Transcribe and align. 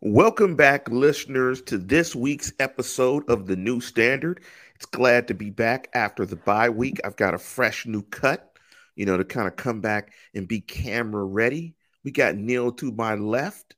Welcome 0.00 0.54
back, 0.54 0.88
listeners, 0.90 1.60
to 1.62 1.76
this 1.76 2.14
week's 2.14 2.52
episode 2.60 3.28
of 3.28 3.48
The 3.48 3.56
New 3.56 3.80
Standard. 3.80 4.44
It's 4.76 4.86
glad 4.86 5.26
to 5.26 5.34
be 5.34 5.50
back 5.50 5.88
after 5.92 6.24
the 6.24 6.36
bye 6.36 6.70
week. 6.70 7.00
I've 7.04 7.16
got 7.16 7.34
a 7.34 7.38
fresh 7.38 7.84
new 7.84 8.02
cut, 8.02 8.56
you 8.94 9.06
know, 9.06 9.16
to 9.16 9.24
kind 9.24 9.48
of 9.48 9.56
come 9.56 9.80
back 9.80 10.12
and 10.36 10.46
be 10.46 10.60
camera 10.60 11.24
ready. 11.24 11.74
We 12.04 12.12
got 12.12 12.36
Neil 12.36 12.70
to 12.74 12.92
my 12.92 13.16
left 13.16 13.74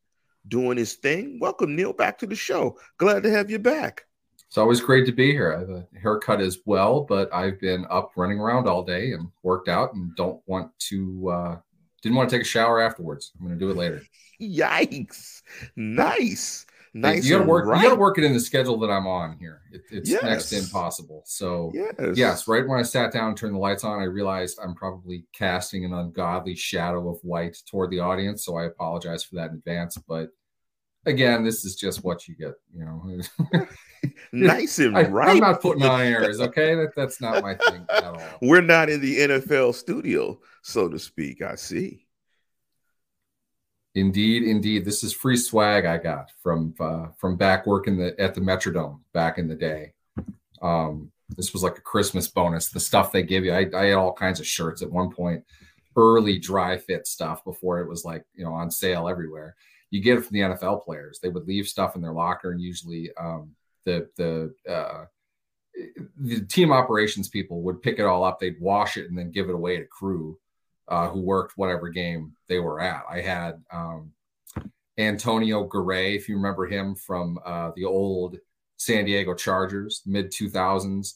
doing 0.47 0.77
his 0.77 0.93
thing. 0.93 1.39
Welcome, 1.41 1.75
Neil, 1.75 1.95
back 1.95 2.19
to 2.19 2.27
the 2.27 2.37
show. 2.37 2.79
Glad 2.99 3.23
to 3.23 3.31
have 3.31 3.51
you 3.51 3.59
back. 3.59 4.05
It's 4.47 4.59
always 4.59 4.83
great 4.83 5.07
to 5.07 5.13
be 5.13 5.33
here. 5.33 5.55
I 5.55 5.61
have 5.61 5.71
a 5.71 5.87
haircut 5.99 6.43
as 6.43 6.59
well, 6.67 7.01
but 7.01 7.33
I've 7.33 7.59
been 7.59 7.87
up 7.89 8.13
running 8.15 8.41
around 8.41 8.69
all 8.69 8.85
day 8.85 9.13
and 9.13 9.29
worked 9.43 9.71
out 9.71 9.95
and 9.95 10.15
don't 10.17 10.43
want 10.45 10.71
to, 10.81 11.31
uh, 11.31 11.57
didn't 12.03 12.17
want 12.17 12.31
to 12.31 12.37
take 12.37 12.45
a 12.45 12.49
shower 12.49 12.81
afterwards. 12.81 13.33
I'm 13.39 13.47
going 13.47 13.59
to 13.59 13.65
do 13.65 13.71
it 13.71 13.77
later. 13.77 14.03
Yikes. 14.41 15.43
Nice. 15.77 16.67
Nice. 16.93 17.25
You 17.25 17.39
gotta 17.39 17.49
work. 17.49 17.67
Right. 17.67 17.83
You 17.83 17.89
gotta 17.89 18.01
work 18.01 18.19
it 18.19 18.25
in 18.25 18.33
the 18.33 18.41
schedule 18.41 18.77
that 18.81 18.91
I'm 18.91 19.07
on 19.07 19.37
here. 19.39 19.63
It, 19.71 19.83
it's 19.93 20.11
yes. 20.11 20.23
next 20.25 20.49
to 20.51 20.59
impossible. 20.59 21.23
So 21.25 21.71
yes. 21.73 22.17
yes, 22.17 22.49
right 22.49 22.67
when 22.67 22.81
I 22.81 22.83
sat 22.83 23.13
down 23.13 23.29
and 23.29 23.37
turned 23.37 23.55
the 23.55 23.61
lights 23.61 23.85
on, 23.85 24.01
I 24.01 24.05
realized 24.05 24.59
I'm 24.61 24.75
probably 24.75 25.25
casting 25.33 25.85
an 25.85 25.95
ungodly 25.95 26.57
shadow 26.57 27.09
of 27.09 27.21
white 27.23 27.57
toward 27.71 27.91
the 27.91 28.01
audience. 28.01 28.45
So 28.45 28.57
I 28.57 28.65
apologize 28.65 29.23
for 29.23 29.37
that 29.37 29.51
in 29.51 29.57
advance. 29.57 29.99
But 29.99 30.31
again, 31.07 31.45
this 31.45 31.65
is 31.65 31.77
just 31.77 32.05
what 32.05 32.29
you 32.29 32.35
get. 32.35 32.55
You 32.75 32.85
know, 32.85 33.67
nice 34.33 34.79
and 34.79 34.97
I, 34.97 35.03
right. 35.05 35.31
I'm 35.31 35.39
not 35.39 35.61
putting 35.61 35.83
on 35.83 36.01
airs. 36.01 36.41
Okay, 36.41 36.75
that, 36.75 36.95
that's 36.95 37.21
not 37.21 37.43
my 37.43 37.55
thing 37.55 37.85
at 37.91 38.05
all. 38.05 38.23
We're 38.43 38.61
not 38.61 38.89
in 38.89 39.01
the 39.01 39.19
NFL 39.19 39.75
studio, 39.75 40.39
so 40.63 40.89
to 40.89 40.99
speak. 40.99 41.43
I 41.43 41.55
see. 41.55 42.07
Indeed, 43.95 44.45
indeed. 44.45 44.85
This 44.85 45.03
is 45.03 45.13
free 45.13 45.37
swag 45.37 45.85
I 45.85 45.99
got 45.99 46.31
from 46.43 46.75
uh, 46.79 47.09
from 47.19 47.37
back 47.37 47.67
working 47.67 47.97
the 47.97 48.19
at 48.21 48.35
the 48.35 48.41
Metrodome 48.41 49.01
back 49.13 49.39
in 49.39 49.49
the 49.49 49.57
day. 49.57 49.93
Um, 50.63 51.11
this 51.37 51.53
was 51.53 51.63
like 51.63 51.79
a 51.79 51.83
Christmas 51.83 52.29
bonus. 52.29 52.71
The 52.71 52.81
stuff 52.81 53.13
they 53.13 53.23
give 53.23 53.45
you, 53.45 53.53
I, 53.53 53.69
I 53.75 53.87
had 53.87 53.95
all 53.95 54.13
kinds 54.13 54.41
of 54.41 54.47
shirts 54.47 54.83
at 54.83 54.91
one 54.91 55.11
point, 55.11 55.45
early 55.97 56.39
dry 56.39 56.77
fit 56.77 57.07
stuff 57.07 57.45
before 57.45 57.81
it 57.81 57.89
was 57.89 58.05
like 58.05 58.25
you 58.35 58.45
know 58.45 58.53
on 58.53 58.71
sale 58.71 59.09
everywhere. 59.09 59.57
You 59.91 60.01
get 60.01 60.19
it 60.19 60.23
from 60.23 60.35
the 60.35 60.41
NFL 60.41 60.85
players. 60.85 61.19
They 61.21 61.29
would 61.29 61.47
leave 61.47 61.67
stuff 61.67 61.97
in 61.97 62.03
their 62.03 62.13
locker, 62.13 62.53
and 62.53 62.61
usually 62.61 63.11
um, 63.19 63.53
the 63.85 64.09
the 64.17 64.55
uh, 64.71 65.05
the 66.17 66.45
team 66.47 66.73
operations 66.73 67.29
people 67.29 67.63
would 67.63 67.83
pick 67.83 67.99
it 67.99 68.05
all 68.05 68.25
up. 68.25 68.39
They'd 68.39 68.61
wash 68.61 68.97
it 68.97 69.09
and 69.09 69.19
then 69.19 69.31
give 69.31 69.49
it 69.49 69.55
away 69.55 69.79
to 69.79 69.85
crew 69.85 70.39
uh, 70.89 71.09
who 71.09 71.21
worked 71.21 71.57
whatever 71.57 71.89
game 71.89 72.33
they 72.49 72.59
were 72.59 72.81
at. 72.81 73.05
I 73.09 73.21
had 73.21 73.63
um, 73.73 74.13
Antonio 74.99 75.65
Garay, 75.65 76.17
if 76.17 76.29
you 76.29 76.37
remember 76.37 76.67
him 76.67 76.95
from 76.95 77.39
uh, 77.45 77.71
the 77.77 77.85
old 77.85 78.37
San 78.77 79.05
Diego 79.05 79.35
Chargers, 79.35 80.03
mid 80.05 80.33
2000s, 80.33 81.15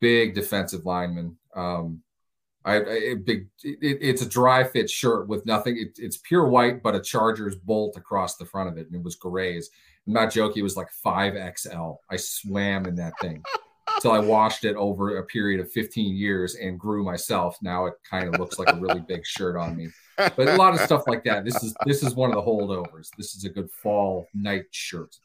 big 0.00 0.34
defensive 0.34 0.86
lineman. 0.86 1.36
Um, 1.54 2.02
I, 2.66 3.14
big. 3.24 3.48
It, 3.62 3.98
it's 4.00 4.22
a 4.22 4.28
dry 4.28 4.64
fit 4.64 4.90
shirt 4.90 5.28
with 5.28 5.46
nothing. 5.46 5.76
It, 5.76 5.98
it's 5.98 6.16
pure 6.16 6.48
white, 6.48 6.82
but 6.82 6.96
a 6.96 7.00
Chargers 7.00 7.54
bolt 7.54 7.96
across 7.96 8.36
the 8.36 8.44
front 8.44 8.68
of 8.68 8.76
it, 8.76 8.86
and 8.88 8.96
it 8.96 9.02
was 9.02 9.16
Garay's. 9.16 9.70
I'm 10.06 10.12
not 10.12 10.32
joking. 10.32 10.60
It 10.60 10.64
was 10.64 10.76
like 10.76 10.90
five 10.90 11.34
XL. 11.56 11.92
I 12.10 12.16
swam 12.16 12.86
in 12.86 12.96
that 12.96 13.12
thing 13.20 13.42
until 13.96 14.12
I 14.12 14.18
washed 14.18 14.64
it 14.64 14.76
over 14.76 15.18
a 15.18 15.24
period 15.24 15.60
of 15.60 15.70
15 15.72 16.16
years 16.16 16.56
and 16.56 16.78
grew 16.78 17.04
myself. 17.04 17.56
Now 17.62 17.86
it 17.86 17.94
kind 18.08 18.28
of 18.28 18.38
looks 18.38 18.58
like 18.58 18.72
a 18.72 18.76
really 18.76 19.00
big 19.00 19.24
shirt 19.24 19.56
on 19.56 19.76
me. 19.76 19.88
But 20.16 20.48
a 20.48 20.56
lot 20.56 20.74
of 20.74 20.80
stuff 20.80 21.02
like 21.06 21.24
that. 21.24 21.44
This 21.44 21.62
is 21.62 21.74
this 21.84 22.02
is 22.02 22.14
one 22.14 22.30
of 22.30 22.36
the 22.36 22.42
holdovers. 22.42 23.10
This 23.16 23.34
is 23.34 23.44
a 23.44 23.50
good 23.50 23.70
fall 23.70 24.26
night 24.34 24.64
shirt. 24.70 25.16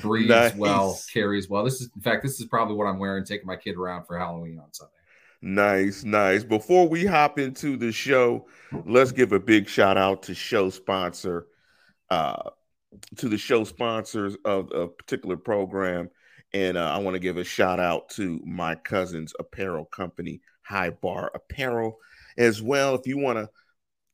Breathes 0.00 0.28
nice. 0.28 0.54
well, 0.54 0.98
carries 1.12 1.48
well. 1.48 1.64
This 1.64 1.80
is 1.80 1.90
in 1.94 2.02
fact, 2.02 2.22
this 2.22 2.40
is 2.40 2.46
probably 2.46 2.76
what 2.76 2.86
I'm 2.86 2.98
wearing, 2.98 3.24
taking 3.24 3.46
my 3.46 3.56
kid 3.56 3.76
around 3.76 4.06
for 4.06 4.18
Halloween 4.18 4.58
on 4.58 4.72
Sunday. 4.72 4.92
Nice, 5.46 6.04
nice. 6.04 6.42
Before 6.42 6.88
we 6.88 7.04
hop 7.04 7.38
into 7.38 7.76
the 7.76 7.92
show, 7.92 8.46
let's 8.86 9.12
give 9.12 9.32
a 9.32 9.38
big 9.38 9.68
shout 9.68 9.98
out 9.98 10.22
to 10.22 10.34
show 10.34 10.70
sponsor, 10.70 11.48
uh, 12.08 12.48
to 13.16 13.28
the 13.28 13.36
show 13.36 13.62
sponsors 13.64 14.38
of 14.46 14.72
a 14.72 14.88
particular 14.88 15.36
program. 15.36 16.08
And 16.54 16.78
uh, 16.78 16.90
I 16.90 16.96
want 16.96 17.16
to 17.16 17.20
give 17.20 17.36
a 17.36 17.44
shout 17.44 17.78
out 17.78 18.08
to 18.10 18.40
my 18.46 18.74
cousin's 18.74 19.34
apparel 19.38 19.84
company, 19.84 20.40
High 20.62 20.88
Bar 20.88 21.30
Apparel, 21.34 21.98
as 22.38 22.62
well. 22.62 22.94
If 22.94 23.06
you 23.06 23.18
want 23.18 23.36
to 23.36 23.50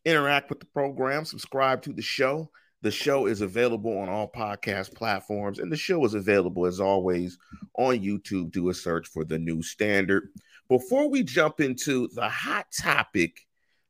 interact 0.04 0.50
with 0.50 0.58
the 0.58 0.66
program, 0.66 1.24
subscribe 1.24 1.80
to 1.82 1.92
the 1.92 2.02
show. 2.02 2.50
The 2.82 2.90
show 2.90 3.26
is 3.26 3.40
available 3.40 3.96
on 3.98 4.08
all 4.08 4.28
podcast 4.28 4.96
platforms, 4.96 5.60
and 5.60 5.70
the 5.70 5.76
show 5.76 6.04
is 6.04 6.14
available 6.14 6.66
as 6.66 6.80
always 6.80 7.38
on 7.78 8.00
YouTube. 8.00 8.50
Do 8.50 8.68
a 8.70 8.74
search 8.74 9.06
for 9.06 9.24
the 9.24 9.38
new 9.38 9.62
standard. 9.62 10.30
Before 10.70 11.10
we 11.10 11.24
jump 11.24 11.60
into 11.60 12.08
the 12.14 12.28
hot 12.28 12.66
topic 12.70 13.40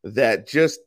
that 0.03 0.49
just 0.49 0.81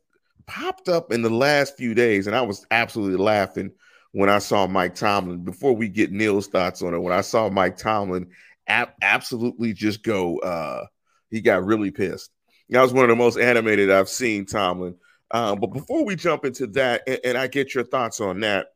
popped 0.44 0.88
up 0.88 1.12
in 1.12 1.22
the 1.22 1.30
last 1.30 1.76
few 1.76 1.94
days, 1.94 2.26
and 2.26 2.34
I 2.34 2.42
was 2.42 2.66
absolutely 2.72 3.24
laughing 3.24 3.70
when 4.10 4.28
I 4.28 4.40
saw 4.40 4.66
Mike 4.66 4.96
Tomlin. 4.96 5.44
Before 5.44 5.72
we 5.72 5.88
get 5.88 6.10
Neil's 6.10 6.48
thoughts 6.48 6.82
on 6.82 6.94
it, 6.94 6.98
when 6.98 7.12
I 7.12 7.20
saw 7.20 7.48
Mike 7.48 7.76
Tomlin 7.76 8.26
ab- 8.66 8.94
absolutely 9.02 9.72
just 9.72 10.02
go, 10.02 10.38
uh, 10.40 10.84
he 11.30 11.40
got 11.40 11.64
really 11.64 11.92
pissed. 11.92 12.32
That 12.70 12.82
was 12.82 12.92
one 12.92 13.04
of 13.04 13.10
the 13.10 13.16
most 13.16 13.38
animated 13.38 13.88
I've 13.88 14.08
seen 14.08 14.46
Tomlin. 14.46 14.96
Um, 15.30 15.60
but 15.60 15.68
before 15.68 16.04
we 16.04 16.16
jump 16.16 16.44
into 16.44 16.66
that, 16.68 17.02
and, 17.06 17.20
and, 17.24 17.38
I 17.38 17.46
get 17.46 17.72
your 17.72 17.84
thoughts 17.84 18.20
on 18.20 18.40
that, 18.40 18.66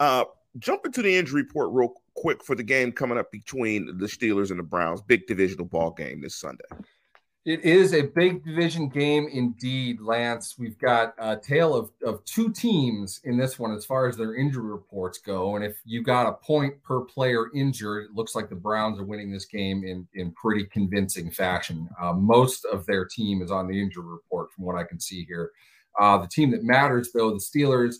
uh, 0.00 0.24
jump 0.58 0.86
into 0.86 1.02
the 1.02 1.16
injury 1.16 1.42
report 1.42 1.70
real 1.72 1.94
quick 2.14 2.44
for 2.44 2.54
the 2.54 2.62
game 2.62 2.92
coming 2.92 3.18
up 3.18 3.30
between 3.30 3.86
the 3.98 4.06
Steelers 4.06 4.50
and 4.50 4.58
the 4.58 4.64
Browns. 4.64 5.02
Big 5.02 5.26
divisional 5.26 5.66
ball 5.66 5.90
game 5.90 6.20
this 6.20 6.36
Sunday. 6.36 6.64
It 7.44 7.62
is 7.62 7.92
a 7.92 8.00
big 8.00 8.42
division 8.42 8.88
game 8.88 9.28
indeed, 9.30 10.00
Lance. 10.00 10.54
We've 10.58 10.78
got 10.78 11.14
a 11.18 11.36
tale 11.36 11.74
of, 11.74 11.90
of 12.02 12.24
two 12.24 12.50
teams 12.50 13.20
in 13.24 13.36
this 13.36 13.58
one 13.58 13.74
as 13.74 13.84
far 13.84 14.08
as 14.08 14.16
their 14.16 14.34
injury 14.34 14.64
reports 14.64 15.18
go. 15.18 15.54
And 15.54 15.62
if 15.62 15.76
you 15.84 16.02
got 16.02 16.26
a 16.26 16.32
point 16.32 16.82
per 16.82 17.02
player 17.02 17.48
injured, 17.54 18.04
it 18.04 18.14
looks 18.14 18.34
like 18.34 18.48
the 18.48 18.54
Browns 18.54 18.98
are 18.98 19.04
winning 19.04 19.30
this 19.30 19.44
game 19.44 19.84
in, 19.84 20.08
in 20.14 20.32
pretty 20.32 20.64
convincing 20.64 21.30
fashion. 21.30 21.86
Uh, 22.00 22.14
most 22.14 22.64
of 22.64 22.86
their 22.86 23.04
team 23.04 23.42
is 23.42 23.50
on 23.50 23.68
the 23.68 23.78
injury 23.78 24.06
report 24.06 24.50
from 24.54 24.64
what 24.64 24.76
I 24.76 24.84
can 24.84 24.98
see 24.98 25.26
here. 25.26 25.50
Uh, 26.00 26.16
the 26.16 26.28
team 26.28 26.50
that 26.50 26.64
matters, 26.64 27.10
though, 27.12 27.30
the 27.30 27.36
Steelers, 27.36 27.96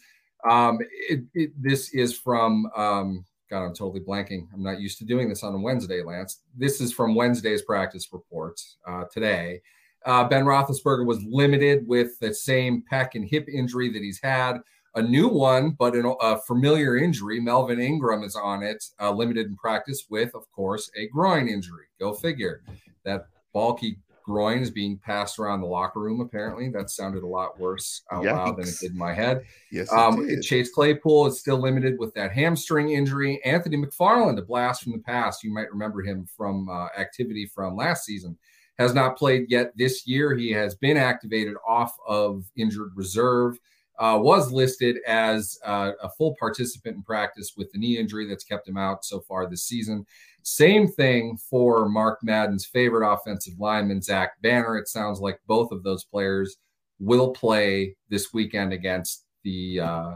um, 0.48 0.78
it, 1.08 1.24
it, 1.34 1.62
this 1.62 1.92
is 1.94 2.16
from 2.16 2.66
um, 2.76 3.24
God, 3.50 3.66
I'm 3.66 3.74
totally 3.74 4.00
blanking. 4.00 4.48
I'm 4.52 4.62
not 4.62 4.80
used 4.80 4.98
to 4.98 5.04
doing 5.04 5.28
this 5.28 5.42
on 5.42 5.54
a 5.54 5.58
Wednesday, 5.58 6.02
Lance. 6.02 6.40
This 6.56 6.80
is 6.80 6.92
from 6.92 7.14
Wednesday's 7.14 7.62
practice 7.62 8.08
report 8.12 8.60
uh, 8.86 9.04
today. 9.12 9.60
Uh, 10.04 10.24
ben 10.24 10.44
Roethlisberger 10.44 11.06
was 11.06 11.22
limited 11.22 11.86
with 11.86 12.18
the 12.18 12.34
same 12.34 12.82
pec 12.90 13.10
and 13.14 13.24
hip 13.24 13.46
injury 13.48 13.90
that 13.92 14.02
he's 14.02 14.20
had. 14.22 14.58
A 14.96 15.02
new 15.02 15.28
one, 15.28 15.70
but 15.78 15.94
an, 15.94 16.14
a 16.20 16.38
familiar 16.40 16.96
injury. 16.96 17.40
Melvin 17.40 17.80
Ingram 17.80 18.22
is 18.22 18.36
on 18.36 18.62
it, 18.62 18.84
uh, 19.00 19.10
limited 19.10 19.46
in 19.46 19.56
practice 19.56 20.04
with, 20.08 20.34
of 20.34 20.50
course, 20.52 20.90
a 20.96 21.08
groin 21.08 21.48
injury. 21.48 21.86
Go 21.98 22.12
figure. 22.12 22.62
That 23.04 23.26
bulky 23.52 23.98
groin 24.24 24.62
is 24.62 24.70
being 24.70 24.98
passed 24.98 25.38
around 25.38 25.60
the 25.60 25.66
locker 25.66 26.00
room. 26.00 26.20
Apparently, 26.20 26.68
that 26.70 26.90
sounded 26.90 27.22
a 27.22 27.26
lot 27.26 27.60
worse 27.60 28.02
out 28.10 28.24
Yikes. 28.24 28.32
loud 28.32 28.56
than 28.56 28.68
it 28.68 28.74
did 28.80 28.90
in 28.92 28.98
my 28.98 29.12
head. 29.12 29.44
Yes, 29.70 29.92
um, 29.92 30.26
Chase 30.42 30.70
Claypool 30.72 31.26
is 31.26 31.38
still 31.38 31.58
limited 31.58 31.98
with 31.98 32.12
that 32.14 32.32
hamstring 32.32 32.90
injury. 32.90 33.40
Anthony 33.44 33.76
McFarland, 33.76 34.38
a 34.38 34.42
blast 34.42 34.82
from 34.82 34.92
the 34.92 34.98
past. 34.98 35.44
You 35.44 35.52
might 35.52 35.70
remember 35.70 36.02
him 36.02 36.26
from 36.36 36.68
uh, 36.68 36.88
activity 36.98 37.46
from 37.46 37.76
last 37.76 38.04
season. 38.04 38.36
Has 38.78 38.92
not 38.92 39.16
played 39.16 39.50
yet 39.50 39.72
this 39.76 40.04
year. 40.04 40.34
He 40.34 40.50
has 40.50 40.74
been 40.74 40.96
activated 40.96 41.54
off 41.66 41.94
of 42.08 42.44
injured 42.56 42.90
reserve. 42.96 43.60
Uh, 43.96 44.18
was 44.20 44.50
listed 44.50 44.98
as 45.06 45.56
uh, 45.64 45.92
a 46.02 46.08
full 46.10 46.34
participant 46.40 46.96
in 46.96 47.02
practice 47.04 47.52
with 47.56 47.70
the 47.70 47.78
knee 47.78 47.96
injury 47.96 48.26
that's 48.26 48.42
kept 48.42 48.66
him 48.66 48.76
out 48.76 49.04
so 49.04 49.20
far 49.20 49.48
this 49.48 49.64
season. 49.64 50.04
Same 50.42 50.88
thing 50.88 51.38
for 51.48 51.88
Mark 51.88 52.18
Madden's 52.22 52.66
favorite 52.66 53.08
offensive 53.08 53.54
lineman, 53.58 54.02
Zach 54.02 54.32
Banner. 54.42 54.76
It 54.76 54.88
sounds 54.88 55.20
like 55.20 55.38
both 55.46 55.70
of 55.70 55.84
those 55.84 56.04
players 56.04 56.56
will 56.98 57.30
play 57.30 57.96
this 58.08 58.32
weekend 58.34 58.72
against 58.72 59.24
the 59.44 59.80
uh, 59.80 60.14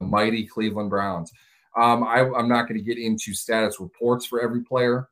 mighty 0.00 0.46
Cleveland 0.46 0.90
Browns. 0.90 1.32
Um, 1.76 2.04
I, 2.04 2.20
am 2.20 2.48
not 2.48 2.68
going 2.68 2.78
to 2.78 2.84
get 2.84 2.98
into 2.98 3.34
status 3.34 3.80
reports 3.80 4.24
for 4.24 4.40
every 4.40 4.62
player. 4.62 5.08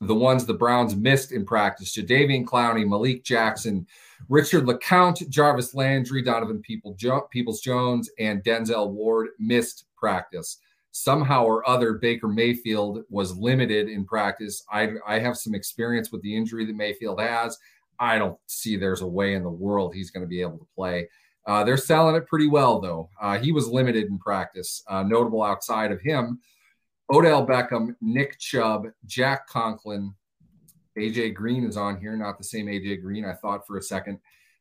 The 0.00 0.14
ones 0.14 0.46
the 0.46 0.54
Browns 0.54 0.94
missed 0.94 1.32
in 1.32 1.44
practice 1.44 1.96
Jadeveon 1.96 2.44
Clowney, 2.44 2.86
Malik 2.86 3.24
Jackson, 3.24 3.86
Richard 4.28 4.64
LeCounte, 4.64 5.28
Jarvis 5.28 5.74
Landry, 5.74 6.22
Donovan 6.22 6.62
Peoples 6.62 7.60
Jones, 7.60 8.10
and 8.18 8.44
Denzel 8.44 8.90
Ward 8.90 9.30
missed 9.38 9.86
practice 9.96 10.58
somehow 10.98 11.44
or 11.44 11.68
other 11.68 11.94
Baker 11.94 12.28
Mayfield 12.28 13.04
was 13.08 13.36
limited 13.36 13.88
in 13.88 14.04
practice. 14.04 14.64
I, 14.70 14.94
I 15.06 15.18
have 15.18 15.36
some 15.36 15.54
experience 15.54 16.10
with 16.10 16.22
the 16.22 16.36
injury 16.36 16.66
that 16.66 16.74
Mayfield 16.74 17.20
has. 17.20 17.58
I 18.00 18.18
don't 18.18 18.38
see 18.46 18.76
there's 18.76 19.02
a 19.02 19.06
way 19.06 19.34
in 19.34 19.42
the 19.42 19.50
world 19.50 19.94
he's 19.94 20.10
going 20.10 20.22
to 20.22 20.28
be 20.28 20.40
able 20.40 20.58
to 20.58 20.66
play. 20.74 21.08
Uh, 21.46 21.64
they're 21.64 21.76
selling 21.76 22.14
it 22.14 22.26
pretty 22.26 22.46
well, 22.46 22.80
though. 22.80 23.08
Uh, 23.20 23.38
he 23.38 23.52
was 23.52 23.68
limited 23.68 24.06
in 24.06 24.18
practice. 24.18 24.82
Uh, 24.86 25.02
notable 25.02 25.42
outside 25.42 25.90
of 25.92 26.00
him, 26.00 26.40
Odell 27.10 27.46
Beckham, 27.46 27.94
Nick 28.00 28.38
Chubb, 28.38 28.86
Jack 29.06 29.46
Conklin, 29.48 30.14
AJ 30.98 31.34
Green 31.34 31.64
is 31.64 31.76
on 31.76 31.98
here, 31.98 32.16
not 32.16 32.38
the 32.38 32.44
same 32.44 32.66
AJ 32.66 33.02
Green 33.02 33.24
I 33.24 33.34
thought 33.34 33.66
for 33.66 33.78
a 33.78 33.82
second. 33.82 34.18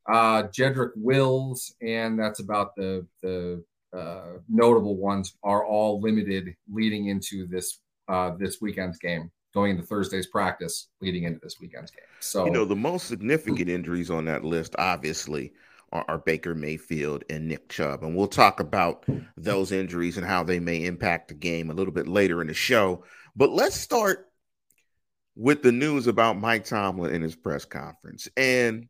Uh, 0.10 0.44
Jedrick 0.44 0.92
Wills, 0.96 1.74
and 1.82 2.18
that's 2.18 2.40
about 2.40 2.76
the 2.76 3.06
the 3.22 3.64
uh, 3.96 4.38
notable 4.48 4.96
ones 4.96 5.36
are 5.44 5.66
all 5.66 6.00
limited 6.00 6.56
leading 6.72 7.08
into 7.08 7.48
this 7.48 7.82
uh, 8.08 8.32
this 8.40 8.62
weekend's 8.62 8.98
game, 9.00 9.30
going 9.54 9.72
into 9.72 9.84
Thursday's 9.84 10.28
practice, 10.28 10.90
leading 11.02 11.24
into 11.24 11.40
this 11.44 11.58
weekend's 11.60 11.92
game. 11.92 12.06
So 12.22 12.46
you 12.46 12.52
know 12.52 12.64
the 12.64 12.76
most 12.76 13.08
significant 13.08 13.70
injuries 13.70 14.10
on 14.10 14.26
that 14.26 14.46
list, 14.46 14.76
obviously, 14.78 15.52
are, 15.92 16.18
Baker 16.18 16.54
Mayfield 16.54 17.24
and 17.30 17.48
Nick 17.48 17.70
Chubb, 17.70 18.04
and 18.04 18.16
we'll 18.16 18.28
talk 18.28 18.60
about 18.60 19.06
those 19.38 19.72
injuries 19.72 20.18
and 20.18 20.26
how 20.26 20.44
they 20.44 20.60
may 20.60 20.86
impact 20.86 21.30
the 21.30 21.34
game 21.34 21.70
a 21.70 21.74
little 21.74 21.94
bit 21.94 22.08
later 22.08 22.42
in 22.42 22.48
the 22.48 22.54
show. 22.54 23.04
But 23.36 23.52
let's 23.52 23.76
start 23.76 24.28
with 25.36 25.62
the 25.62 25.72
news 25.72 26.08
about 26.08 26.40
Mike 26.40 26.66
Tomlin 26.66 27.14
in 27.14 27.22
his 27.22 27.36
press 27.36 27.64
conference. 27.64 28.28
And 28.36 28.90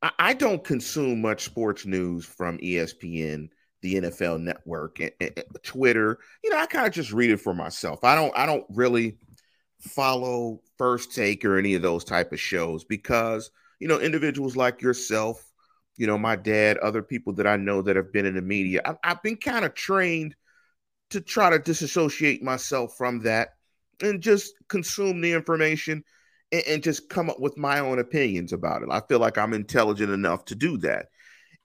I, 0.00 0.34
don't 0.34 0.62
consume 0.62 1.22
much 1.22 1.44
sports 1.44 1.84
news 1.84 2.24
from 2.24 2.58
ESPN, 2.58 3.48
the 3.82 3.94
NFL 3.96 4.40
network, 4.40 5.00
and, 5.00 5.10
and 5.20 5.42
Twitter. 5.64 6.18
You 6.44 6.50
know, 6.50 6.58
I 6.58 6.66
kind 6.66 6.86
of 6.86 6.92
just 6.92 7.12
read 7.12 7.30
it 7.30 7.40
for 7.40 7.52
myself. 7.52 8.04
I 8.04 8.14
don't 8.14 8.36
I 8.36 8.46
don't 8.46 8.64
really 8.68 9.18
follow 9.80 10.60
first 10.76 11.14
take 11.14 11.44
or 11.44 11.58
any 11.58 11.74
of 11.74 11.82
those 11.82 12.04
type 12.04 12.32
of 12.32 12.38
shows 12.38 12.84
because 12.84 13.50
you 13.80 13.88
know 13.88 13.98
individuals 13.98 14.56
like 14.56 14.82
yourself 14.82 15.47
you 15.98 16.06
know 16.06 16.16
my 16.16 16.34
dad 16.34 16.78
other 16.78 17.02
people 17.02 17.34
that 17.34 17.46
i 17.46 17.56
know 17.56 17.82
that 17.82 17.96
have 17.96 18.12
been 18.12 18.24
in 18.24 18.34
the 18.34 18.42
media 18.42 18.80
I, 18.86 19.08
have 19.08 19.22
been 19.22 19.36
kind 19.36 19.64
of 19.64 19.74
trained 19.74 20.34
to 21.10 21.20
try 21.20 21.50
to 21.50 21.58
disassociate 21.58 22.42
myself 22.42 22.96
from 22.96 23.20
that 23.20 23.50
and 24.02 24.20
just 24.20 24.54
consume 24.68 25.20
the 25.20 25.32
information 25.32 26.04
and, 26.52 26.62
and, 26.66 26.82
just 26.82 27.08
come 27.08 27.30
up 27.30 27.40
with 27.40 27.56
my 27.56 27.80
own 27.80 27.98
opinions 27.98 28.52
about 28.52 28.82
it. 28.82 28.88
I 28.90 29.00
feel 29.00 29.18
like 29.18 29.38
I'm 29.38 29.54
intelligent 29.54 30.10
enough 30.10 30.44
to 30.46 30.54
do 30.54 30.78
that. 30.78 31.06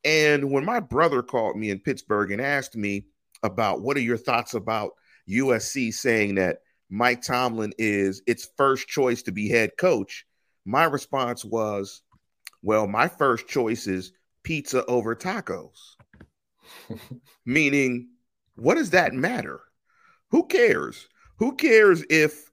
And 0.04 0.52
when 0.52 0.66
my 0.66 0.80
brother 0.80 1.22
called 1.22 1.58
me 1.58 1.70
in 1.70 1.80
Pittsburgh 1.80 2.32
and 2.32 2.42
asked 2.42 2.76
me 2.76 3.06
about 3.44 3.82
what 3.82 3.98
are 3.98 4.02
your 4.02 4.18
thoughts 4.18 4.54
about 4.54 4.92
USC 5.30 5.94
saying 5.94 6.36
that 6.36 6.60
Mike 6.90 7.22
Tomlin 7.22 7.74
is 7.78 8.22
its 8.28 8.50
first 8.58 8.88
choice 8.88 9.24
to 9.24 9.32
be 9.32 9.50
head 9.50 9.72
coach, 9.78 10.26
my 10.66 10.84
response 10.86 11.46
was, 11.46 12.02
well, 12.62 12.88
my 12.88 13.08
first 13.08 13.48
choice 13.48 13.88
is 13.88 14.12
pizza 14.44 14.86
over 14.86 15.16
tacos. 15.16 15.96
Meaning, 17.46 18.10
what 18.56 18.76
does 18.76 18.92
that 18.92 19.14
matter? 19.14 19.62
Who 20.32 20.46
cares? 20.48 21.08
Who 21.38 21.56
cares 21.56 22.04
if 22.10 22.52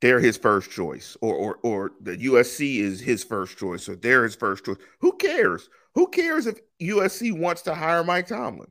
they're 0.00 0.20
his 0.20 0.36
first 0.36 0.70
choice 0.70 1.16
or 1.20 1.34
or 1.34 1.58
or 1.62 1.92
the 2.00 2.16
USC 2.16 2.78
is 2.78 3.00
his 3.00 3.22
first 3.22 3.58
choice 3.58 3.88
or 3.88 3.96
they're 3.96 4.24
his 4.24 4.36
first 4.36 4.64
choice? 4.64 4.78
Who 5.00 5.16
cares? 5.16 5.68
Who 5.94 6.08
cares 6.08 6.46
if 6.46 6.58
USC 6.80 7.38
wants 7.38 7.62
to 7.62 7.74
hire 7.74 8.04
Mike 8.04 8.28
Tomlin? 8.28 8.70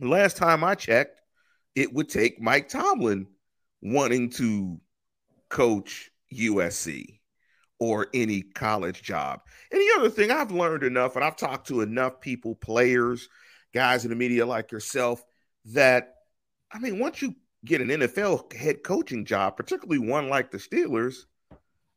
Last 0.00 0.36
time 0.36 0.64
I 0.64 0.74
checked, 0.74 1.20
it 1.74 1.92
would 1.92 2.08
take 2.08 2.40
Mike 2.40 2.68
Tomlin 2.68 3.26
wanting 3.82 4.30
to 4.30 4.80
coach 5.48 6.10
USC 6.32 7.20
or 7.82 8.06
any 8.14 8.42
college 8.42 9.02
job. 9.02 9.40
And 9.72 9.80
the 9.80 9.92
other 9.98 10.08
thing 10.08 10.30
I've 10.30 10.52
learned 10.52 10.84
enough, 10.84 11.16
and 11.16 11.24
I've 11.24 11.36
talked 11.36 11.66
to 11.66 11.80
enough 11.80 12.20
people, 12.20 12.54
players, 12.54 13.28
guys 13.74 14.04
in 14.04 14.10
the 14.10 14.16
media 14.16 14.46
like 14.46 14.70
yourself, 14.70 15.24
that 15.64 16.14
I 16.72 16.78
mean, 16.78 17.00
once 17.00 17.20
you 17.20 17.34
get 17.64 17.80
an 17.80 17.88
NFL 17.88 18.52
head 18.52 18.84
coaching 18.84 19.24
job, 19.24 19.56
particularly 19.56 19.98
one 19.98 20.28
like 20.28 20.52
the 20.52 20.58
Steelers, 20.58 21.16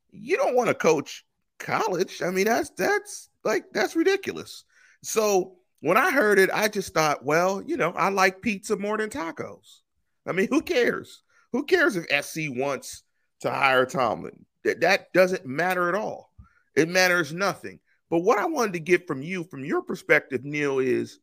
you 0.09 0.37
don't 0.37 0.55
want 0.55 0.69
to 0.69 0.73
coach 0.73 1.23
college. 1.59 2.23
I 2.23 2.31
mean, 2.31 2.45
that's 2.45 2.71
that's 2.71 3.29
like 3.43 3.65
that's 3.71 3.95
ridiculous. 3.95 4.63
So 5.03 5.57
when 5.81 5.97
I 5.97 6.09
heard 6.09 6.39
it, 6.39 6.49
I 6.51 6.67
just 6.67 6.95
thought, 6.95 7.23
well, 7.23 7.61
you 7.61 7.77
know, 7.77 7.91
I 7.91 8.09
like 8.09 8.41
pizza 8.41 8.75
more 8.75 8.97
than 8.97 9.11
tacos. 9.11 9.81
I 10.25 10.31
mean, 10.31 10.47
who 10.49 10.61
cares? 10.61 11.21
Who 11.51 11.63
cares 11.63 11.95
if 11.95 12.25
SC 12.25 12.49
wants 12.49 13.03
to 13.41 13.51
hire 13.51 13.85
Tomlin? 13.85 14.45
That 14.65 14.81
that 14.81 15.13
doesn't 15.13 15.45
matter 15.45 15.87
at 15.87 15.95
all. 15.95 16.31
It 16.75 16.89
matters 16.89 17.31
nothing. 17.31 17.79
But 18.09 18.19
what 18.19 18.37
I 18.37 18.45
wanted 18.45 18.73
to 18.73 18.79
get 18.79 19.07
from 19.07 19.21
you, 19.21 19.43
from 19.45 19.63
your 19.63 19.81
perspective, 19.81 20.43
Neil, 20.43 20.79
is 20.79 21.19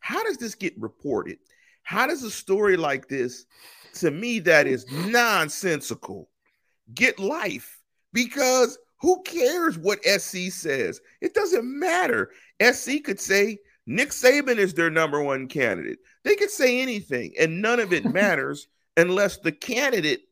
how 0.00 0.24
does 0.24 0.38
this 0.38 0.54
get 0.54 0.80
reported? 0.80 1.38
How 1.82 2.06
does 2.06 2.22
a 2.22 2.30
story 2.30 2.76
like 2.76 3.08
this, 3.08 3.46
to 3.94 4.10
me, 4.10 4.38
that 4.40 4.66
is 4.66 4.86
nonsensical, 4.90 6.28
get 6.94 7.18
life? 7.18 7.80
Because 8.12 8.78
who 9.00 9.22
cares 9.22 9.78
what 9.78 10.04
SC 10.04 10.50
says? 10.50 11.00
It 11.20 11.34
doesn't 11.34 11.64
matter. 11.64 12.30
SC 12.60 13.02
could 13.04 13.20
say 13.20 13.58
Nick 13.86 14.10
Saban 14.10 14.58
is 14.58 14.74
their 14.74 14.90
number 14.90 15.22
one 15.22 15.48
candidate. 15.48 15.98
They 16.24 16.36
could 16.36 16.50
say 16.50 16.80
anything, 16.80 17.32
and 17.38 17.62
none 17.62 17.80
of 17.80 17.92
it 17.92 18.04
matters 18.12 18.68
unless 18.96 19.38
the 19.38 19.52
candidate 19.52 20.27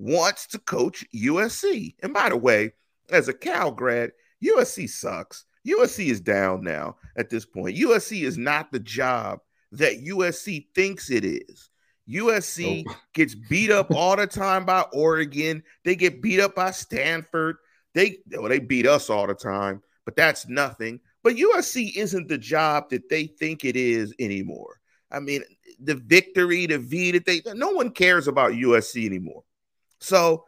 wants 0.00 0.46
to 0.48 0.58
coach 0.58 1.04
USC. 1.14 1.94
And 2.02 2.12
by 2.14 2.30
the 2.30 2.36
way, 2.36 2.72
as 3.10 3.28
a 3.28 3.34
Cal 3.34 3.70
grad, 3.70 4.12
USC 4.42 4.88
sucks. 4.88 5.44
USC 5.66 6.06
is 6.06 6.20
down 6.20 6.64
now 6.64 6.96
at 7.16 7.28
this 7.28 7.44
point. 7.44 7.76
USC 7.76 8.22
is 8.22 8.38
not 8.38 8.72
the 8.72 8.80
job 8.80 9.40
that 9.72 10.02
USC 10.02 10.66
thinks 10.74 11.10
it 11.10 11.24
is. 11.24 11.68
USC 12.08 12.84
oh. 12.88 12.96
gets 13.12 13.34
beat 13.34 13.70
up 13.70 13.90
all 13.90 14.16
the 14.16 14.26
time 14.26 14.64
by 14.64 14.82
Oregon. 14.92 15.62
They 15.84 15.94
get 15.94 16.22
beat 16.22 16.40
up 16.40 16.54
by 16.54 16.70
Stanford. 16.70 17.56
They 17.94 18.18
well, 18.32 18.48
they 18.48 18.58
beat 18.58 18.86
us 18.86 19.10
all 19.10 19.26
the 19.26 19.34
time, 19.34 19.82
but 20.04 20.16
that's 20.16 20.48
nothing. 20.48 21.00
But 21.22 21.36
USC 21.36 21.96
isn't 21.96 22.28
the 22.28 22.38
job 22.38 22.88
that 22.90 23.08
they 23.10 23.26
think 23.26 23.64
it 23.64 23.76
is 23.76 24.14
anymore. 24.18 24.80
I 25.10 25.20
mean, 25.20 25.42
the 25.78 25.96
victory, 25.96 26.66
the 26.66 26.78
V 26.78 27.10
that 27.12 27.26
they 27.26 27.42
no 27.54 27.70
one 27.70 27.90
cares 27.90 28.28
about 28.28 28.52
USC 28.52 29.04
anymore. 29.04 29.44
So, 30.00 30.44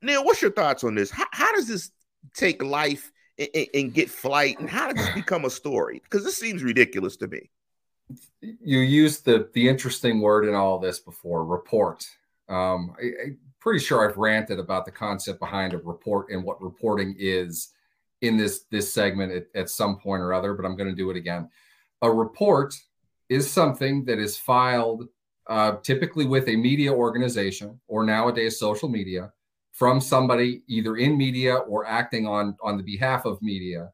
Neil, 0.00 0.24
what's 0.24 0.42
your 0.42 0.52
thoughts 0.52 0.84
on 0.84 0.94
this? 0.94 1.10
How, 1.10 1.26
how 1.32 1.52
does 1.54 1.68
this 1.68 1.90
take 2.34 2.62
life 2.62 3.12
and, 3.38 3.66
and, 3.74 3.94
get 3.94 4.10
flight, 4.10 4.58
and 4.58 4.68
how 4.68 4.92
does 4.92 5.04
this 5.04 5.14
become 5.14 5.44
a 5.44 5.50
story? 5.50 6.00
Because 6.02 6.24
this 6.24 6.36
seems 6.36 6.62
ridiculous 6.62 7.16
to 7.18 7.28
me 7.28 7.50
you 8.40 8.78
used 8.78 9.24
the 9.24 9.48
the 9.54 9.68
interesting 9.68 10.20
word 10.20 10.46
in 10.46 10.54
all 10.54 10.78
this 10.78 10.98
before 10.98 11.44
report 11.44 12.08
um, 12.48 12.94
I, 12.98 13.04
am 13.24 13.38
pretty 13.60 13.80
sure 13.84 14.08
i've 14.08 14.16
ranted 14.16 14.58
about 14.58 14.84
the 14.84 14.90
concept 14.90 15.40
behind 15.40 15.72
a 15.72 15.78
report 15.78 16.30
and 16.30 16.44
what 16.44 16.62
reporting 16.62 17.14
is 17.18 17.70
in 18.20 18.36
this 18.36 18.64
this 18.70 18.92
segment 18.92 19.32
at, 19.32 19.46
at 19.54 19.70
some 19.70 19.98
point 19.98 20.22
or 20.22 20.32
other 20.32 20.54
but 20.54 20.64
i'm 20.64 20.76
going 20.76 20.90
to 20.90 20.96
do 20.96 21.10
it 21.10 21.16
again 21.16 21.48
a 22.02 22.10
report 22.10 22.74
is 23.28 23.50
something 23.50 24.04
that 24.04 24.18
is 24.18 24.36
filed 24.36 25.08
uh, 25.52 25.72
typically 25.82 26.26
with 26.26 26.48
a 26.48 26.56
media 26.56 26.92
organization 26.92 27.78
or 27.86 28.04
nowadays 28.04 28.58
social 28.58 28.88
media 28.88 29.32
from 29.72 30.00
somebody 30.00 30.62
either 30.66 30.96
in 30.96 31.16
media 31.16 31.54
or 31.54 31.86
acting 31.86 32.26
on 32.26 32.56
on 32.62 32.76
the 32.76 32.82
behalf 32.82 33.24
of 33.24 33.40
media 33.42 33.90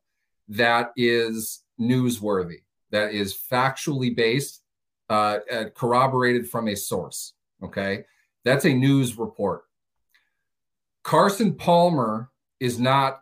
that 0.48 0.92
is 0.96 1.62
newsworthy 1.80 2.60
that 2.90 3.12
is 3.12 3.34
factually 3.34 4.14
based, 4.14 4.62
uh, 5.08 5.38
corroborated 5.74 6.48
from 6.48 6.68
a 6.68 6.76
source. 6.76 7.34
Okay. 7.62 8.04
That's 8.44 8.64
a 8.64 8.72
news 8.72 9.18
report. 9.18 9.62
Carson 11.02 11.54
Palmer 11.54 12.30
is 12.60 12.78
not 12.78 13.20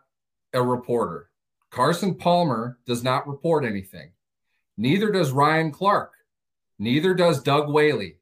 a 0.53 0.61
reporter. 0.61 1.29
Carson 1.69 2.15
Palmer 2.15 2.79
does 2.85 3.03
not 3.03 3.27
report 3.27 3.65
anything. 3.65 4.11
Neither 4.77 5.11
does 5.11 5.31
Ryan 5.31 5.71
Clark. 5.71 6.11
Neither 6.79 7.13
does 7.13 7.41
Doug 7.41 7.69
Whaley. 7.71 8.16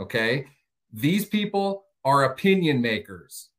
Okay. 0.00 0.46
These 0.92 1.26
people 1.26 1.84
are 2.04 2.24
opinion 2.24 2.80
makers. 2.80 3.50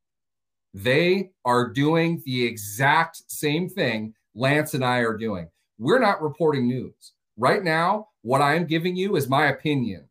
They 0.74 1.30
are 1.44 1.70
doing 1.70 2.20
the 2.24 2.44
exact 2.44 3.30
same 3.30 3.68
thing 3.68 4.14
Lance 4.34 4.74
and 4.74 4.84
I 4.84 4.98
are 4.98 5.16
doing. 5.16 5.48
We're 5.78 5.98
not 5.98 6.22
reporting 6.22 6.66
news. 6.66 7.12
Right 7.36 7.62
now, 7.62 8.08
what 8.22 8.40
I 8.40 8.54
am 8.54 8.66
giving 8.66 8.96
you 8.96 9.16
is 9.16 9.28
my 9.28 9.46
opinion. 9.46 10.08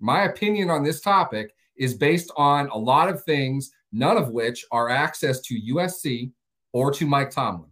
My 0.00 0.24
opinion 0.24 0.70
on 0.70 0.82
this 0.82 1.00
topic 1.00 1.54
is 1.76 1.94
based 1.94 2.30
on 2.36 2.68
a 2.70 2.78
lot 2.78 3.08
of 3.08 3.22
things, 3.24 3.70
none 3.92 4.16
of 4.16 4.30
which 4.30 4.64
are 4.72 4.88
access 4.88 5.40
to 5.42 5.60
USC 5.74 6.32
or 6.72 6.90
to 6.92 7.06
Mike 7.06 7.30
Tomlin. 7.30 7.70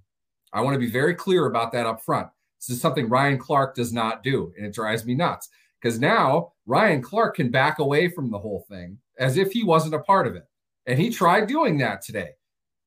I 0.52 0.60
want 0.60 0.74
to 0.74 0.80
be 0.80 0.90
very 0.90 1.14
clear 1.14 1.46
about 1.46 1.72
that 1.72 1.86
up 1.86 2.02
front. 2.02 2.28
This 2.60 2.76
is 2.76 2.82
something 2.82 3.08
Ryan 3.08 3.38
Clark 3.38 3.74
does 3.74 3.92
not 3.92 4.22
do, 4.22 4.52
and 4.56 4.66
it 4.66 4.74
drives 4.74 5.06
me 5.06 5.14
nuts 5.14 5.48
because 5.80 5.98
now 5.98 6.52
Ryan 6.66 7.02
Clark 7.02 7.36
can 7.36 7.50
back 7.50 7.78
away 7.78 8.08
from 8.08 8.30
the 8.30 8.38
whole 8.38 8.64
thing 8.68 8.98
as 9.18 9.36
if 9.36 9.52
he 9.52 9.64
wasn't 9.64 9.94
a 9.94 10.00
part 10.00 10.26
of 10.26 10.34
it. 10.34 10.44
And 10.86 10.98
he 10.98 11.10
tried 11.10 11.46
doing 11.46 11.78
that 11.78 12.02
today. 12.02 12.30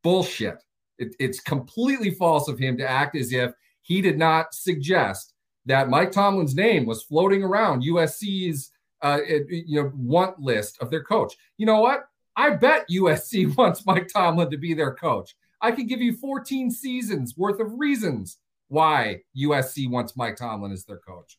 Bullshit. 0.04 0.64
It, 0.98 1.16
it's 1.20 1.40
completely 1.40 2.12
false 2.12 2.48
of 2.48 2.60
him 2.60 2.78
to 2.78 2.90
act 2.90 3.16
as 3.16 3.34
if 3.34 3.54
he 3.82 4.02
did 4.02 4.18
not 4.18 4.54
suggest 4.54 5.34
that 5.66 5.90
Mike 5.90 6.12
Tomlin's 6.12 6.56
name 6.56 6.86
was 6.86 7.04
floating 7.04 7.44
around 7.44 7.84
USC's 7.84 8.72
uh, 9.02 9.20
you 9.50 9.82
know 9.82 9.92
want 9.96 10.40
list 10.40 10.78
of 10.82 10.92
their 10.92 11.04
coach. 11.04 11.36
You 11.58 11.66
know 11.66 11.80
what? 11.80 12.06
I 12.36 12.52
bet 12.52 12.90
USC 12.90 13.56
wants 13.58 13.86
Mike 13.86 14.08
Tomlin 14.14 14.50
to 14.52 14.58
be 14.58 14.74
their 14.74 14.94
coach. 14.94 15.36
I 15.62 15.72
can 15.72 15.88
give 15.88 16.02
you 16.02 16.14
14 16.14 16.72
seasons 16.72 17.36
worth 17.38 17.60
of 17.60 17.74
reasons 17.78 18.38
why 18.68 19.22
USC 19.38 19.90
wants 19.90 20.16
Mike 20.16 20.36
Tomlin 20.36 20.72
as 20.72 20.86
their 20.86 21.00
coach. 21.00 21.38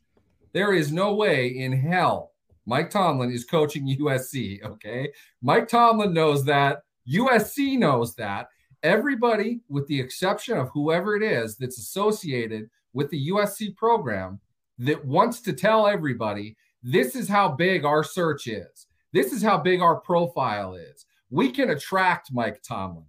There 0.52 0.72
is 0.72 0.92
no 0.92 1.14
way 1.14 1.48
in 1.48 1.72
hell 1.72 2.32
Mike 2.66 2.90
Tomlin 2.90 3.32
is 3.32 3.44
coaching 3.44 3.96
USC. 3.98 4.62
Okay. 4.62 5.12
Mike 5.42 5.68
Tomlin 5.68 6.12
knows 6.12 6.44
that. 6.44 6.82
USC 7.12 7.78
knows 7.78 8.14
that. 8.16 8.48
Everybody, 8.82 9.60
with 9.68 9.86
the 9.86 10.00
exception 10.00 10.58
of 10.58 10.68
whoever 10.70 11.16
it 11.16 11.22
is 11.22 11.56
that's 11.56 11.78
associated 11.78 12.68
with 12.92 13.10
the 13.10 13.28
USC 13.30 13.76
program, 13.76 14.40
that 14.78 15.04
wants 15.04 15.40
to 15.42 15.52
tell 15.52 15.86
everybody 15.86 16.56
this 16.82 17.14
is 17.14 17.28
how 17.28 17.48
big 17.48 17.84
our 17.84 18.02
search 18.02 18.46
is. 18.46 18.86
This 19.12 19.32
is 19.32 19.42
how 19.42 19.58
big 19.58 19.80
our 19.80 20.00
profile 20.00 20.74
is. 20.74 21.04
We 21.30 21.50
can 21.50 21.70
attract 21.70 22.32
Mike 22.32 22.62
Tomlin. 22.62 23.04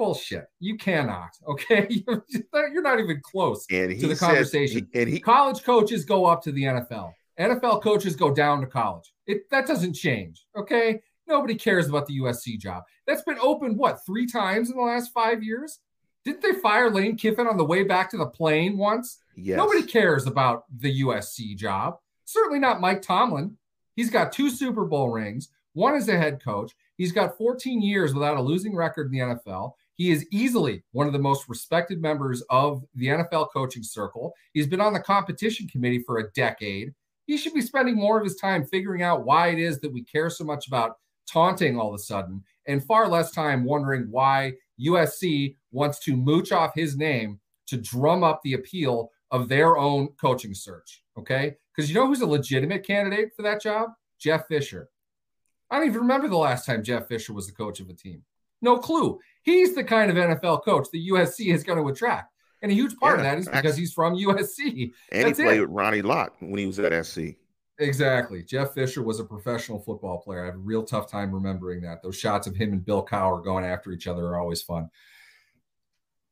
Bullshit. 0.00 0.46
You 0.60 0.78
cannot. 0.78 1.28
Okay. 1.46 1.88
You're 1.90 2.82
not 2.82 3.00
even 3.00 3.20
close 3.22 3.66
to 3.66 3.86
the 3.86 4.16
conversation. 4.18 4.88
He, 4.92 5.00
and 5.00 5.10
he, 5.10 5.20
college 5.20 5.62
coaches 5.62 6.04
go 6.04 6.24
up 6.24 6.42
to 6.44 6.52
the 6.52 6.62
NFL. 6.62 7.12
NFL 7.38 7.82
coaches 7.82 8.16
go 8.16 8.32
down 8.32 8.60
to 8.60 8.66
college. 8.66 9.12
It 9.26 9.50
that 9.50 9.66
doesn't 9.66 9.94
change. 9.94 10.46
Okay. 10.56 11.00
Nobody 11.26 11.54
cares 11.54 11.88
about 11.88 12.06
the 12.06 12.18
USC 12.20 12.58
job. 12.58 12.84
That's 13.06 13.22
been 13.22 13.38
open 13.42 13.76
what 13.76 14.00
three 14.06 14.26
times 14.26 14.70
in 14.70 14.76
the 14.76 14.82
last 14.82 15.12
five 15.12 15.42
years? 15.42 15.80
Didn't 16.24 16.42
they 16.42 16.52
fire 16.52 16.90
Lane 16.90 17.16
Kiffin 17.16 17.46
on 17.46 17.56
the 17.56 17.64
way 17.64 17.82
back 17.82 18.10
to 18.10 18.16
the 18.16 18.26
plane 18.26 18.78
once? 18.78 19.18
Yes. 19.36 19.58
Nobody 19.58 19.82
cares 19.82 20.26
about 20.26 20.64
the 20.78 21.02
USC 21.02 21.56
job. 21.56 21.98
Certainly 22.24 22.60
not 22.60 22.80
Mike 22.80 23.02
Tomlin. 23.02 23.56
He's 23.96 24.10
got 24.10 24.32
two 24.32 24.50
Super 24.50 24.84
Bowl 24.84 25.10
rings. 25.10 25.48
One 25.72 25.94
as 25.94 26.08
a 26.08 26.16
head 26.16 26.42
coach. 26.42 26.72
He's 26.96 27.12
got 27.12 27.38
14 27.38 27.80
years 27.80 28.12
without 28.12 28.36
a 28.36 28.42
losing 28.42 28.76
record 28.76 29.06
in 29.06 29.12
the 29.12 29.34
NFL. 29.34 29.72
He 30.00 30.12
is 30.12 30.26
easily 30.30 30.82
one 30.92 31.06
of 31.06 31.12
the 31.12 31.18
most 31.18 31.46
respected 31.46 32.00
members 32.00 32.42
of 32.48 32.82
the 32.94 33.08
NFL 33.08 33.48
coaching 33.52 33.82
circle. 33.82 34.32
He's 34.54 34.66
been 34.66 34.80
on 34.80 34.94
the 34.94 35.00
competition 35.00 35.68
committee 35.68 36.02
for 36.06 36.16
a 36.16 36.30
decade. 36.30 36.94
He 37.26 37.36
should 37.36 37.52
be 37.52 37.60
spending 37.60 37.96
more 37.96 38.16
of 38.16 38.24
his 38.24 38.36
time 38.36 38.64
figuring 38.64 39.02
out 39.02 39.26
why 39.26 39.48
it 39.48 39.58
is 39.58 39.78
that 39.80 39.92
we 39.92 40.02
care 40.02 40.30
so 40.30 40.42
much 40.42 40.68
about 40.68 40.96
taunting 41.30 41.78
all 41.78 41.90
of 41.90 41.96
a 41.96 41.98
sudden 42.02 42.42
and 42.66 42.82
far 42.82 43.08
less 43.08 43.30
time 43.32 43.62
wondering 43.62 44.06
why 44.10 44.54
USC 44.80 45.56
wants 45.70 45.98
to 46.04 46.16
mooch 46.16 46.50
off 46.50 46.74
his 46.74 46.96
name 46.96 47.38
to 47.66 47.76
drum 47.76 48.24
up 48.24 48.40
the 48.42 48.54
appeal 48.54 49.10
of 49.30 49.50
their 49.50 49.76
own 49.76 50.08
coaching 50.18 50.54
search. 50.54 51.02
Okay. 51.18 51.56
Because 51.76 51.90
you 51.90 51.94
know 51.94 52.06
who's 52.06 52.22
a 52.22 52.26
legitimate 52.26 52.86
candidate 52.86 53.32
for 53.36 53.42
that 53.42 53.60
job? 53.60 53.90
Jeff 54.18 54.48
Fisher. 54.48 54.88
I 55.70 55.76
don't 55.76 55.88
even 55.88 56.00
remember 56.00 56.26
the 56.26 56.38
last 56.38 56.64
time 56.64 56.82
Jeff 56.82 57.06
Fisher 57.06 57.34
was 57.34 57.46
the 57.46 57.52
coach 57.52 57.80
of 57.80 57.90
a 57.90 57.92
team. 57.92 58.24
No 58.62 58.78
clue. 58.78 59.18
He's 59.42 59.74
the 59.74 59.84
kind 59.84 60.10
of 60.10 60.16
NFL 60.16 60.64
coach 60.64 60.88
the 60.92 61.10
USC 61.10 61.52
is 61.52 61.62
going 61.64 61.78
to 61.78 61.88
attract. 61.88 62.34
And 62.62 62.70
a 62.70 62.74
huge 62.74 62.96
part 62.96 63.18
yeah, 63.18 63.24
of 63.24 63.24
that 63.24 63.38
is 63.38 63.48
because 63.48 63.76
he's 63.76 63.92
from 63.92 64.14
USC. 64.14 64.92
And 65.12 65.26
That's 65.26 65.38
he 65.38 65.44
played 65.44 65.58
it. 65.58 65.62
with 65.62 65.70
Ronnie 65.70 66.02
Lott 66.02 66.34
when 66.40 66.58
he 66.58 66.66
was 66.66 66.78
at 66.78 67.06
SC. 67.06 67.36
Exactly. 67.78 68.42
Jeff 68.42 68.74
Fisher 68.74 69.02
was 69.02 69.20
a 69.20 69.24
professional 69.24 69.78
football 69.78 70.18
player. 70.18 70.42
I 70.42 70.46
have 70.46 70.56
a 70.56 70.58
real 70.58 70.82
tough 70.82 71.10
time 71.10 71.32
remembering 71.32 71.80
that. 71.82 72.02
Those 72.02 72.16
shots 72.16 72.46
of 72.46 72.54
him 72.54 72.72
and 72.72 72.84
Bill 72.84 73.04
Cowher 73.04 73.42
going 73.42 73.64
after 73.64 73.92
each 73.92 74.06
other 74.06 74.26
are 74.26 74.38
always 74.38 74.60
fun. 74.60 74.90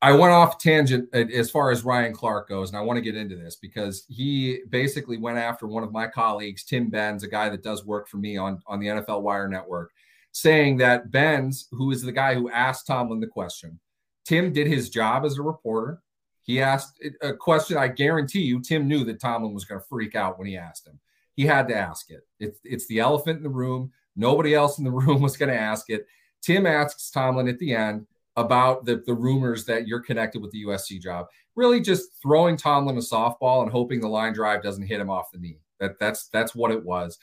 I 0.01 0.13
went 0.13 0.33
off 0.33 0.59
tangent 0.59 1.13
as 1.13 1.51
far 1.51 1.73
as 1.73 1.83
Ryan 1.83 2.13
Clark 2.13 2.49
goes, 2.49 2.69
and 2.69 2.79
I 2.79 2.83
want 2.83 2.99
to 2.99 3.01
get 3.01 3.17
into 3.17 3.35
this 3.35 3.57
because 3.57 4.05
he 4.09 4.61
basically 4.69 5.17
went 5.17 5.39
after 5.39 5.67
one 5.67 5.83
of 5.83 5.91
my 5.91 6.07
colleagues, 6.07 6.63
Tim 6.63 6.89
Benz, 6.89 7.25
a 7.25 7.29
guy 7.29 7.49
that 7.49 7.65
does 7.65 7.85
work 7.85 8.07
for 8.07 8.19
me 8.19 8.37
on, 8.37 8.61
on 8.67 8.79
the 8.79 8.87
NFL 8.87 9.23
Wire 9.23 9.49
Network, 9.49 9.91
saying 10.33 10.79
that 10.79 11.11
Benz, 11.11 11.69
who 11.73 11.91
is 11.91 12.03
the 12.03 12.13
guy 12.13 12.35
who 12.35 12.51
asked 12.51 12.87
Tomlin 12.87 13.21
the 13.21 13.27
question, 13.27 13.79
Tim 14.25 14.53
did 14.53 14.67
his 14.67 14.91
job 14.91 15.25
as 15.25 15.39
a 15.39 15.43
reporter. 15.43 16.03
He 16.43 16.61
asked 16.61 17.03
a 17.21 17.33
question 17.35 17.77
I 17.77 17.89
guarantee 17.89 18.43
you 18.43 18.61
Tim 18.61 18.89
knew 18.89 19.05
that 19.05 19.21
Tomlin 19.21 19.55
was 19.55 19.65
going 19.65 19.81
to 19.81 19.87
freak 19.87 20.15
out 20.15 20.39
when 20.39 20.49
he 20.49 20.57
asked 20.57 20.87
him. 20.87 20.99
He 21.35 21.45
had 21.45 21.69
to 21.69 21.77
ask 21.77 22.11
it. 22.11 22.27
It's, 22.41 22.59
it's 22.65 22.87
the 22.89 23.01
elephant 23.01 23.39
in 23.39 23.43
the 23.43 23.49
room. 23.49 23.93
Nobody 24.17 24.55
else 24.55 24.79
in 24.79 24.85
the 24.85 24.91
room 24.93 25.21
was 25.21 25.37
going 25.37 25.53
to 25.53 25.59
ask 25.59 25.91
it. 25.91 26.07
Tim 26.43 26.67
asks 26.67 27.11
Tomlin 27.11 27.49
at 27.49 27.59
the 27.59 27.75
end, 27.75 28.07
about 28.39 28.85
the, 28.85 29.03
the 29.05 29.13
rumors 29.13 29.65
that 29.65 29.89
you're 29.89 30.01
connected 30.01 30.41
with 30.41 30.53
the 30.53 30.65
USC 30.65 31.01
job. 31.01 31.27
Really 31.57 31.81
just 31.81 32.11
throwing 32.23 32.57
Tomlin 32.57 32.97
a 32.97 33.01
softball 33.01 33.63
and 33.63 33.71
hoping 33.71 34.01
the 34.01 34.09
line 34.09 34.33
drive 34.33 34.63
doesn't 34.63 34.87
hit 34.87 35.01
him 35.01 35.11
off 35.11 35.33
the 35.33 35.39
knee. 35.39 35.59
That 35.81 35.99
that's 35.99 36.29
that's 36.29 36.55
what 36.55 36.71
it 36.71 36.85
was. 36.85 37.19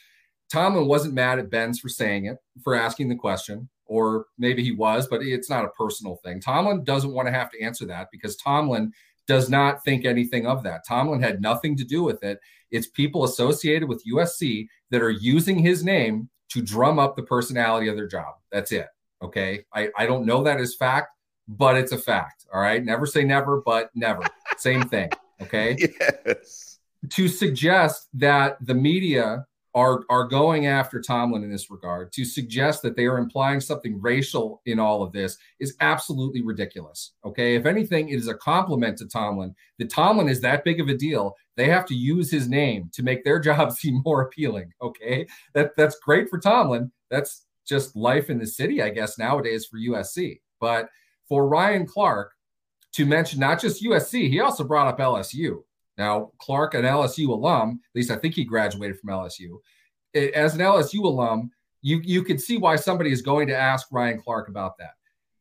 Tomlin 0.52 0.88
wasn't 0.88 1.14
mad 1.14 1.40
at 1.40 1.50
Benz 1.50 1.80
for 1.80 1.90
saying 1.90 2.26
it, 2.26 2.38
for 2.64 2.76
asking 2.76 3.10
the 3.10 3.16
question, 3.16 3.70
or 3.86 4.26
maybe 4.38 4.64
he 4.64 4.72
was, 4.72 5.08
but 5.08 5.22
it's 5.22 5.50
not 5.50 5.66
a 5.66 5.70
personal 5.70 6.18
thing. 6.18 6.40
Tomlin 6.40 6.84
doesn't 6.84 7.14
want 7.14 7.28
to 7.28 7.32
have 7.32 7.52
to 7.52 7.62
answer 7.62 7.86
that 7.86 8.08
because 8.12 8.36
Tomlin 8.36 8.92
does 9.28 9.50
not 9.50 9.84
think 9.84 10.06
anything 10.06 10.46
of 10.46 10.64
that. 10.64 10.86
Tomlin 10.88 11.22
had 11.22 11.42
nothing 11.42 11.76
to 11.78 11.84
do 11.84 12.04
with 12.04 12.24
it. 12.24 12.40
It's 12.72 12.88
people 12.88 13.24
associated 13.24 13.90
with 13.90 14.04
USC 14.06 14.68
that 14.92 15.02
are 15.02 15.12
using 15.12 15.58
his 15.60 15.84
name 15.84 16.30
to 16.50 16.62
drum 16.62 17.00
up 17.00 17.16
the 17.16 17.24
personality 17.24 17.88
of 17.88 17.96
their 17.96 18.08
job. 18.08 18.36
That's 18.52 18.72
it. 18.72 18.88
Okay. 19.22 19.66
I, 19.74 19.90
I 19.98 20.06
don't 20.06 20.26
know 20.26 20.44
that 20.44 20.60
as 20.60 20.76
fact, 20.76 21.10
but 21.48 21.76
it's 21.76 21.92
a 21.92 21.98
fact. 21.98 22.46
All 22.54 22.62
right. 22.62 22.84
Never 22.84 23.06
say 23.06 23.24
never, 23.24 23.62
but 23.66 23.90
never. 23.96 24.22
Same 24.58 24.84
thing. 24.84 25.10
Okay. 25.42 25.78
Yes. 26.26 26.80
To 27.12 27.28
suggest 27.28 28.08
that 28.16 28.58
the 28.66 28.74
media 28.74 29.46
are 29.76 30.04
are 30.10 30.24
going 30.24 30.68
after 30.68 31.02
Tomlin 31.02 31.44
in 31.44 31.52
this 31.52 31.70
regard, 31.70 32.12
to 32.14 32.24
suggest 32.24 32.82
that 32.82 32.96
they 32.96 33.06
are 33.06 33.18
implying 33.18 33.60
something 33.60 34.02
racial 34.02 34.62
in 34.66 34.80
all 34.80 35.04
of 35.04 35.12
this 35.12 35.38
is 35.60 35.76
absolutely 35.82 36.42
ridiculous. 36.42 37.12
Okay. 37.26 37.56
If 37.56 37.66
anything, 37.66 38.10
it 38.10 38.16
is 38.16 38.30
a 38.30 38.36
compliment 38.36 38.98
to 39.00 39.08
Tomlin. 39.08 39.54
That 39.78 39.90
Tomlin 39.90 40.30
is 40.30 40.40
that 40.42 40.64
big 40.64 40.80
of 40.80 40.88
a 40.88 40.98
deal. 40.98 41.36
They 41.58 41.68
have 41.68 41.86
to 41.88 41.94
use 41.94 42.32
his 42.32 42.48
name 42.48 42.90
to 42.94 43.04
make 43.04 43.24
their 43.24 43.40
job 43.48 43.74
seem 43.74 44.02
more 44.06 44.22
appealing. 44.22 44.72
Okay. 44.82 45.28
That 45.54 45.76
that's 45.76 46.00
great 46.00 46.30
for 46.30 46.40
Tomlin. 46.40 46.92
That's 47.12 47.46
just 47.68 47.96
life 47.96 48.30
in 48.30 48.40
the 48.40 48.48
city, 48.48 48.82
I 48.82 48.90
guess, 48.90 49.18
nowadays 49.18 49.66
for 49.66 49.78
USC. 49.78 50.40
But 50.62 50.90
for 51.28 51.48
Ryan 51.48 51.86
Clark 51.86 52.32
to 52.94 53.06
mention 53.06 53.42
not 53.42 53.60
just 53.60 53.84
USC, 53.84 54.30
he 54.30 54.40
also 54.40 54.64
brought 54.64 54.88
up 54.88 55.00
LSU. 55.00 55.64
Now, 55.98 56.32
Clark, 56.40 56.74
an 56.74 56.84
LSU 56.84 57.30
alum, 57.30 57.80
at 57.84 57.96
least 57.96 58.12
I 58.12 58.18
think 58.18 58.36
he 58.36 58.44
graduated 58.44 59.00
from 59.00 59.10
LSU. 59.10 59.60
As 60.14 60.54
an 60.54 60.62
LSU 60.62 61.04
alum, 61.04 61.52
you, 61.82 62.02
you 62.04 62.24
could 62.24 62.42
see 62.42 62.58
why 62.58 62.76
somebody 62.76 63.12
is 63.12 63.22
going 63.22 63.48
to 63.48 63.56
ask 63.56 63.88
Ryan 63.92 64.20
Clark 64.20 64.50
about 64.50 64.78
that. 64.80 64.94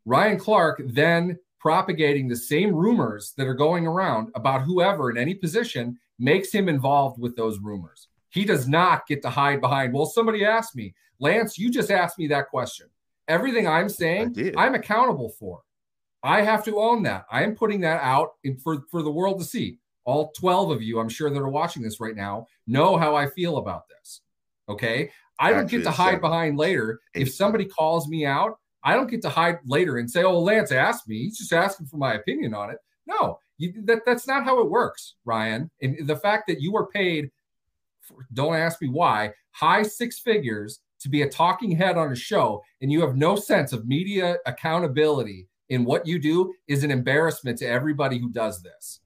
Ryan 0.04 0.38
Clark 0.38 0.82
then 0.84 1.38
propagating 1.58 2.28
the 2.28 2.36
same 2.36 2.74
rumors 2.74 3.32
that 3.38 3.46
are 3.46 3.54
going 3.54 3.86
around 3.86 4.28
about 4.34 4.62
whoever 4.62 5.10
in 5.10 5.16
any 5.16 5.34
position 5.34 5.98
makes 6.18 6.52
him 6.52 6.68
involved 6.68 7.18
with 7.18 7.34
those 7.36 7.58
rumors. 7.58 8.08
He 8.28 8.44
does 8.44 8.68
not 8.68 9.06
get 9.06 9.22
to 9.22 9.30
hide 9.30 9.60
behind, 9.60 9.92
well, 9.92 10.06
somebody 10.06 10.44
asked 10.44 10.76
me. 10.76 10.94
Lance, 11.20 11.58
you 11.58 11.70
just 11.70 11.90
asked 11.90 12.18
me 12.18 12.26
that 12.28 12.48
question. 12.48 12.88
Everything 13.28 13.66
I'm 13.66 13.88
saying, 13.88 14.52
I'm 14.56 14.74
accountable 14.74 15.30
for. 15.30 15.62
I 16.22 16.42
have 16.42 16.64
to 16.64 16.78
own 16.78 17.02
that. 17.04 17.24
I 17.30 17.42
am 17.44 17.54
putting 17.54 17.80
that 17.82 18.02
out 18.02 18.32
in, 18.44 18.56
for, 18.56 18.84
for 18.90 19.02
the 19.02 19.10
world 19.10 19.38
to 19.38 19.44
see. 19.44 19.78
All 20.04 20.32
12 20.32 20.70
of 20.70 20.82
you, 20.82 20.98
I'm 20.98 21.08
sure 21.08 21.30
that 21.30 21.38
are 21.38 21.48
watching 21.48 21.82
this 21.82 22.00
right 22.00 22.16
now, 22.16 22.46
know 22.66 22.96
how 22.96 23.14
I 23.14 23.26
feel 23.26 23.56
about 23.56 23.88
this. 23.88 24.20
Okay. 24.68 25.10
I 25.38 25.50
don't 25.50 25.68
get 25.68 25.82
to 25.84 25.90
hide 25.90 26.20
behind 26.20 26.56
later. 26.58 27.00
If 27.14 27.32
somebody 27.32 27.64
calls 27.64 28.08
me 28.08 28.24
out, 28.24 28.58
I 28.84 28.94
don't 28.94 29.10
get 29.10 29.22
to 29.22 29.28
hide 29.28 29.58
later 29.64 29.96
and 29.96 30.10
say, 30.10 30.22
oh, 30.22 30.38
Lance 30.38 30.70
asked 30.70 31.08
me. 31.08 31.24
He's 31.24 31.38
just 31.38 31.52
asking 31.52 31.86
for 31.86 31.96
my 31.96 32.14
opinion 32.14 32.54
on 32.54 32.70
it. 32.70 32.78
No, 33.06 33.38
you, 33.58 33.72
that, 33.84 34.00
that's 34.06 34.26
not 34.26 34.44
how 34.44 34.60
it 34.60 34.70
works, 34.70 35.14
Ryan. 35.24 35.70
And 35.82 36.06
the 36.06 36.16
fact 36.16 36.46
that 36.48 36.60
you 36.60 36.76
are 36.76 36.86
paid, 36.86 37.30
for, 38.02 38.26
don't 38.32 38.54
ask 38.54 38.80
me 38.80 38.88
why, 38.88 39.32
high 39.52 39.82
six 39.82 40.18
figures 40.18 40.80
to 41.00 41.08
be 41.08 41.22
a 41.22 41.28
talking 41.28 41.70
head 41.70 41.96
on 41.96 42.12
a 42.12 42.16
show 42.16 42.62
and 42.80 42.90
you 42.92 43.00
have 43.00 43.16
no 43.16 43.36
sense 43.36 43.72
of 43.72 43.86
media 43.86 44.36
accountability 44.46 45.48
in 45.68 45.84
what 45.84 46.06
you 46.06 46.18
do 46.18 46.52
is 46.68 46.84
an 46.84 46.90
embarrassment 46.90 47.58
to 47.58 47.66
everybody 47.66 48.18
who 48.18 48.30
does 48.30 48.62
this. 48.62 49.00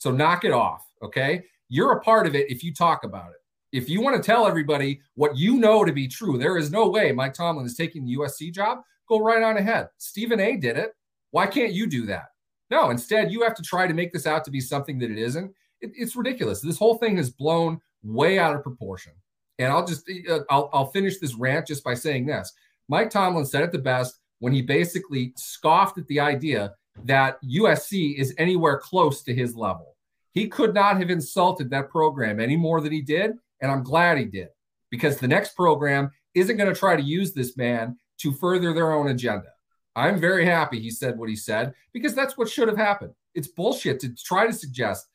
So 0.00 0.10
knock 0.10 0.44
it 0.44 0.50
off, 0.50 0.86
okay? 1.02 1.44
You're 1.68 1.92
a 1.92 2.00
part 2.00 2.26
of 2.26 2.34
it 2.34 2.50
if 2.50 2.64
you 2.64 2.72
talk 2.72 3.04
about 3.04 3.30
it. 3.30 3.36
If 3.76 3.88
you 3.88 4.00
want 4.00 4.16
to 4.16 4.22
tell 4.22 4.46
everybody 4.46 5.00
what 5.14 5.36
you 5.36 5.58
know 5.58 5.84
to 5.84 5.92
be 5.92 6.08
true, 6.08 6.38
there 6.38 6.56
is 6.56 6.72
no 6.72 6.88
way 6.88 7.12
Mike 7.12 7.34
Tomlin 7.34 7.66
is 7.66 7.76
taking 7.76 8.04
the 8.04 8.16
USC 8.16 8.52
job. 8.52 8.78
Go 9.08 9.20
right 9.20 9.42
on 9.42 9.58
ahead. 9.58 9.88
Stephen 9.98 10.40
A 10.40 10.56
did 10.56 10.76
it. 10.78 10.92
Why 11.32 11.46
can't 11.46 11.74
you 11.74 11.86
do 11.86 12.06
that? 12.06 12.30
No, 12.70 12.90
instead, 12.90 13.30
you 13.30 13.42
have 13.42 13.54
to 13.54 13.62
try 13.62 13.86
to 13.86 13.94
make 13.94 14.12
this 14.12 14.26
out 14.26 14.42
to 14.46 14.50
be 14.50 14.60
something 14.60 14.98
that 15.00 15.10
it 15.10 15.18
isn't. 15.18 15.52
It, 15.82 15.92
it's 15.94 16.16
ridiculous. 16.16 16.60
This 16.60 16.78
whole 16.78 16.96
thing 16.96 17.18
has 17.18 17.30
blown 17.30 17.78
way 18.02 18.38
out 18.38 18.56
of 18.56 18.62
proportion. 18.62 19.12
And 19.58 19.70
I'll 19.70 19.86
just 19.86 20.10
uh, 20.30 20.40
I'll, 20.48 20.70
I'll 20.72 20.90
finish 20.90 21.18
this 21.18 21.34
rant 21.34 21.66
just 21.66 21.84
by 21.84 21.94
saying 21.94 22.26
this. 22.26 22.52
Mike 22.88 23.10
Tomlin 23.10 23.44
said 23.44 23.62
it 23.62 23.72
the 23.72 23.78
best 23.78 24.18
when 24.38 24.54
he 24.54 24.62
basically 24.62 25.34
scoffed 25.36 25.98
at 25.98 26.06
the 26.08 26.20
idea 26.20 26.74
that 27.04 27.38
USC 27.42 28.16
is 28.16 28.34
anywhere 28.38 28.78
close 28.78 29.22
to 29.24 29.34
his 29.34 29.54
level. 29.54 29.89
He 30.32 30.48
could 30.48 30.74
not 30.74 30.98
have 30.98 31.10
insulted 31.10 31.70
that 31.70 31.90
program 31.90 32.40
any 32.40 32.56
more 32.56 32.80
than 32.80 32.92
he 32.92 33.02
did. 33.02 33.32
And 33.60 33.70
I'm 33.70 33.82
glad 33.82 34.18
he 34.18 34.24
did 34.24 34.48
because 34.90 35.18
the 35.18 35.28
next 35.28 35.54
program 35.54 36.10
isn't 36.34 36.56
going 36.56 36.72
to 36.72 36.78
try 36.78 36.96
to 36.96 37.02
use 37.02 37.32
this 37.32 37.56
man 37.56 37.96
to 38.18 38.32
further 38.32 38.72
their 38.72 38.92
own 38.92 39.08
agenda. 39.08 39.48
I'm 39.96 40.20
very 40.20 40.46
happy 40.46 40.80
he 40.80 40.90
said 40.90 41.18
what 41.18 41.28
he 41.28 41.36
said 41.36 41.74
because 41.92 42.14
that's 42.14 42.38
what 42.38 42.48
should 42.48 42.68
have 42.68 42.76
happened. 42.76 43.12
It's 43.34 43.48
bullshit 43.48 44.00
to 44.00 44.14
try 44.14 44.46
to 44.46 44.52
suggest 44.52 45.08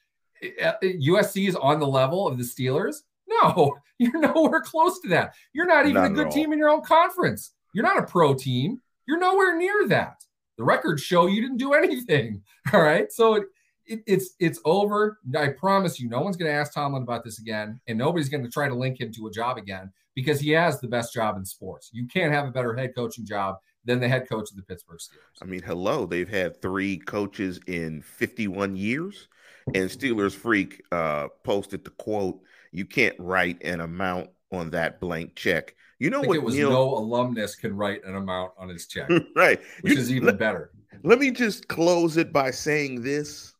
eh, 0.43 0.49
eh, 0.59 0.93
USC 1.07 1.47
is 1.47 1.55
on 1.55 1.79
the 1.79 1.87
level 1.87 2.27
of 2.27 2.37
the 2.37 2.43
Steelers. 2.43 2.97
No, 3.27 3.75
you're 3.97 4.19
nowhere 4.19 4.61
close 4.61 4.99
to 5.01 5.09
that. 5.09 5.33
You're 5.53 5.65
not 5.65 5.85
even 5.85 6.01
not 6.01 6.11
a 6.11 6.13
good 6.13 6.31
team 6.31 6.51
in 6.51 6.59
your 6.59 6.69
own 6.69 6.81
conference. 6.81 7.53
You're 7.73 7.85
not 7.85 7.99
a 7.99 8.05
pro 8.05 8.33
team. 8.33 8.81
You're 9.07 9.19
nowhere 9.19 9.57
near 9.57 9.87
that. 9.87 10.23
The 10.57 10.63
records 10.63 11.01
show 11.01 11.27
you 11.27 11.41
didn't 11.41 11.57
do 11.57 11.73
anything. 11.73 12.41
All 12.73 12.81
right. 12.81 13.11
So 13.11 13.43
it, 13.87 13.93
it, 13.93 14.03
it's 14.07 14.29
it's 14.39 14.59
over. 14.65 15.19
I 15.37 15.49
promise 15.49 15.99
you, 15.99 16.09
no 16.09 16.21
one's 16.21 16.37
going 16.37 16.51
to 16.51 16.57
ask 16.57 16.73
Tomlin 16.73 17.03
about 17.03 17.23
this 17.23 17.39
again, 17.39 17.79
and 17.87 17.97
nobody's 17.97 18.29
going 18.29 18.43
to 18.43 18.49
try 18.49 18.67
to 18.67 18.75
link 18.75 18.99
him 18.99 19.11
to 19.13 19.27
a 19.27 19.31
job 19.31 19.57
again 19.57 19.91
because 20.15 20.39
he 20.39 20.51
has 20.51 20.79
the 20.79 20.87
best 20.87 21.13
job 21.13 21.37
in 21.37 21.45
sports. 21.45 21.89
You 21.93 22.07
can't 22.07 22.33
have 22.33 22.47
a 22.47 22.51
better 22.51 22.75
head 22.75 22.93
coaching 22.95 23.25
job 23.25 23.57
than 23.83 23.99
the 23.99 24.07
head 24.07 24.27
coach 24.27 24.49
of 24.49 24.55
the 24.55 24.63
Pittsburgh 24.63 24.99
Steelers. 24.99 25.41
I 25.41 25.45
mean, 25.45 25.61
hello, 25.61 26.05
they've 26.05 26.29
had 26.29 26.61
three 26.61 26.97
coaches 26.97 27.59
in 27.67 28.01
51 28.01 28.75
years, 28.75 29.27
and 29.73 29.89
Steelers 29.89 30.33
Freak 30.33 30.81
uh, 30.91 31.27
posted 31.43 31.83
the 31.83 31.91
quote, 31.91 32.41
"You 32.71 32.85
can't 32.85 33.15
write 33.19 33.63
an 33.63 33.81
amount 33.81 34.29
on 34.51 34.71
that 34.71 34.99
blank 34.99 35.35
check." 35.35 35.75
You 35.99 36.09
know 36.09 36.21
what? 36.21 36.35
It 36.35 36.43
was 36.43 36.55
Neil... 36.55 36.69
no 36.69 36.97
alumnus 36.97 37.55
can 37.55 37.75
write 37.75 38.03
an 38.03 38.15
amount 38.15 38.51
on 38.57 38.69
his 38.69 38.87
check, 38.87 39.09
right? 39.35 39.59
Which 39.81 39.93
you, 39.93 39.99
is 39.99 40.11
even 40.11 40.27
let, 40.27 40.37
better. 40.37 40.71
Let 41.03 41.19
me 41.19 41.31
just 41.31 41.67
close 41.67 42.17
it 42.17 42.33
by 42.33 42.51
saying 42.51 43.01
this. 43.01 43.54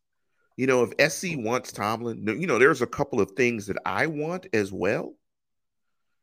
You 0.57 0.67
know, 0.67 0.88
if 0.89 1.12
SC 1.12 1.35
wants 1.35 1.71
Tomlin, 1.71 2.25
you 2.39 2.47
know, 2.47 2.59
there's 2.59 2.81
a 2.81 2.88
couple 2.88 3.19
of 3.19 3.31
things 3.31 3.67
that 3.67 3.77
I 3.85 4.07
want 4.07 4.47
as 4.53 4.71
well. 4.71 5.13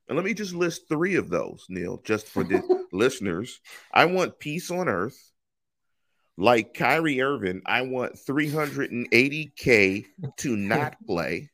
And 0.09 0.17
let 0.17 0.25
me 0.25 0.35
just 0.35 0.55
list 0.55 0.89
three 0.89 1.17
of 1.17 1.29
those, 1.29 1.67
Neil, 1.69 2.01
just 2.05 2.27
for 2.27 2.43
the 2.45 2.63
listeners. 2.93 3.61
I 3.93 4.07
want 4.07 4.39
peace 4.39 4.71
on 4.71 4.89
earth. 4.89 5.19
Like 6.39 6.73
Kyrie 6.73 7.21
Irving, 7.21 7.61
I 7.67 7.83
want 7.83 8.15
380K 8.17 10.07
to 10.39 10.57
not 10.57 10.97
play. 11.07 11.51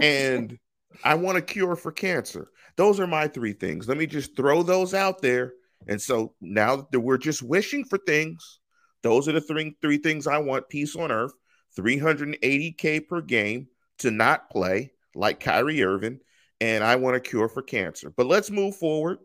and 0.00 0.58
I 1.02 1.14
want 1.14 1.38
a 1.38 1.42
cure 1.42 1.74
for 1.74 1.90
cancer. 1.90 2.48
Those 2.76 3.00
are 3.00 3.06
my 3.06 3.28
three 3.28 3.54
things. 3.54 3.88
Let 3.88 3.96
me 3.96 4.06
just 4.06 4.36
throw 4.36 4.62
those 4.62 4.92
out 4.94 5.22
there. 5.22 5.54
And 5.88 6.00
so 6.00 6.34
now 6.40 6.86
that 6.90 7.00
we're 7.00 7.18
just 7.18 7.42
wishing 7.42 7.84
for 7.84 7.98
things, 7.98 8.60
those 9.02 9.28
are 9.28 9.32
the 9.32 9.40
three, 9.40 9.76
three 9.80 9.98
things 9.98 10.26
I 10.26 10.38
want 10.38 10.68
peace 10.68 10.96
on 10.96 11.10
earth, 11.10 11.32
380K 11.76 13.06
per 13.06 13.20
game 13.20 13.68
to 13.98 14.10
not 14.10 14.50
play, 14.50 14.92
like 15.14 15.40
Kyrie 15.40 15.82
Irving, 15.82 16.20
and 16.60 16.82
I 16.82 16.96
want 16.96 17.16
a 17.16 17.20
cure 17.20 17.48
for 17.48 17.62
cancer. 17.62 18.10
But 18.10 18.26
let's 18.26 18.50
move 18.50 18.76
forward. 18.76 19.18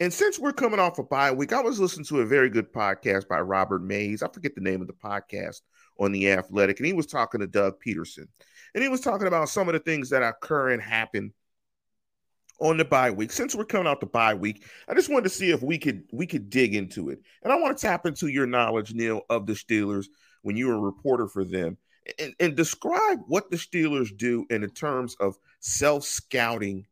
And 0.00 0.12
since 0.12 0.38
we're 0.38 0.52
coming 0.52 0.80
off 0.80 0.98
a 0.98 1.04
bye 1.04 1.30
week, 1.30 1.52
I 1.52 1.60
was 1.60 1.78
listening 1.78 2.04
to 2.06 2.20
a 2.20 2.26
very 2.26 2.50
good 2.50 2.72
podcast 2.72 3.28
by 3.28 3.40
Robert 3.40 3.82
Mays. 3.82 4.22
I 4.22 4.28
forget 4.28 4.54
the 4.54 4.60
name 4.60 4.80
of 4.80 4.88
the 4.88 4.92
podcast 4.92 5.60
on 5.98 6.12
the 6.12 6.30
Athletic, 6.30 6.78
and 6.78 6.86
he 6.86 6.92
was 6.92 7.06
talking 7.06 7.40
to 7.40 7.46
Doug 7.46 7.74
Pederson. 7.84 8.26
and 8.74 8.82
he 8.82 8.88
was 8.88 9.00
talking 9.00 9.28
about 9.28 9.48
some 9.48 9.68
of 9.68 9.74
the 9.74 9.78
things 9.78 10.10
that 10.10 10.22
occur 10.22 10.70
and 10.70 10.82
happen 10.82 11.32
on 12.60 12.76
the 12.76 12.84
bye 12.84 13.10
week. 13.10 13.30
Since 13.30 13.54
we're 13.54 13.64
coming 13.64 13.86
out 13.86 14.00
the 14.00 14.06
bye 14.06 14.34
week, 14.34 14.64
I 14.88 14.94
just 14.94 15.08
wanted 15.08 15.24
to 15.24 15.30
see 15.30 15.50
if 15.50 15.62
we 15.62 15.78
could 15.78 16.04
we 16.12 16.26
could 16.26 16.50
dig 16.50 16.74
into 16.74 17.10
it, 17.10 17.20
and 17.42 17.52
I 17.52 17.56
want 17.56 17.76
to 17.76 17.86
tap 17.86 18.06
into 18.06 18.26
your 18.28 18.46
knowledge, 18.46 18.94
Neil, 18.94 19.22
of 19.30 19.46
the 19.46 19.52
Steelers 19.52 20.06
when 20.44 20.56
you 20.56 20.68
were 20.68 20.74
a 20.74 20.78
reporter 20.78 21.26
for 21.26 21.42
them, 21.44 21.76
and, 22.18 22.34
and 22.38 22.54
describe 22.54 23.20
what 23.26 23.50
the 23.50 23.56
Steelers 23.56 24.16
do 24.16 24.46
in 24.50 24.60
the 24.60 24.68
terms 24.68 25.16
of 25.20 25.36
self 25.60 26.04
scouting 26.04 26.86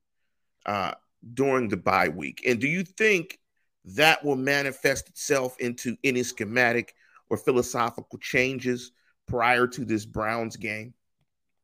uh, 0.67 0.93
during 1.35 1.69
the 1.69 1.77
bye 1.77 2.09
week? 2.09 2.43
And 2.47 2.61
do 2.61 2.67
you 2.67 2.83
think 2.83 3.39
that 3.85 4.25
will 4.25 4.37
manifest 4.37 5.09
itself 5.09 5.59
into 5.61 5.97
any 6.03 6.23
schematic 6.23 6.95
or 7.29 7.37
philosophical 7.37 8.19
changes 8.19 8.93
prior 9.27 9.67
to 9.67 9.85
this 9.85 10.07
Browns 10.07 10.57
game? 10.57 10.95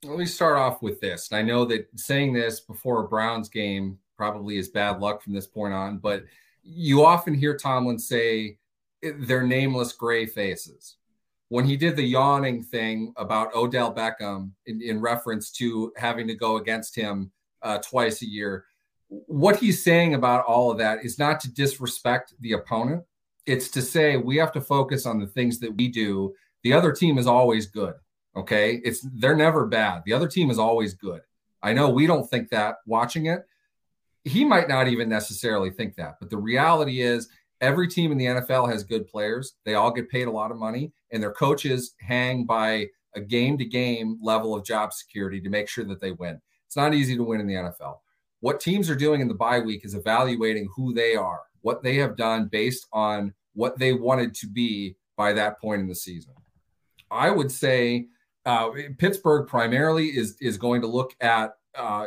Let 0.05 0.19
me 0.19 0.27
start 0.27 0.59
off 0.59 0.83
with 0.83 1.01
this. 1.01 1.33
I 1.33 1.43
know 1.43 1.65
that 1.65 1.89
saying 1.97 2.35
this 2.35 2.61
before 2.61 3.05
a 3.05 3.09
Browns 3.09 3.49
game 3.49 3.99
probably 4.17 4.59
is 4.59 4.69
bad 4.69 5.01
luck 5.01 5.23
from 5.23 5.33
this 5.33 5.47
point 5.47 5.73
on, 5.73 5.99
but 5.99 6.25
you 6.63 7.05
often 7.05 7.35
hear 7.35 7.57
Tomlin 7.57 7.99
say 7.99 8.59
they're 9.01 9.47
nameless 9.47 9.93
gray 9.93 10.27
faces 10.27 10.98
when 11.49 11.65
he 11.65 11.77
did 11.77 11.97
the 11.97 12.03
yawning 12.03 12.63
thing 12.63 13.13
about 13.17 13.55
Odell 13.55 13.95
Beckham 13.95 14.51
in, 14.67 14.83
in 14.83 15.01
reference 15.01 15.51
to 15.53 15.93
having 15.97 16.27
to 16.29 16.35
go 16.35 16.59
against 16.59 16.95
him 16.95 17.31
uh, 17.63 17.79
twice 17.79 18.23
a 18.23 18.27
year, 18.27 18.65
what 19.09 19.57
he's 19.57 19.83
saying 19.83 20.15
about 20.15 20.45
all 20.45 20.71
of 20.71 20.79
that 20.79 21.05
is 21.05 21.19
not 21.19 21.41
to 21.41 21.53
disrespect 21.53 22.35
the 22.41 22.53
opponent. 22.53 23.03
It's 23.47 23.69
to 23.71 23.83
say 23.83 24.19
we 24.19 24.37
have 24.37 24.53
to 24.53 24.61
focus 24.61 25.07
on 25.07 25.19
the 25.19 25.27
things 25.27 25.59
that 25.61 25.75
we 25.75 25.89
do. 25.89 26.35
The 26.63 26.75
other 26.75 26.93
team 26.93 27.17
is 27.17 27.27
always 27.27 27.67
good. 27.67 27.95
Okay. 28.37 28.81
It's 28.85 29.01
they're 29.15 29.35
never 29.35 29.67
bad. 29.67 30.03
The 30.05 30.13
other 30.13 30.29
team 30.29 30.51
is 30.51 30.59
always 30.59 30.93
good. 30.93 31.23
I 31.63 31.73
know 31.73 31.89
we 31.89 32.07
don't 32.07 32.29
think 32.29 32.51
that 32.51 32.77
watching 32.87 33.27
it. 33.27 33.47
He 34.25 34.45
might 34.45 34.69
not 34.69 34.89
even 34.89 35.09
necessarily 35.09 35.71
think 35.71 35.95
that, 35.97 36.17
but 36.21 36.29
the 36.29 36.37
reality 36.37 37.01
is 37.01 37.31
every 37.63 37.89
team 37.89 38.13
in 38.13 38.19
the 38.19 38.27
NFL 38.27 38.71
has 38.71 38.85
good 38.85 39.07
players. 39.07 39.55
They 39.65 39.75
all 39.75 39.91
get 39.91 40.11
paid 40.11 40.29
a 40.29 40.31
lot 40.31 40.51
of 40.51 40.59
money 40.59 40.93
and 41.13 41.23
their 41.23 41.33
coaches 41.33 41.95
hang 42.01 42.45
by 42.45 42.87
a 43.15 43.21
game 43.21 43.59
to 43.59 43.65
game 43.65 44.19
level 44.23 44.55
of 44.55 44.65
job 44.65 44.93
security 44.93 45.41
to 45.41 45.49
make 45.49 45.69
sure 45.69 45.85
that 45.85 46.01
they 46.01 46.13
win. 46.13 46.41
It's 46.67 46.77
not 46.77 46.95
easy 46.95 47.17
to 47.17 47.25
win 47.25 47.41
in 47.41 47.47
the 47.47 47.55
NFL. 47.55 47.99
What 48.41 48.61
teams 48.61 48.89
are 48.89 48.95
doing 48.95 49.21
in 49.21 49.29
the 49.29 49.35
bye 49.35 49.61
week 49.61 49.85
is 49.85 49.95
evaluating 49.95 50.69
who 50.75 50.93
they 50.93 51.17
are, 51.17 51.41
what 51.63 51.83
they 51.83 51.97
have 51.97 52.17
done 52.17 52.49
based 52.49 52.87
on 52.93 53.35
what 53.55 53.79
they 53.79 53.93
wanted 53.93 54.35
to 54.37 54.47
be 54.47 54.97
by 55.17 55.33
that 55.33 55.61
point 55.61 55.81
in 55.81 55.89
the 55.89 55.95
season. 55.95 56.35
I 57.11 57.31
would 57.31 57.51
say 57.51 58.07
uh, 58.47 58.71
Pittsburgh 58.99 59.49
primarily 59.49 60.07
is 60.09 60.37
is 60.41 60.57
going 60.57 60.81
to 60.83 60.87
look 60.87 61.15
at 61.21 61.55
uh, 61.75 62.07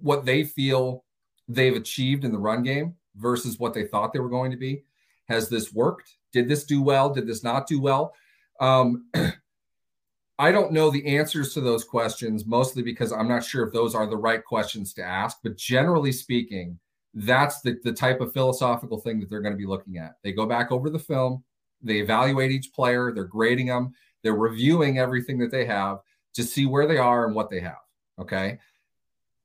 what 0.00 0.24
they 0.24 0.44
feel 0.44 1.04
they've 1.48 1.76
achieved 1.76 2.24
in 2.24 2.32
the 2.32 2.38
run 2.38 2.62
game 2.62 2.94
versus 3.16 3.58
what 3.58 3.74
they 3.74 3.86
thought 3.86 4.12
they 4.12 4.20
were 4.20 4.28
going 4.28 4.50
to 4.50 4.56
be. 4.56 4.84
Has 5.28 5.48
this 5.48 5.72
worked? 5.72 6.16
Did 6.32 6.48
this 6.48 6.64
do 6.64 6.82
well? 6.82 7.12
Did 7.12 7.26
this 7.26 7.44
not 7.44 7.66
do 7.66 7.80
well? 7.80 8.14
Um, 8.60 9.06
I 10.38 10.50
don't 10.50 10.72
know 10.72 10.90
the 10.90 11.06
answers 11.06 11.54
to 11.54 11.60
those 11.60 11.84
questions, 11.84 12.46
mostly 12.46 12.82
because 12.82 13.12
I'm 13.12 13.28
not 13.28 13.44
sure 13.44 13.66
if 13.66 13.72
those 13.72 13.94
are 13.94 14.06
the 14.06 14.16
right 14.16 14.44
questions 14.44 14.92
to 14.94 15.02
ask. 15.02 15.38
But 15.42 15.56
generally 15.56 16.10
speaking, 16.10 16.78
that's 17.14 17.60
the, 17.60 17.78
the 17.84 17.92
type 17.92 18.20
of 18.20 18.32
philosophical 18.32 18.98
thing 18.98 19.20
that 19.20 19.28
they're 19.28 19.42
going 19.42 19.52
to 19.52 19.58
be 19.58 19.66
looking 19.66 19.98
at. 19.98 20.16
They 20.24 20.32
go 20.32 20.46
back 20.46 20.72
over 20.72 20.88
the 20.88 20.98
film, 20.98 21.44
they 21.82 21.98
evaluate 21.98 22.50
each 22.50 22.72
player, 22.72 23.12
they're 23.12 23.24
grading 23.24 23.66
them, 23.66 23.92
they're 24.22 24.34
reviewing 24.34 24.98
everything 24.98 25.38
that 25.38 25.50
they 25.50 25.66
have 25.66 25.98
to 26.34 26.42
see 26.42 26.64
where 26.66 26.86
they 26.86 26.98
are 26.98 27.26
and 27.26 27.34
what 27.34 27.50
they 27.50 27.60
have. 27.60 27.76
Okay. 28.18 28.58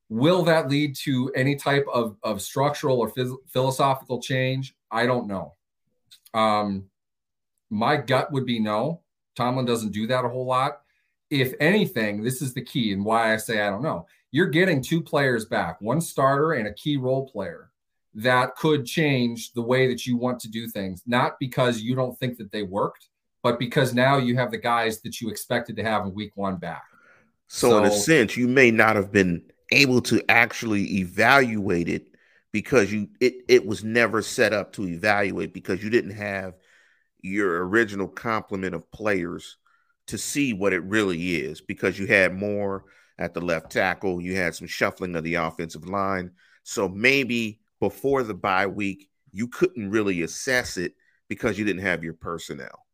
Will 0.10 0.44
that 0.44 0.70
lead 0.70 0.96
to 1.04 1.32
any 1.36 1.56
type 1.56 1.86
of, 1.94 2.16
of 2.24 2.42
structural 2.42 3.00
or 3.00 3.12
phys- 3.12 3.36
philosophical 3.50 4.22
change? 4.22 4.74
I 4.90 5.06
don't 5.06 5.28
know. 5.28 5.57
Um, 6.34 6.86
my 7.70 7.98
gut 7.98 8.32
would 8.32 8.46
be 8.46 8.60
no. 8.60 9.02
Tomlin 9.36 9.66
doesn't 9.66 9.92
do 9.92 10.08
that 10.08 10.26
a 10.26 10.30
whole 10.30 10.46
lot. 10.46 10.82
If 11.30 11.54
anything, 11.60 12.24
this 12.24 12.42
is 12.42 12.54
the 12.54 12.64
key 12.64 12.94
and 12.94 13.04
why 13.04 13.34
I 13.34 13.38
say 13.38 13.62
I 13.62 13.70
don't 13.70 13.84
know. 13.84 14.08
You're 14.32 14.48
getting 14.48 14.82
two 14.82 15.02
players 15.02 15.46
back, 15.46 15.82
one 15.82 16.02
starter 16.02 16.54
and 16.54 16.68
a 16.68 16.74
key 16.74 16.98
role 16.98 17.28
player 17.28 17.72
that 18.14 18.56
could 18.56 18.86
change 18.86 19.54
the 19.54 19.62
way 19.62 19.88
that 19.88 20.06
you 20.06 20.18
want 20.18 20.40
to 20.40 20.50
do 20.50 20.68
things, 20.68 21.04
not 21.06 21.40
because 21.40 21.82
you 21.82 21.96
don't 21.96 22.18
think 22.20 22.38
that 22.38 22.52
they 22.52 22.64
worked, 22.64 23.08
but 23.44 23.60
because 23.60 23.94
now 23.94 24.18
you 24.18 24.36
have 24.36 24.52
the 24.52 24.58
guys 24.58 25.02
that 25.02 25.22
you 25.22 25.30
expected 25.30 25.76
to 25.76 25.84
have 25.84 26.04
in 26.04 26.14
week 26.14 26.32
one 26.36 26.58
back. 26.58 26.84
So, 27.48 27.70
so 27.70 27.78
in 27.78 27.86
a 27.86 27.92
sense, 27.92 28.36
you 28.36 28.48
may 28.48 28.72
not 28.72 28.96
have 28.96 29.12
been 29.12 29.44
able 29.72 30.02
to 30.02 30.22
actually 30.30 30.98
evaluate 30.98 31.88
it 31.88 32.08
because 32.52 32.92
you 32.92 33.10
it 33.20 33.44
it 33.48 33.66
was 33.66 33.84
never 33.84 34.22
set 34.22 34.54
up 34.54 34.74
to 34.74 34.88
evaluate 34.88 35.54
because 35.54 35.84
you 35.84 35.90
didn't 35.90 36.12
have 36.12 36.56
your 37.22 37.68
original 37.68 38.08
complement 38.08 38.76
of 38.76 38.90
players 38.92 39.58
to 40.08 40.18
see 40.18 40.54
what 40.54 40.74
it 40.74 40.84
really 40.84 41.36
is 41.36 41.62
because 41.62 42.00
you 42.00 42.08
had 42.08 42.34
more 42.34 42.86
at 43.20 43.34
the 43.34 43.42
left 43.42 43.72
tackle, 43.72 44.22
you 44.22 44.36
had 44.36 44.56
some 44.56 44.68
shuffling 44.68 45.16
of 45.16 45.24
the 45.24 45.36
offensive 45.36 45.88
line. 45.88 46.32
So 46.64 46.88
maybe 46.88 47.60
before 47.80 48.24
the 48.24 48.34
bye 48.34 48.68
week, 48.68 49.10
you 49.32 49.48
couldn't 49.48 49.90
really 49.90 50.22
assess 50.22 50.78
it 50.78 50.94
because 51.28 51.58
you 51.58 51.66
didn't 51.66 51.82
have 51.82 52.04
your 52.04 52.14
personnel. 52.14 52.86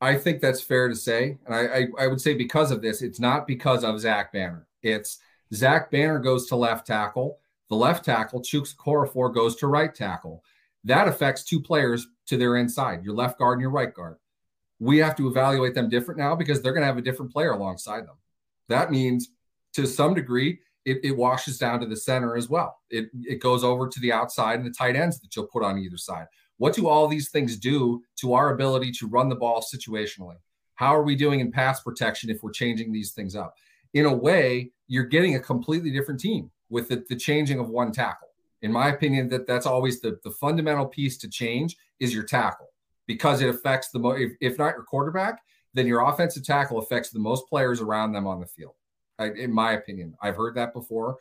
I 0.00 0.16
think 0.16 0.40
that's 0.40 0.60
fair 0.60 0.88
to 0.88 0.96
say. 0.96 1.38
And 1.46 1.54
I, 1.54 1.60
I, 1.60 1.86
I 2.00 2.06
would 2.08 2.20
say 2.20 2.34
because 2.34 2.70
of 2.70 2.82
this, 2.82 3.00
it's 3.00 3.20
not 3.20 3.46
because 3.46 3.84
of 3.84 4.00
Zach 4.00 4.32
Banner. 4.32 4.66
It's 4.82 5.18
Zach 5.54 5.90
Banner 5.90 6.18
goes 6.18 6.46
to 6.48 6.56
left 6.56 6.86
tackle. 6.86 7.38
The 7.70 7.76
left 7.76 8.04
tackle, 8.04 8.40
Chuks 8.40 8.74
Okorafor, 8.76 9.34
goes 9.34 9.56
to 9.56 9.66
right 9.66 9.94
tackle. 9.94 10.42
That 10.84 11.08
affects 11.08 11.44
two 11.44 11.60
players 11.60 12.06
to 12.26 12.36
their 12.36 12.56
inside, 12.56 13.04
your 13.04 13.14
left 13.14 13.38
guard 13.38 13.54
and 13.54 13.62
your 13.62 13.70
right 13.70 13.92
guard. 13.92 14.16
we 14.80 14.98
have 14.98 15.16
to 15.16 15.28
evaluate 15.28 15.74
them 15.74 15.88
different 15.88 16.18
now 16.18 16.34
because 16.34 16.60
they're 16.60 16.72
going 16.72 16.82
to 16.82 16.86
have 16.86 16.98
a 16.98 17.02
different 17.02 17.32
player 17.32 17.52
alongside 17.52 18.00
them. 18.00 18.16
That 18.68 18.90
means 18.90 19.28
to 19.74 19.86
some 19.86 20.14
degree, 20.14 20.58
it, 20.84 20.98
it, 21.02 21.16
washes 21.16 21.58
down 21.58 21.80
to 21.80 21.86
the 21.86 21.96
center 21.96 22.36
as 22.36 22.48
well. 22.48 22.78
It, 22.90 23.06
it 23.22 23.40
goes 23.40 23.64
over 23.64 23.88
to 23.88 24.00
the 24.00 24.12
outside 24.12 24.58
and 24.58 24.66
the 24.66 24.74
tight 24.74 24.96
ends 24.96 25.20
that 25.20 25.34
you'll 25.34 25.46
put 25.46 25.62
on 25.62 25.78
either 25.78 25.96
side. 25.96 26.26
What 26.58 26.74
do 26.74 26.86
all 26.86 27.08
these 27.08 27.30
things 27.30 27.56
do 27.56 28.02
to 28.20 28.34
our 28.34 28.52
ability 28.52 28.92
to 28.92 29.08
run 29.08 29.28
the 29.28 29.36
ball 29.36 29.62
situationally? 29.62 30.36
How 30.74 30.94
are 30.94 31.02
we 31.02 31.16
doing 31.16 31.40
in 31.40 31.50
pass 31.50 31.80
protection 31.82 32.30
if 32.30 32.42
we're 32.42 32.50
changing 32.50 32.92
these 32.92 33.12
things 33.12 33.34
up? 33.34 33.54
In 33.94 34.06
a 34.06 34.14
way, 34.14 34.72
you're 34.86 35.04
getting 35.04 35.36
a 35.36 35.40
completely 35.40 35.90
different 35.90 36.20
team 36.20 36.50
with 36.74 36.88
the, 36.88 37.04
the 37.08 37.16
changing 37.16 37.60
of 37.60 37.68
one 37.68 37.92
tackle. 37.92 38.28
In 38.60 38.72
my 38.72 38.88
opinion, 38.88 39.28
that 39.28 39.46
that's 39.46 39.64
always 39.64 40.00
the, 40.00 40.18
the 40.24 40.32
fundamental 40.32 40.86
piece 40.86 41.16
to 41.18 41.28
change 41.28 41.76
is 42.00 42.12
your 42.12 42.24
tackle 42.24 42.70
because 43.06 43.40
it 43.40 43.48
affects 43.48 43.90
the 43.90 44.00
most, 44.00 44.20
if, 44.20 44.32
if 44.40 44.58
not 44.58 44.74
your 44.74 44.82
quarterback, 44.82 45.40
then 45.74 45.86
your 45.86 46.00
offensive 46.00 46.44
tackle 46.44 46.78
affects 46.78 47.10
the 47.10 47.18
most 47.20 47.48
players 47.48 47.80
around 47.80 48.12
them 48.12 48.26
on 48.26 48.40
the 48.40 48.46
field. 48.46 48.74
I, 49.20 49.26
in 49.30 49.52
my 49.52 49.72
opinion, 49.72 50.16
I've 50.20 50.36
heard 50.36 50.56
that 50.56 50.74
before. 50.74 51.18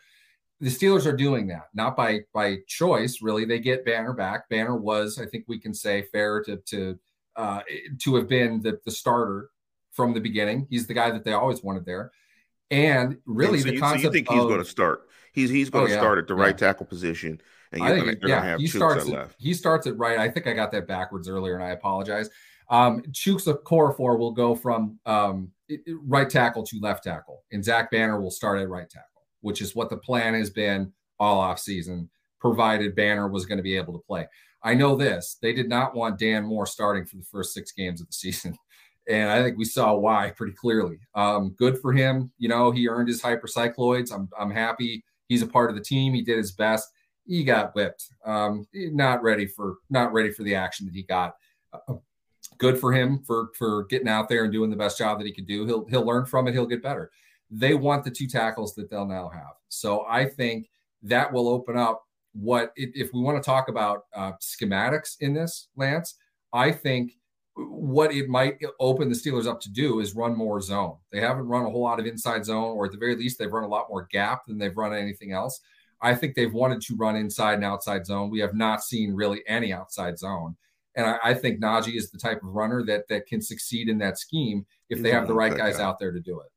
The 0.60 0.70
Steelers 0.70 1.06
are 1.06 1.16
doing 1.16 1.48
that, 1.48 1.68
not 1.74 1.96
by 1.96 2.22
by 2.34 2.60
choice. 2.68 3.22
Really, 3.22 3.46
they 3.46 3.60
get 3.60 3.86
Banner 3.86 4.14
back. 4.14 4.50
Banner 4.50 4.76
was, 4.76 5.20
I 5.20 5.26
think, 5.26 5.46
we 5.48 5.60
can 5.60 5.74
say, 5.74 6.04
fair 6.14 6.42
to 6.44 6.58
to 6.58 6.98
uh, 7.36 7.62
to 8.04 8.16
have 8.16 8.28
been 8.28 8.62
the, 8.62 8.80
the 8.86 8.92
starter 8.92 9.50
from 9.92 10.14
the 10.14 10.22
beginning. 10.22 10.66
He's 10.70 10.88
the 10.88 10.94
guy 10.94 11.12
that 11.12 11.24
they 11.24 11.34
always 11.34 11.62
wanted 11.62 11.86
there. 11.86 12.12
And 12.72 13.18
really, 13.26 13.60
so 13.60 13.68
the 13.68 13.74
you, 13.74 13.80
concept. 13.80 14.02
So 14.02 14.08
you 14.08 14.14
think 14.14 14.30
he's 14.30 14.50
going 14.54 14.64
to 14.64 14.66
start? 14.66 15.10
He's 15.34 15.50
he's 15.50 15.70
going 15.70 15.88
to 15.88 15.92
oh, 15.92 15.96
yeah, 15.96 16.00
start 16.00 16.20
at 16.20 16.28
the 16.28 16.36
yeah. 16.36 16.44
right 16.44 16.58
tackle 16.58 16.86
position, 16.86 17.42
and 17.72 17.84
you're 17.84 17.98
going 17.98 18.20
to 18.20 18.42
have 18.42 18.60
he 18.60 18.68
starts 18.68 19.06
at, 19.06 19.12
left. 19.12 19.36
He 19.40 19.54
starts 19.56 19.88
at 19.88 19.98
right. 19.98 20.20
I 20.20 20.30
think 20.30 20.46
I 20.46 20.54
got 20.54 20.72
that 20.72 20.88
backwards 20.88 21.28
earlier, 21.28 21.56
and 21.56 21.64
I 21.64 21.72
apologize. 21.72 22.30
Um, 22.70 23.02
Chuks 23.12 23.48
Okorafor 23.48 24.18
will 24.18 24.32
go 24.32 24.56
from 24.56 25.00
um, 25.08 25.52
right 26.04 26.30
tackle 26.30 26.64
to 26.68 26.80
left 26.80 27.04
tackle, 27.04 27.44
and 27.52 27.66
Zach 27.66 27.90
Banner 27.90 28.22
will 28.22 28.30
start 28.30 28.62
at 28.62 28.70
right 28.70 28.88
tackle, 28.88 29.24
which 29.42 29.60
is 29.60 29.76
what 29.76 29.90
the 29.90 29.98
plan 29.98 30.36
has 30.36 30.52
been 30.52 30.94
all 31.20 31.40
off 31.40 31.60
season, 31.60 32.10
provided 32.40 32.96
Banner 32.96 33.28
was 33.28 33.48
going 33.48 33.58
to 33.58 33.64
be 33.64 33.76
able 33.76 33.94
to 33.94 34.06
play. 34.06 34.28
I 34.62 34.76
know 34.76 34.96
this: 34.96 35.40
they 35.42 35.52
did 35.52 35.68
not 35.68 35.96
want 35.96 36.20
Dan 36.20 36.46
Moore 36.46 36.68
starting 36.68 37.06
for 37.06 37.18
the 37.18 37.26
first 37.26 37.56
six 37.56 37.72
games 37.72 38.02
of 38.02 38.08
the 38.08 38.14
season, 38.14 38.56
and 39.10 39.32
I 39.32 39.42
think 39.42 39.58
we 39.58 39.66
saw 39.66 39.96
why 39.96 40.32
pretty 40.38 40.54
clearly. 40.54 41.00
Um, 41.16 41.56
good 41.58 41.80
for 41.80 41.92
him, 41.92 42.32
you 42.38 42.50
know, 42.50 42.70
he 42.70 42.88
earned 42.88 43.08
his 43.08 43.22
hypercycloids. 43.24 44.14
I'm 44.14 44.30
I'm 44.40 44.52
happy 44.52 45.04
he's 45.28 45.42
a 45.42 45.48
part 45.48 45.70
of 45.70 45.76
the 45.76 45.84
team. 45.84 46.14
He 46.14 46.22
did 46.22 46.38
his 46.38 46.52
best. 46.52 46.90
He 47.26 47.44
got 47.44 47.74
whipped. 47.76 48.10
Um, 48.26 48.68
not 48.74 49.24
ready 49.24 49.48
for 49.48 49.78
not 49.90 50.14
ready 50.14 50.32
for 50.32 50.44
the 50.44 50.56
action 50.56 50.86
that 50.86 50.96
he 50.96 51.04
got. 51.04 51.36
Uh, 51.72 51.96
good 52.58 52.80
for 52.80 52.92
him 52.92 53.20
for 53.26 53.50
for 53.58 53.86
getting 53.86 54.08
out 54.08 54.30
there 54.30 54.44
and 54.44 54.54
doing 54.54 54.70
the 54.70 54.76
best 54.76 54.98
job 54.98 55.20
that 55.20 55.26
he 55.26 55.34
could 55.34 55.48
do. 55.48 55.66
He'll 55.66 55.86
he'll 55.86 56.06
learn 56.06 56.26
from 56.26 56.48
it. 56.48 56.54
He'll 56.54 56.66
get 56.66 56.84
better. 56.84 57.12
They 57.50 57.74
want 57.74 58.04
the 58.04 58.12
two 58.12 58.28
tackles 58.28 58.74
that 58.76 58.90
they'll 58.90 59.06
now 59.06 59.30
have. 59.30 59.54
So 59.70 60.06
I 60.08 60.26
think 60.26 60.70
that 61.04 61.32
will 61.32 61.48
open 61.48 61.78
up 61.78 62.04
what 62.34 62.74
if 62.76 63.14
we 63.14 63.22
want 63.22 63.42
to 63.42 63.46
talk 63.46 63.70
about 63.70 64.06
uh, 64.16 64.34
schematics 64.42 65.18
in 65.20 65.34
this, 65.34 65.70
Lance. 65.76 66.16
I 66.52 66.72
think 66.72 67.14
what 67.56 68.14
it 68.14 68.28
might 68.28 68.60
open 68.80 69.10
the 69.10 69.16
Steelers 69.16 69.48
up 69.48 69.62
to 69.62 69.72
do 69.72 70.00
is 70.00 70.16
run 70.16 70.36
more 70.36 70.60
zone. 70.60 70.98
They 71.12 71.22
haven't 71.22 71.48
run 71.48 71.66
a 71.66 71.70
whole 71.70 71.84
lot 71.84 72.00
of 72.00 72.06
inside 72.06 72.46
zone, 72.46 72.76
or 72.76 72.86
at 72.86 72.92
the 72.92 72.98
very 72.98 73.16
least, 73.16 73.38
they've 73.38 73.52
run 73.52 73.64
a 73.64 73.68
lot 73.68 73.90
more 73.90 74.08
gap 74.12 74.46
than 74.46 74.58
they've 74.58 74.76
run 74.76 74.94
anything 74.94 75.32
else. 75.32 75.62
I 76.02 76.16
think 76.16 76.36
they've 76.36 76.54
wanted 76.54 76.82
to 76.82 76.96
run 76.96 77.16
inside 77.16 77.56
and 77.56 77.64
outside 77.64 78.06
zone. 78.06 78.30
We 78.30 78.40
have 78.40 78.54
not 78.54 78.84
seen 78.84 79.14
really 79.14 79.42
any 79.48 79.72
outside 79.72 80.18
zone. 80.18 80.56
And 80.96 81.08
I, 81.08 81.18
I 81.24 81.34
think 81.34 81.62
Najee 81.62 81.96
is 81.96 82.12
the 82.12 82.18
type 82.18 82.44
of 82.44 82.50
runner 82.50 82.84
that 82.86 83.08
that 83.08 83.26
can 83.26 83.42
succeed 83.42 83.88
in 83.88 83.98
that 84.00 84.20
scheme 84.20 84.66
if 84.90 85.02
they 85.02 85.12
have 85.12 85.28
the 85.28 85.34
right 85.34 85.56
guys 85.56 85.80
out 85.80 86.00
there 86.00 86.12
to 86.12 86.20
do 86.20 86.42
it. 86.42 86.52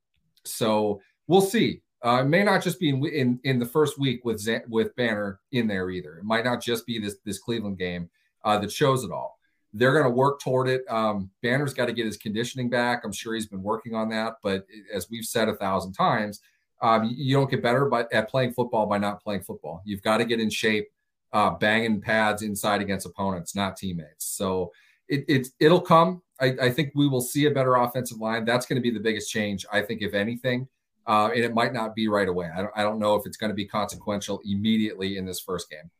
So 0.44 1.00
we'll 1.26 1.40
see. 1.40 1.82
Uh, 2.04 2.20
it 2.22 2.26
may 2.26 2.44
not 2.44 2.62
just 2.62 2.78
be 2.78 2.90
in, 2.90 3.04
in, 3.06 3.40
in 3.44 3.58
the 3.58 3.66
first 3.66 3.98
week 3.98 4.24
with 4.24 4.38
Z- 4.38 4.60
with 4.68 4.94
Banner 4.96 5.40
in 5.52 5.66
there 5.66 5.90
either. 5.90 6.18
It 6.18 6.24
might 6.24 6.44
not 6.44 6.62
just 6.62 6.86
be 6.86 6.98
this 6.98 7.16
this 7.24 7.38
Cleveland 7.38 7.78
game 7.78 8.10
uh, 8.44 8.58
that 8.58 8.70
shows 8.70 9.04
it 9.04 9.10
all. 9.10 9.35
They're 9.72 9.92
going 9.92 10.04
to 10.04 10.10
work 10.10 10.40
toward 10.40 10.68
it. 10.68 10.82
Um, 10.88 11.30
Banner's 11.42 11.74
got 11.74 11.86
to 11.86 11.92
get 11.92 12.06
his 12.06 12.16
conditioning 12.16 12.70
back. 12.70 13.02
I'm 13.04 13.12
sure 13.12 13.34
he's 13.34 13.46
been 13.46 13.62
working 13.62 13.94
on 13.94 14.08
that. 14.10 14.36
But 14.42 14.66
as 14.92 15.10
we've 15.10 15.24
said 15.24 15.48
a 15.48 15.56
thousand 15.56 15.92
times, 15.92 16.40
um, 16.82 17.12
you 17.14 17.34
don't 17.34 17.50
get 17.50 17.62
better 17.62 17.86
by, 17.86 18.06
at 18.12 18.28
playing 18.28 18.52
football 18.52 18.86
by 18.86 18.98
not 18.98 19.22
playing 19.22 19.42
football. 19.42 19.82
You've 19.84 20.02
got 20.02 20.18
to 20.18 20.24
get 20.24 20.40
in 20.40 20.50
shape 20.50 20.88
uh, 21.32 21.50
banging 21.50 22.00
pads 22.00 22.42
inside 22.42 22.80
against 22.80 23.06
opponents, 23.06 23.54
not 23.54 23.76
teammates. 23.76 24.24
So 24.24 24.72
it, 25.08 25.24
it 25.28 25.48
it'll 25.60 25.80
come. 25.80 26.22
I, 26.40 26.54
I, 26.62 26.70
think 26.70 26.92
we 26.94 27.08
will 27.08 27.20
see 27.20 27.46
a 27.46 27.50
better 27.50 27.76
offensive 27.76 28.18
line. 28.18 28.44
That's 28.44 28.66
going 28.66 28.76
to 28.76 28.82
be 28.82 28.90
the 28.90 29.00
biggest 29.00 29.30
change, 29.30 29.64
I 29.72 29.80
think, 29.80 30.02
if 30.02 30.14
anything. 30.14 30.68
Uh, 31.06 31.30
and 31.34 31.44
it 31.44 31.54
might 31.54 31.72
not 31.72 31.94
be 31.94 32.08
right 32.08 32.28
away. 32.28 32.50
I 32.54 32.62
don't, 32.62 32.72
I 32.76 32.82
don't 32.82 32.98
know 32.98 33.14
if 33.14 33.26
it's 33.26 33.36
going 33.36 33.50
to 33.50 33.54
be 33.54 33.64
consequential 33.64 34.40
immediately 34.44 35.16
in 35.16 35.24
this 35.24 35.40
first 35.40 35.70
game. 35.70 35.90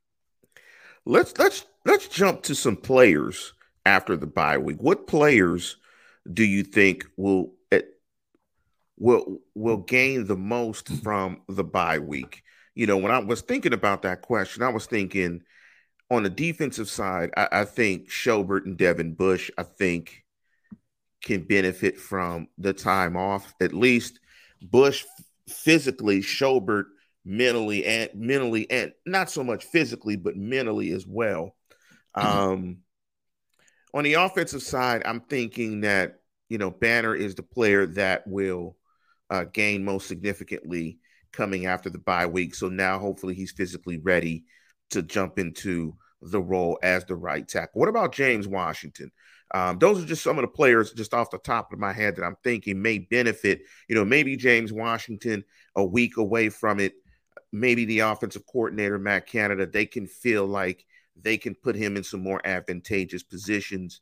Let's 1.05 1.39
let's 1.39 1.67
let's 1.85 2.09
jump 2.09 2.43
to 2.45 2.55
some 2.55 2.77
players 2.77 3.53
after 3.87 4.17
the 4.17 4.27
bye 4.27 4.59
week. 4.59 4.83
What 4.83 5.07
players 5.07 5.79
do 6.31 6.45
you 6.45 6.63
think 6.63 7.07
will 7.17 7.55
eh, 7.73 7.81
will 8.99 9.39
will 9.55 9.79
gain 9.79 10.27
the 10.27 10.37
most 10.37 10.89
from 10.89 11.41
the 11.49 11.65
bye 11.65 11.99
week? 11.99 12.43
you 12.77 12.87
know, 12.87 12.99
when 12.99 13.11
I 13.11 13.19
was 13.19 13.41
thinking 13.41 13.73
about 13.73 14.03
that 14.03 14.23
question, 14.23 14.63
I 14.63 14.69
was 14.69 14.87
thinking 14.87 15.41
on 16.11 16.23
the 16.23 16.31
defensive 16.31 16.89
side, 16.89 17.31
I, 17.37 17.49
I 17.51 17.65
think 17.65 18.11
Schobert 18.11 18.67
and 18.67 18.77
Devin 18.77 19.15
Bush, 19.15 19.51
I 19.59 19.65
think, 19.65 20.23
can 21.25 21.43
benefit 21.45 21.99
from 21.99 22.49
the 22.59 22.75
time 22.75 23.17
off. 23.17 23.55
At 23.61 23.73
least 23.73 24.21
Bush 24.61 25.05
physically, 25.49 26.21
Schobert 26.21 26.85
mentally 27.25 27.85
and 27.87 28.11
mentally 28.15 28.71
and 28.71 28.93
not 29.07 29.31
so 29.31 29.43
much 29.43 29.65
physically, 29.65 30.17
but 30.17 30.37
mentally 30.37 30.93
as 30.93 31.07
well. 31.07 31.57
Mm-hmm. 32.15 32.39
Um, 32.39 32.77
on 33.97 34.05
the 34.05 34.15
offensive 34.15 34.63
side, 34.63 35.03
I'm 35.07 35.21
thinking 35.21 35.81
that 35.81 36.21
you 36.51 36.59
know 36.59 36.71
Banner 36.71 37.15
is 37.15 37.35
the 37.35 37.43
player 37.43 37.87
that 37.87 38.27
will 38.27 38.77
uh, 39.31 39.45
gain 39.45 39.85
most 39.85 40.07
significantly 40.07 40.99
coming 41.33 41.65
after 41.65 41.89
the 41.89 41.99
bye 41.99 42.27
week. 42.27 42.55
So 42.55 42.69
now 42.69 42.99
hopefully 42.99 43.35
he's 43.35 43.53
physically 43.53 43.97
ready 43.99 44.45
to 44.91 45.03
jump 45.03 45.39
into 45.39 45.97
the 46.21 46.41
role 46.41 46.79
as 46.83 47.07
the 47.07 47.17
right 47.17 47.49
tackle. 47.49 47.81
What 47.81 47.89
about 47.89 48.13
James 48.13 48.47
Washington? 48.47 49.11
Um, 49.55 49.79
those 49.79 50.03
are 50.03 50.07
just 50.07 50.23
some 50.23 50.39
of 50.39 50.43
the 50.43 50.49
players 50.49 50.93
just 50.93 51.15
off 51.15 51.31
the 51.31 51.39
top 51.39 51.73
of 51.73 51.79
my 51.79 51.93
head 51.95 52.17
that 52.17 52.25
I'm 52.25 52.37
thinking 52.45 52.83
may 52.83 52.99
benefit. 52.99 53.63
You 53.89 53.95
know, 53.95 54.05
maybe 54.05 54.37
James 54.37 54.75
Washington 54.75 55.43
a 55.75 55.85
week 55.85 56.19
away 56.19 56.51
from 56.51 56.81
it. 56.81 56.93
Maybe 57.51 57.87
the 57.87 58.01
offensive 58.01 58.45
coordinator, 58.45 58.99
Matt 58.99 59.27
Canada, 59.27 59.67
they 59.67 59.87
can 59.87 60.07
feel 60.07 60.47
like 60.47 60.85
they 61.21 61.37
can 61.37 61.55
put 61.55 61.77
him 61.77 61.97
in 61.97 62.05
some 62.05 62.23
more 62.23 62.41
advantageous 62.45 63.23
positions 63.23 64.01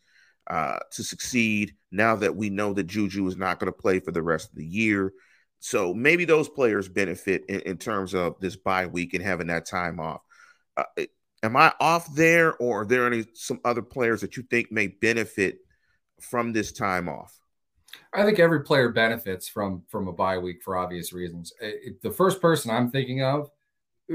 uh, 0.49 0.79
to 0.91 1.03
succeed 1.03 1.75
now 1.91 2.17
that 2.17 2.35
we 2.35 2.51
know 2.51 2.73
that 2.73 2.87
Juju 2.87 3.27
is 3.27 3.37
not 3.37 3.59
going 3.59 3.73
to 3.73 3.79
play 3.79 4.01
for 4.01 4.13
the 4.13 4.23
rest 4.23 4.51
of 4.51 4.57
the 4.57 4.67
year. 4.67 5.13
So 5.61 5.95
maybe 5.95 6.25
those 6.25 6.49
players 6.49 6.89
benefit 6.89 7.45
in, 7.49 7.61
in 7.61 7.79
terms 7.79 8.15
of 8.15 8.39
this 8.41 8.57
bye 8.57 8.87
week 8.87 9.15
and 9.15 9.23
having 9.23 9.47
that 9.47 9.67
time 9.67 9.99
off. 9.99 10.21
Uh, 10.77 11.05
am 11.43 11.57
I 11.57 11.73
off 11.81 12.15
there, 12.15 12.57
or 12.57 12.83
are 12.83 12.85
there 12.85 13.07
any 13.07 13.25
some 13.33 13.61
other 13.65 13.83
players 13.83 14.21
that 14.21 14.37
you 14.37 14.43
think 14.43 14.71
may 14.71 14.89
benefit 14.89 15.59
from 16.21 16.53
this 16.53 16.73
time 16.73 17.09
off? 17.09 17.39
I 18.13 18.25
think 18.25 18.39
every 18.39 18.63
player 18.65 18.91
benefits 18.91 19.49
from 19.49 19.85
from 19.89 20.09
a 20.09 20.13
bye 20.13 20.39
week 20.39 20.63
for 20.63 20.77
obvious 20.77 21.13
reasons. 21.13 21.53
It, 21.61 22.03
the 22.03 22.11
first 22.11 22.41
person 22.41 22.71
I'm 22.71 22.91
thinking 22.91 23.23
of 23.23 23.51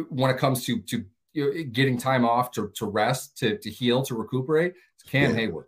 when 0.09 0.29
it 0.29 0.37
comes 0.37 0.65
to 0.65 0.81
to 0.81 1.05
you 1.33 1.45
know, 1.45 1.63
getting 1.71 1.97
time 1.97 2.25
off 2.25 2.51
to, 2.51 2.71
to 2.75 2.85
rest, 2.85 3.37
to, 3.37 3.57
to 3.57 3.69
heal, 3.69 4.03
to 4.03 4.15
recuperate, 4.15 4.73
it's 4.95 5.09
Cam 5.09 5.35
yeah. 5.35 5.45
Heyward. 5.45 5.65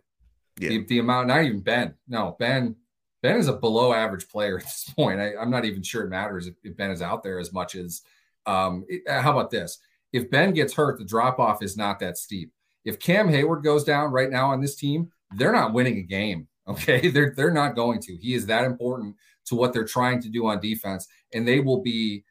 Yeah. 0.58 0.68
The, 0.70 0.84
the 0.86 0.98
amount, 0.98 1.28
not 1.28 1.42
even 1.44 1.60
Ben. 1.60 1.94
No, 2.08 2.36
Ben 2.38 2.76
Ben 3.22 3.36
is 3.36 3.48
a 3.48 3.52
below 3.52 3.94
average 3.94 4.28
player 4.28 4.58
at 4.58 4.64
this 4.64 4.90
point. 4.94 5.20
I, 5.20 5.32
am 5.40 5.50
not 5.50 5.64
even 5.64 5.82
sure 5.82 6.02
it 6.02 6.10
matters 6.10 6.46
if, 6.46 6.54
if, 6.62 6.76
Ben 6.76 6.90
is 6.90 7.00
out 7.00 7.22
there 7.22 7.38
as 7.38 7.52
much 7.52 7.74
as. 7.74 8.02
Um, 8.44 8.84
it, 8.88 9.02
how 9.08 9.30
about 9.30 9.50
this? 9.50 9.78
If 10.12 10.30
Ben 10.30 10.52
gets 10.52 10.74
hurt, 10.74 10.98
the 10.98 11.04
drop 11.04 11.38
off 11.38 11.62
is 11.62 11.76
not 11.76 12.00
that 12.00 12.18
steep. 12.18 12.52
If 12.84 12.98
Cam 12.98 13.28
Heyward 13.28 13.62
goes 13.62 13.84
down 13.84 14.10
right 14.10 14.30
now 14.30 14.50
on 14.50 14.60
this 14.60 14.74
team, 14.74 15.12
they're 15.36 15.52
not 15.52 15.72
winning 15.72 15.98
a 15.98 16.02
game. 16.02 16.48
Okay, 16.68 17.08
they're 17.08 17.34
they're 17.36 17.50
not 17.50 17.74
going 17.74 18.00
to. 18.02 18.14
He 18.14 18.34
is 18.34 18.46
that 18.46 18.62
important 18.62 19.16
to 19.46 19.56
what 19.56 19.72
they're 19.72 19.84
trying 19.84 20.22
to 20.22 20.28
do 20.28 20.46
on 20.46 20.60
defense, 20.60 21.08
and 21.34 21.46
they 21.46 21.58
will 21.58 21.82
be 21.82 22.22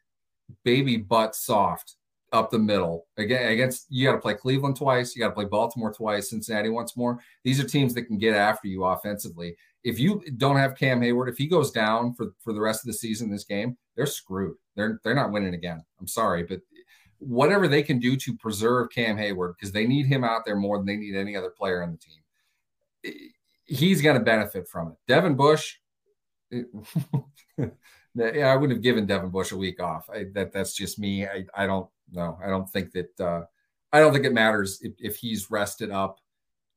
baby 0.64 0.96
butt 0.96 1.36
soft 1.36 1.98
up 2.32 2.50
the 2.50 2.60
middle 2.60 3.08
again 3.18 3.52
against 3.52 3.88
you 3.90 4.08
got 4.08 4.14
to 4.14 4.20
play 4.20 4.34
Cleveland 4.34 4.78
twice, 4.78 5.16
you 5.16 5.22
got 5.22 5.30
to 5.30 5.36
play 5.36 5.46
Baltimore 5.46 5.94
twice, 5.94 6.30
Cincinnati 6.30 6.70
once 6.70 6.96
more. 6.96 7.20
These 7.44 7.60
are 7.60 7.68
teams 7.68 7.94
that 7.94 8.04
can 8.04 8.18
get 8.18 8.36
after 8.36 8.68
you 8.68 8.86
offensively, 8.86 9.56
if 9.84 10.00
you 10.00 10.22
don't 10.38 10.58
have 10.58 10.78
Cam 10.78 11.02
Heyward, 11.02 11.30
if 11.30 11.38
he 11.38 11.48
goes 11.48 11.72
down 11.72 12.14
for, 12.14 12.34
for 12.40 12.54
the 12.54 12.62
rest 12.62 12.84
of 12.84 12.88
the 12.88 12.94
season, 12.94 13.32
this 13.32 13.44
game, 13.44 13.78
they're 13.96 14.06
screwed. 14.06 14.56
They're 14.76 15.00
they're 15.04 15.16
not 15.16 15.32
winning 15.32 15.54
again. 15.54 15.84
I'm 16.00 16.08
sorry, 16.08 16.44
but 16.44 16.62
whatever 17.20 17.68
they 17.68 17.84
can 17.84 18.00
do 18.00 18.16
to 18.18 18.36
preserve 18.38 18.90
Cam 18.94 19.18
Heyward 19.18 19.54
because 19.58 19.72
they 19.72 19.86
need 19.86 20.06
him 20.06 20.24
out 20.24 20.42
there 20.46 20.56
more 20.56 20.78
than 20.78 20.86
they 20.86 20.98
need 20.98 21.16
any 21.16 21.36
other 21.36 21.50
player 21.50 21.84
on 21.84 21.92
the 21.92 21.98
team. 21.98 22.22
Eh, 23.06 23.30
he's 23.66 24.02
going 24.02 24.18
to 24.18 24.24
benefit 24.24 24.68
from 24.68 24.90
it. 24.90 24.96
Devin 25.08 25.36
Bush, 25.36 25.78
it, 26.50 26.68
eh, 27.60 27.68
yeah, 28.16 28.48
I 28.48 28.56
wouldn't 28.56 28.78
have 28.78 28.84
given 28.84 29.06
Devin 29.06 29.30
Bush 29.30 29.52
a 29.52 29.58
week 29.58 29.82
off. 29.82 30.10
I, 30.10 30.26
that 30.34 30.52
that's 30.52 30.74
just 30.74 31.00
me. 31.00 31.26
I, 31.26 31.46
I 31.56 31.66
don't 31.66 31.90
know. 32.12 32.38
I 32.44 32.48
don't 32.48 32.70
think 32.70 32.92
that 32.92 33.20
uh, 33.20 33.42
I 33.94 34.00
don't 34.00 34.14
think 34.14 34.26
it 34.26 34.34
matters 34.34 34.80
if, 34.82 34.94
if 35.00 35.16
he's 35.16 35.52
rested 35.52 35.92
up. 35.92 36.20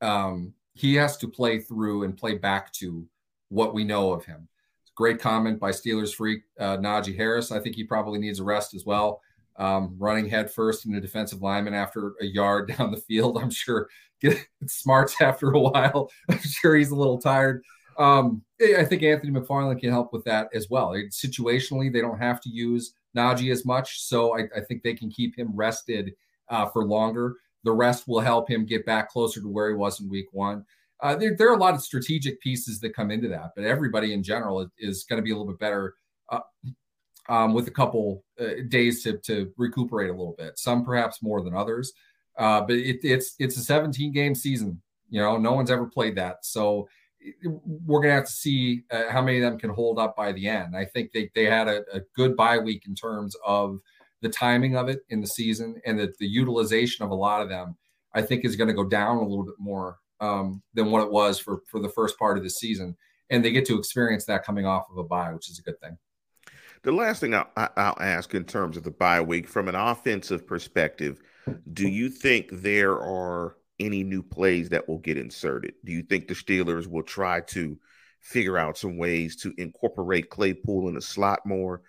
Um, 0.00 0.52
he 0.74 0.94
has 0.94 1.16
to 1.18 1.28
play 1.28 1.60
through 1.60 2.04
and 2.04 2.16
play 2.16 2.36
back 2.36 2.72
to 2.74 3.06
what 3.48 3.74
we 3.74 3.84
know 3.84 4.12
of 4.12 4.24
him. 4.24 4.48
Great 4.96 5.20
comment 5.20 5.58
by 5.58 5.70
Steelers 5.70 6.14
freak 6.14 6.42
uh, 6.58 6.76
Najee 6.76 7.16
Harris. 7.16 7.50
I 7.52 7.60
think 7.60 7.76
he 7.76 7.84
probably 7.84 8.18
needs 8.18 8.40
a 8.40 8.44
rest 8.44 8.74
as 8.74 8.84
well. 8.84 9.20
Um, 9.56 9.94
running 9.98 10.28
headfirst 10.28 10.86
in 10.86 10.94
a 10.96 11.00
defensive 11.00 11.42
lineman 11.42 11.74
after 11.74 12.14
a 12.20 12.24
yard 12.24 12.74
down 12.78 12.90
the 12.90 12.96
field, 12.96 13.38
I'm 13.38 13.50
sure 13.50 13.88
get 14.20 14.38
smarts 14.66 15.20
after 15.20 15.50
a 15.50 15.58
while. 15.58 16.10
I'm 16.28 16.38
sure 16.38 16.76
he's 16.76 16.90
a 16.90 16.96
little 16.96 17.18
tired. 17.18 17.62
Um, 17.98 18.42
I 18.60 18.84
think 18.84 19.02
Anthony 19.02 19.32
McFarland 19.32 19.80
can 19.80 19.90
help 19.90 20.12
with 20.12 20.24
that 20.24 20.48
as 20.54 20.70
well. 20.70 20.90
Situationally, 21.10 21.92
they 21.92 22.00
don't 22.00 22.18
have 22.18 22.40
to 22.42 22.48
use 22.48 22.94
Najee 23.16 23.52
as 23.52 23.64
much, 23.64 24.00
so 24.02 24.36
I, 24.36 24.48
I 24.56 24.60
think 24.60 24.82
they 24.82 24.94
can 24.94 25.10
keep 25.10 25.38
him 25.38 25.50
rested 25.54 26.14
uh, 26.48 26.66
for 26.66 26.84
longer. 26.84 27.36
The 27.64 27.72
rest 27.72 28.06
will 28.06 28.20
help 28.20 28.50
him 28.50 28.66
get 28.66 28.84
back 28.84 29.10
closer 29.10 29.40
to 29.40 29.48
where 29.48 29.68
he 29.68 29.74
was 29.74 30.00
in 30.00 30.08
week 30.08 30.26
one. 30.32 30.64
Uh, 31.00 31.16
there, 31.16 31.34
there, 31.36 31.50
are 31.50 31.56
a 31.56 31.60
lot 31.60 31.74
of 31.74 31.82
strategic 31.82 32.40
pieces 32.40 32.80
that 32.80 32.94
come 32.94 33.10
into 33.10 33.28
that, 33.28 33.50
but 33.56 33.64
everybody 33.64 34.12
in 34.12 34.22
general 34.22 34.68
is, 34.78 35.04
going 35.04 35.18
to 35.18 35.22
be 35.22 35.30
a 35.30 35.34
little 35.36 35.50
bit 35.50 35.58
better 35.58 35.94
uh, 36.30 36.40
um, 37.28 37.52
with 37.52 37.68
a 37.68 37.70
couple 37.70 38.24
uh, 38.40 38.62
days 38.68 39.02
to, 39.02 39.18
to 39.18 39.52
recuperate 39.56 40.10
a 40.10 40.12
little 40.12 40.34
bit. 40.38 40.58
Some 40.58 40.84
perhaps 40.84 41.22
more 41.22 41.42
than 41.42 41.54
others, 41.54 41.92
uh, 42.38 42.60
but 42.62 42.76
it, 42.76 43.00
it's 43.02 43.34
it's 43.38 43.56
a 43.56 43.62
17 43.62 44.12
game 44.12 44.34
season. 44.34 44.80
You 45.10 45.20
know, 45.20 45.36
no 45.36 45.52
one's 45.52 45.70
ever 45.70 45.86
played 45.86 46.16
that, 46.16 46.44
so 46.44 46.88
we're 47.42 48.00
going 48.00 48.10
to 48.10 48.16
have 48.16 48.26
to 48.26 48.32
see 48.32 48.82
uh, 48.90 49.04
how 49.08 49.22
many 49.22 49.38
of 49.38 49.42
them 49.42 49.58
can 49.58 49.70
hold 49.70 49.98
up 49.98 50.16
by 50.16 50.32
the 50.32 50.48
end. 50.48 50.76
I 50.76 50.84
think 50.84 51.12
they, 51.12 51.30
they 51.34 51.44
had 51.44 51.68
a, 51.68 51.82
a, 51.92 52.00
good 52.14 52.36
bye 52.36 52.58
week 52.58 52.84
in 52.86 52.94
terms 52.94 53.34
of 53.46 53.78
the 54.20 54.28
timing 54.28 54.76
of 54.76 54.88
it 54.88 55.00
in 55.08 55.20
the 55.20 55.26
season 55.26 55.80
and 55.86 55.98
that 55.98 56.18
the 56.18 56.26
utilization 56.26 57.04
of 57.04 57.10
a 57.10 57.14
lot 57.14 57.42
of 57.42 57.48
them, 57.48 57.76
I 58.14 58.22
think, 58.22 58.44
is 58.44 58.56
going 58.56 58.68
to 58.68 58.74
go 58.74 58.84
down 58.84 59.18
a 59.18 59.26
little 59.26 59.44
bit 59.44 59.54
more 59.58 59.98
um, 60.20 60.62
than 60.74 60.90
what 60.90 61.02
it 61.02 61.10
was 61.10 61.38
for, 61.38 61.60
for 61.66 61.80
the 61.80 61.88
first 61.88 62.18
part 62.18 62.36
of 62.36 62.42
the 62.42 62.50
season. 62.50 62.96
And 63.30 63.44
they 63.44 63.52
get 63.52 63.66
to 63.66 63.78
experience 63.78 64.26
that 64.26 64.44
coming 64.44 64.66
off 64.66 64.84
of 64.90 64.98
a 64.98 65.04
bye, 65.04 65.32
which 65.32 65.50
is 65.50 65.58
a 65.58 65.62
good 65.62 65.80
thing. 65.80 65.96
The 66.82 66.92
last 66.92 67.20
thing 67.20 67.34
I'll, 67.34 67.50
I'll 67.56 67.96
ask 67.98 68.34
in 68.34 68.44
terms 68.44 68.76
of 68.76 68.82
the 68.82 68.90
bye 68.90 69.22
week, 69.22 69.48
from 69.48 69.68
an 69.68 69.74
offensive 69.74 70.46
perspective, 70.46 71.20
do 71.72 71.88
you 71.88 72.10
think 72.10 72.48
there 72.50 72.98
are 72.98 73.56
any 73.80 74.04
new 74.04 74.22
plays 74.22 74.68
that 74.70 74.88
will 74.88 74.98
get 74.98 75.18
inserted? 75.18 75.74
Do 75.84 75.92
you 75.92 76.02
think 76.02 76.28
the 76.28 76.34
Steelers 76.34 76.86
will 76.86 77.02
try 77.02 77.40
to 77.40 77.78
figure 78.20 78.56
out 78.56 78.78
some 78.78 78.96
ways 78.96 79.36
to 79.36 79.52
incorporate 79.58 80.30
Claypool 80.30 80.88
in 80.88 80.94
the 80.94 81.02
slot 81.02 81.40
more? 81.44 81.82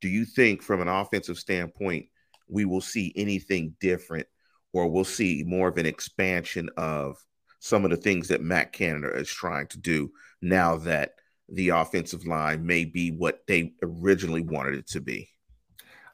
Do 0.00 0.08
you 0.08 0.24
think, 0.24 0.62
from 0.62 0.80
an 0.80 0.88
offensive 0.88 1.38
standpoint, 1.38 2.06
we 2.48 2.64
will 2.64 2.80
see 2.80 3.12
anything 3.16 3.76
different, 3.80 4.26
or 4.72 4.88
we'll 4.88 5.04
see 5.04 5.44
more 5.46 5.68
of 5.68 5.78
an 5.78 5.86
expansion 5.86 6.70
of 6.76 7.16
some 7.60 7.84
of 7.84 7.90
the 7.90 7.96
things 7.96 8.28
that 8.28 8.42
Matt 8.42 8.72
Canada 8.72 9.14
is 9.16 9.28
trying 9.28 9.68
to 9.68 9.78
do 9.78 10.10
now 10.40 10.76
that 10.78 11.12
the 11.48 11.68
offensive 11.68 12.26
line 12.26 12.66
may 12.66 12.84
be 12.84 13.10
what 13.10 13.40
they 13.46 13.72
originally 13.82 14.42
wanted 14.42 14.74
it 14.74 14.88
to 14.88 15.00
be? 15.00 15.28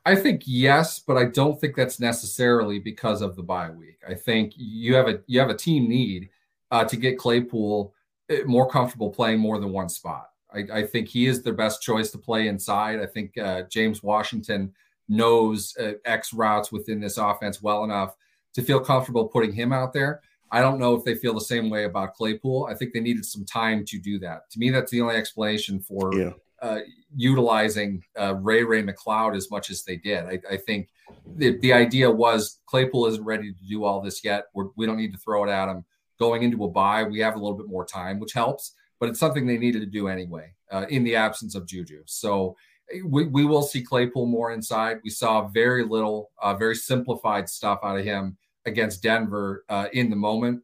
I 0.05 0.17
think 0.17 0.43
yes, 0.47 0.99
but 0.99 1.17
I 1.17 1.25
don't 1.25 1.61
think 1.61 1.77
that's 1.77 2.01
necessarily 2.01 2.79
because 2.79 3.23
of 3.23 3.37
the 3.37 3.43
bye 3.43 3.71
week. 3.71 3.99
I 4.09 4.15
think 4.15 4.53
you 4.57 4.95
have 4.95 5.09
a 5.09 5.21
you 5.27 5.39
have 5.41 5.51
a 5.51 5.57
team 5.57 5.89
need 5.89 6.31
uh, 6.71 6.85
to 6.85 6.97
get 6.97 7.19
Claypool 7.19 7.95
eh, 8.31 8.43
more 8.47 8.69
comfortable 8.69 9.11
playing 9.11 9.41
more 9.41 9.59
than 9.59 9.73
one 9.73 9.89
spot. 9.89 10.31
I, 10.53 10.65
I, 10.73 10.87
think 10.87 11.09
he 11.09 11.27
is 11.27 11.43
their 11.43 11.53
best 11.53 11.83
choice 11.83 12.11
to 12.13 12.19
play 12.19 12.49
inside. 12.49 13.01
I 13.01 13.07
think 13.07 13.37
uh, 13.37 13.63
James 13.71 14.03
Washington 14.03 14.73
knows 15.07 15.77
uh, 15.79 15.93
X 16.07 16.33
routes 16.33 16.73
within 16.73 17.01
this 17.01 17.19
offense 17.19 17.63
well 17.63 17.85
enough 17.85 18.17
to 18.55 18.63
feel 18.63 18.81
comfortable 18.81 19.29
putting 19.29 19.53
him 19.53 19.75
out 19.75 19.93
there. 19.93 20.23
I 20.51 20.63
don't 20.63 20.79
know 20.79 20.95
if 20.95 21.05
they 21.05 21.15
feel 21.15 21.35
the 21.35 21.41
same 21.41 21.69
way 21.69 21.85
about 21.85 22.15
Claypool. 22.15 22.67
I 22.71 22.75
think 22.75 22.95
they 22.95 23.01
needed 23.01 23.27
some 23.27 23.45
time 23.45 23.85
to 23.87 23.99
do 23.99 24.19
that. 24.21 24.51
To 24.53 24.59
me, 24.59 24.71
that's 24.71 24.91
the 24.91 25.03
only 25.03 25.17
explanation 25.17 25.81
for 25.81 26.15
yeah 26.15 26.33
uh, 26.61 26.81
utilizing 27.17 28.03
uh, 28.19 28.35
Ray 28.35 28.65
Ray 28.65 28.83
McCloud 28.83 29.37
as 29.37 29.51
much 29.51 29.71
as 29.71 29.85
they 29.85 29.97
did. 29.97 30.25
I, 30.25 30.41
I, 30.51 30.57
think 30.57 30.89
the, 31.37 31.57
the 31.59 31.73
idea 31.73 32.11
was 32.11 32.61
Claypool 32.67 33.07
isn't 33.07 33.25
ready 33.25 33.53
to 33.53 33.65
do 33.69 33.85
all 33.85 34.01
this 34.01 34.25
yet. 34.25 34.47
We're, 34.55 34.67
we 34.77 34.87
do 34.87 34.93
not 34.93 34.99
need 34.99 35.13
to 35.13 35.19
throw 35.19 35.45
it 35.45 35.51
at 35.51 35.69
him. 35.69 35.85
Going 36.19 36.43
into 36.43 36.65
a 36.65 36.69
bye, 36.69 37.05
we 37.05 37.21
have 37.21 37.37
a 37.37 37.39
little 37.39 37.57
bit 37.57 37.69
more 37.69 37.85
time, 37.85 38.19
which 38.19 38.33
helps, 38.33 38.75
but 38.99 39.09
it's 39.09 39.21
something 39.21 39.47
they 39.47 39.57
needed 39.57 39.81
to 39.81 39.87
do 39.87 40.09
anyway 40.09 40.53
uh, 40.73 40.87
in 40.89 41.05
the 41.05 41.15
absence 41.15 41.55
of 41.55 41.67
Juju. 41.67 42.03
So 42.07 42.57
we, 43.05 43.27
we 43.27 43.45
will 43.45 43.63
see 43.63 43.83
Claypool 43.83 44.27
more 44.27 44.53
inside. 44.53 44.99
We 45.05 45.11
saw 45.11 45.47
very 45.47 45.85
little, 45.85 46.31
uh, 46.43 46.55
very 46.55 46.75
simplified 46.75 47.49
stuff 47.49 47.81
out 47.85 47.99
of 47.99 48.05
him 48.05 48.37
against 48.67 49.03
Denver 49.03 49.65
uh, 49.69 49.87
in 49.93 50.11
the 50.11 50.17
moment. 50.17 50.63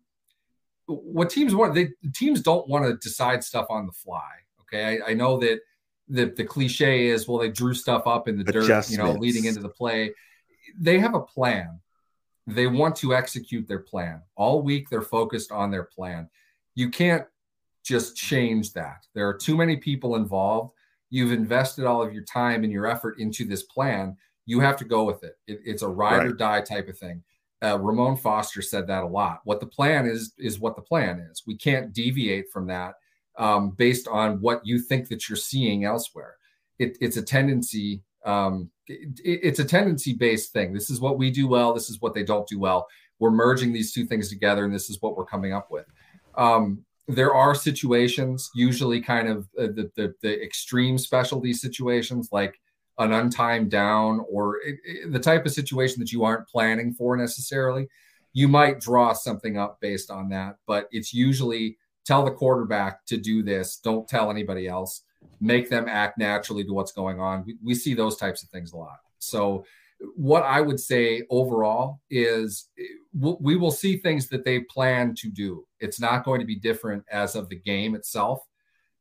What 0.86 1.30
teams 1.30 1.54
want, 1.54 1.74
they 1.74 1.90
teams 2.14 2.42
don't 2.42 2.68
want 2.68 2.84
to 2.84 2.96
decide 2.96 3.44
stuff 3.44 3.66
on 3.70 3.86
the 3.86 3.92
fly. 3.92 4.30
Okay, 4.62 5.00
I, 5.00 5.10
I 5.10 5.14
know 5.14 5.38
that 5.38 5.60
the 6.08 6.26
the 6.26 6.44
cliche 6.44 7.06
is 7.06 7.26
well 7.26 7.38
they 7.38 7.48
drew 7.48 7.74
stuff 7.74 8.06
up 8.06 8.28
in 8.28 8.36
the 8.36 8.44
dirt 8.44 8.90
you 8.90 8.98
know 8.98 9.12
leading 9.12 9.44
into 9.44 9.60
the 9.60 9.68
play. 9.68 10.12
They 10.78 10.98
have 10.98 11.14
a 11.14 11.20
plan. 11.20 11.80
They 12.46 12.66
want 12.66 12.96
to 12.96 13.14
execute 13.14 13.66
their 13.66 13.78
plan. 13.78 14.22
All 14.36 14.62
week 14.62 14.90
they're 14.90 15.02
focused 15.02 15.50
on 15.50 15.70
their 15.70 15.84
plan. 15.84 16.28
You 16.74 16.90
can't 16.90 17.24
just 17.84 18.16
change 18.16 18.72
that. 18.72 19.06
There 19.14 19.28
are 19.28 19.36
too 19.36 19.56
many 19.56 19.76
people 19.76 20.16
involved. 20.16 20.72
You've 21.10 21.32
invested 21.32 21.84
all 21.84 22.02
of 22.02 22.12
your 22.12 22.24
time 22.24 22.64
and 22.64 22.72
your 22.72 22.86
effort 22.86 23.18
into 23.18 23.44
this 23.44 23.62
plan. 23.62 24.16
You 24.46 24.60
have 24.60 24.76
to 24.78 24.84
go 24.84 25.04
with 25.04 25.22
it, 25.24 25.38
it 25.46 25.60
it's 25.64 25.82
a 25.82 25.88
ride 25.88 26.18
right. 26.18 26.26
or 26.26 26.32
die 26.32 26.60
type 26.60 26.88
of 26.88 26.98
thing. 26.98 27.22
Uh, 27.62 27.78
ramon 27.78 28.16
foster 28.16 28.60
said 28.60 28.86
that 28.88 29.04
a 29.04 29.06
lot. 29.06 29.40
What 29.44 29.60
the 29.60 29.66
plan 29.66 30.06
is 30.06 30.34
is 30.38 30.58
what 30.58 30.76
the 30.76 30.82
plan 30.82 31.18
is. 31.30 31.44
We 31.46 31.56
can't 31.56 31.94
deviate 31.94 32.50
from 32.50 32.66
that 32.66 32.96
um, 33.36 33.70
based 33.70 34.08
on 34.08 34.40
what 34.40 34.64
you 34.64 34.78
think 34.78 35.08
that 35.08 35.28
you're 35.28 35.36
seeing 35.36 35.84
elsewhere. 35.84 36.36
It, 36.78 36.96
it's 37.00 37.16
a 37.16 37.22
tendency. 37.22 38.02
Um, 38.24 38.70
it, 38.86 39.20
it's 39.24 39.58
a 39.58 39.64
tendency 39.64 40.12
based 40.14 40.52
thing. 40.52 40.72
This 40.72 40.90
is 40.90 41.00
what 41.00 41.18
we 41.18 41.30
do 41.30 41.46
well. 41.48 41.74
This 41.74 41.90
is 41.90 42.00
what 42.00 42.14
they 42.14 42.22
don't 42.24 42.48
do 42.48 42.58
well. 42.58 42.86
We're 43.18 43.30
merging 43.30 43.72
these 43.72 43.92
two 43.92 44.06
things 44.06 44.28
together, 44.28 44.64
and 44.64 44.74
this 44.74 44.90
is 44.90 45.00
what 45.00 45.16
we're 45.16 45.24
coming 45.24 45.52
up 45.52 45.70
with. 45.70 45.86
Um, 46.36 46.84
there 47.06 47.34
are 47.34 47.54
situations, 47.54 48.50
usually 48.54 49.00
kind 49.00 49.28
of 49.28 49.48
uh, 49.58 49.66
the, 49.66 49.90
the, 49.94 50.14
the 50.22 50.42
extreme 50.42 50.96
specialty 50.98 51.52
situations, 51.52 52.30
like 52.32 52.58
an 52.98 53.10
untimed 53.10 53.70
down 53.70 54.24
or 54.30 54.58
it, 54.62 54.76
it, 54.84 55.12
the 55.12 55.18
type 55.18 55.44
of 55.44 55.52
situation 55.52 56.00
that 56.00 56.12
you 56.12 56.24
aren't 56.24 56.48
planning 56.48 56.92
for 56.92 57.16
necessarily. 57.16 57.88
You 58.32 58.48
might 58.48 58.80
draw 58.80 59.12
something 59.12 59.58
up 59.58 59.80
based 59.80 60.10
on 60.10 60.28
that, 60.30 60.56
but 60.66 60.88
it's 60.90 61.12
usually 61.12 61.76
tell 62.04 62.24
the 62.24 62.30
quarterback 62.30 63.04
to 63.06 63.16
do 63.16 63.42
this. 63.42 63.78
Don't 63.78 64.08
tell 64.08 64.30
anybody 64.30 64.66
else. 64.66 65.02
Make 65.40 65.70
them 65.70 65.86
act 65.88 66.18
naturally 66.18 66.64
to 66.64 66.72
what's 66.72 66.92
going 66.92 67.20
on. 67.20 67.44
We, 67.46 67.56
we 67.62 67.74
see 67.74 67.94
those 67.94 68.16
types 68.16 68.42
of 68.42 68.50
things 68.50 68.72
a 68.72 68.76
lot. 68.76 68.98
So, 69.18 69.64
what 70.16 70.42
I 70.42 70.60
would 70.60 70.80
say 70.80 71.22
overall 71.30 72.00
is 72.10 72.68
we 73.14 73.56
will 73.56 73.70
see 73.70 73.96
things 73.96 74.28
that 74.28 74.44
they 74.44 74.60
plan 74.60 75.14
to 75.16 75.30
do. 75.30 75.64
It's 75.80 76.00
not 76.00 76.24
going 76.24 76.40
to 76.40 76.46
be 76.46 76.56
different 76.56 77.04
as 77.10 77.36
of 77.36 77.48
the 77.48 77.56
game 77.56 77.94
itself. 77.94 78.40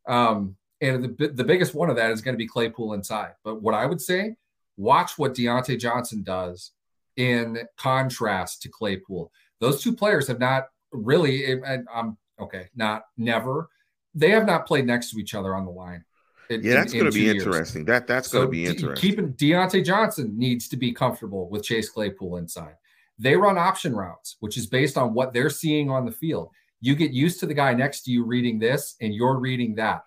Um, 0.08 0.56
and 0.82 1.04
the, 1.18 1.30
the 1.30 1.44
biggest 1.44 1.74
one 1.74 1.90
of 1.90 1.96
that 1.96 2.12
is 2.12 2.22
going 2.22 2.36
to 2.36 2.38
be 2.38 2.48
Claypool 2.48 2.94
inside. 2.94 3.32
But 3.44 3.62
what 3.62 3.74
I 3.74 3.86
would 3.86 4.02
say, 4.02 4.36
watch 4.78 5.18
what 5.18 5.34
Diontae 5.34 5.80
Johnson 5.80 6.24
does 6.24 6.72
in 7.18 7.60
contrast 7.78 8.62
to 8.62 8.70
Claypool. 8.70 9.32
Those 9.60 9.82
two 9.82 9.96
players 9.96 10.28
have 10.28 10.40
not 10.40 10.66
really, 10.92 11.62
I'm 11.94 12.18
Okay, 12.44 12.68
not 12.76 13.04
never. 13.18 13.70
They 14.16 14.30
have 14.30 14.46
not 14.46 14.68
played 14.68 14.86
next 14.86 15.12
to 15.12 15.18
each 15.18 15.34
other 15.34 15.56
on 15.56 15.66
the 15.66 15.72
line. 15.72 16.04
In, 16.50 16.62
yeah, 16.62 16.76
that's 16.76 16.94
going 16.94 17.06
to 17.06 17.12
be 17.12 17.30
interesting. 17.30 17.86
That 17.86 18.06
that's 18.06 18.30
so 18.30 18.40
going 18.40 18.48
to 18.48 18.52
be 18.52 18.66
interesting. 18.66 19.10
keeping 19.10 19.34
Diontae 19.34 19.84
Johnson 19.84 20.38
needs 20.38 20.68
to 20.70 20.78
be 20.78 20.92
comfortable 20.92 21.50
with 21.50 21.64
Chase 21.64 21.90
Claypool 21.90 22.38
inside. 22.38 22.76
They 23.18 23.36
run 23.36 23.58
option 23.58 23.96
routes, 23.96 24.38
which 24.40 24.58
is 24.58 24.68
based 24.68 24.98
on 24.98 25.14
what 25.14 25.34
they're 25.34 25.50
seeing 25.50 25.90
on 25.90 26.06
the 26.06 26.12
field. 26.12 26.50
You 26.82 26.96
get 26.96 27.12
used 27.12 27.40
to 27.40 27.46
the 27.46 27.54
guy 27.54 27.74
next 27.74 28.02
to 28.04 28.12
you 28.12 28.26
reading 28.26 28.60
this, 28.60 28.96
and 29.00 29.14
you're 29.14 29.40
reading 29.40 29.76
that. 29.76 30.04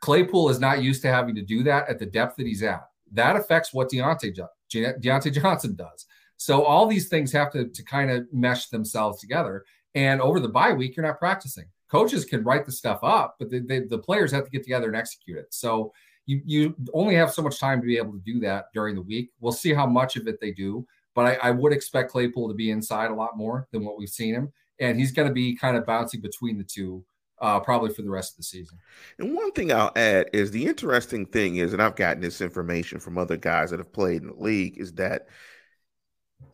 Claypool 0.00 0.48
is 0.48 0.58
not 0.58 0.82
used 0.82 1.02
to 1.02 1.08
having 1.08 1.34
to 1.34 1.42
do 1.42 1.62
that 1.64 1.88
at 1.88 1.98
the 1.98 2.06
depth 2.06 2.36
that 2.36 2.46
he's 2.46 2.62
at. 2.62 2.88
That 3.12 3.36
affects 3.36 3.72
what 3.72 3.90
Diontae, 3.90 4.36
Diontae 4.72 5.32
Johnson 5.32 5.76
does. 5.76 6.06
So 6.36 6.64
all 6.64 6.86
these 6.86 7.08
things 7.08 7.32
have 7.32 7.52
to, 7.52 7.68
to 7.68 7.82
kind 7.84 8.10
of 8.10 8.26
mesh 8.32 8.68
themselves 8.68 9.20
together. 9.20 9.64
And 9.94 10.20
over 10.20 10.40
the 10.40 10.48
bye 10.48 10.72
week, 10.72 10.96
you're 10.96 11.06
not 11.06 11.18
practicing. 11.18 11.66
Coaches 11.90 12.24
can 12.24 12.44
write 12.44 12.66
the 12.66 12.72
stuff 12.72 13.00
up, 13.02 13.36
but 13.38 13.50
the, 13.50 13.60
the, 13.60 13.86
the 13.88 13.98
players 13.98 14.30
have 14.30 14.44
to 14.44 14.50
get 14.50 14.62
together 14.62 14.86
and 14.86 14.96
execute 14.96 15.38
it. 15.38 15.46
So 15.50 15.92
you, 16.26 16.40
you 16.44 16.76
only 16.94 17.16
have 17.16 17.32
so 17.32 17.42
much 17.42 17.58
time 17.58 17.80
to 17.80 17.86
be 17.86 17.96
able 17.96 18.12
to 18.12 18.22
do 18.24 18.38
that 18.40 18.66
during 18.72 18.94
the 18.94 19.02
week. 19.02 19.30
We'll 19.40 19.52
see 19.52 19.74
how 19.74 19.86
much 19.86 20.16
of 20.16 20.28
it 20.28 20.40
they 20.40 20.52
do, 20.52 20.86
but 21.14 21.26
I, 21.26 21.48
I 21.48 21.50
would 21.50 21.72
expect 21.72 22.12
Claypool 22.12 22.48
to 22.48 22.54
be 22.54 22.70
inside 22.70 23.10
a 23.10 23.14
lot 23.14 23.36
more 23.36 23.66
than 23.72 23.84
what 23.84 23.98
we've 23.98 24.08
seen 24.08 24.34
him. 24.34 24.52
And 24.78 24.98
he's 24.98 25.12
going 25.12 25.28
to 25.28 25.34
be 25.34 25.56
kind 25.56 25.76
of 25.76 25.84
bouncing 25.84 26.20
between 26.20 26.56
the 26.56 26.64
two 26.64 27.04
uh, 27.40 27.58
probably 27.58 27.92
for 27.92 28.02
the 28.02 28.10
rest 28.10 28.32
of 28.32 28.36
the 28.36 28.42
season. 28.42 28.78
And 29.18 29.34
one 29.34 29.50
thing 29.52 29.72
I'll 29.72 29.92
add 29.96 30.30
is 30.32 30.50
the 30.50 30.66
interesting 30.66 31.26
thing 31.26 31.56
is, 31.56 31.72
and 31.72 31.82
I've 31.82 31.96
gotten 31.96 32.22
this 32.22 32.40
information 32.40 33.00
from 33.00 33.18
other 33.18 33.36
guys 33.36 33.70
that 33.70 33.80
have 33.80 33.92
played 33.92 34.22
in 34.22 34.28
the 34.28 34.34
league, 34.34 34.78
is 34.78 34.92
that 34.94 35.28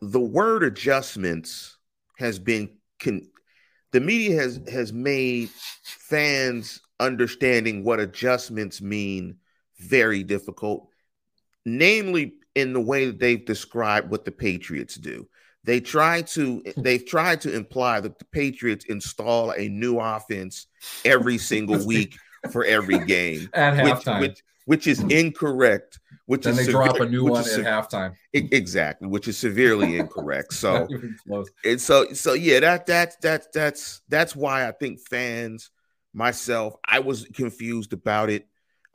the 0.01 0.19
word 0.19 0.63
adjustments 0.63 1.77
has 2.17 2.39
been 2.39 2.69
con- 2.99 3.27
the 3.91 4.01
media 4.01 4.39
has 4.39 4.59
has 4.71 4.91
made 4.93 5.49
fans 5.83 6.81
understanding 6.99 7.83
what 7.83 7.99
adjustments 7.99 8.81
mean 8.81 9.37
very 9.79 10.23
difficult, 10.23 10.89
namely 11.65 12.33
in 12.55 12.73
the 12.73 12.81
way 12.81 13.05
that 13.05 13.19
they've 13.19 13.45
described 13.45 14.09
what 14.09 14.25
the 14.25 14.31
Patriots 14.31 14.95
do. 14.95 15.27
They 15.63 15.79
try 15.79 16.21
to 16.23 16.63
they've 16.77 17.05
tried 17.05 17.41
to 17.41 17.53
imply 17.53 17.99
that 17.99 18.17
the 18.19 18.25
Patriots 18.25 18.85
install 18.85 19.51
a 19.51 19.67
new 19.67 19.99
offense 19.99 20.67
every 21.03 21.37
single 21.37 21.85
week 21.85 22.17
for 22.51 22.63
every 22.65 22.99
game 23.05 23.49
at 23.53 23.83
which, 23.83 23.93
halftime, 23.93 24.21
which, 24.21 24.43
which 24.65 24.87
is 24.87 24.99
incorrect. 25.01 25.99
Which 26.27 26.43
then 26.43 26.51
is 26.51 26.57
they 26.57 26.63
severe, 26.65 26.83
drop 26.83 26.99
a 26.99 27.05
new 27.09 27.23
one 27.25 27.41
at 27.41 27.47
halftime. 27.47 28.13
e- 28.33 28.47
exactly, 28.51 29.07
which 29.07 29.27
is 29.27 29.37
severely 29.37 29.97
incorrect. 29.97 30.53
So 30.53 30.73
Not 30.81 30.91
even 30.91 31.17
close. 31.25 31.49
and 31.65 31.81
so 31.81 32.13
so 32.13 32.33
yeah, 32.33 32.59
that 32.59 32.85
that's 32.85 33.15
that's 33.21 33.47
that's 33.53 34.01
that's 34.09 34.35
why 34.35 34.67
I 34.67 34.71
think 34.73 34.99
fans, 35.09 35.71
myself, 36.13 36.75
I 36.85 36.99
was 36.99 37.25
confused 37.33 37.93
about 37.93 38.29
it 38.29 38.45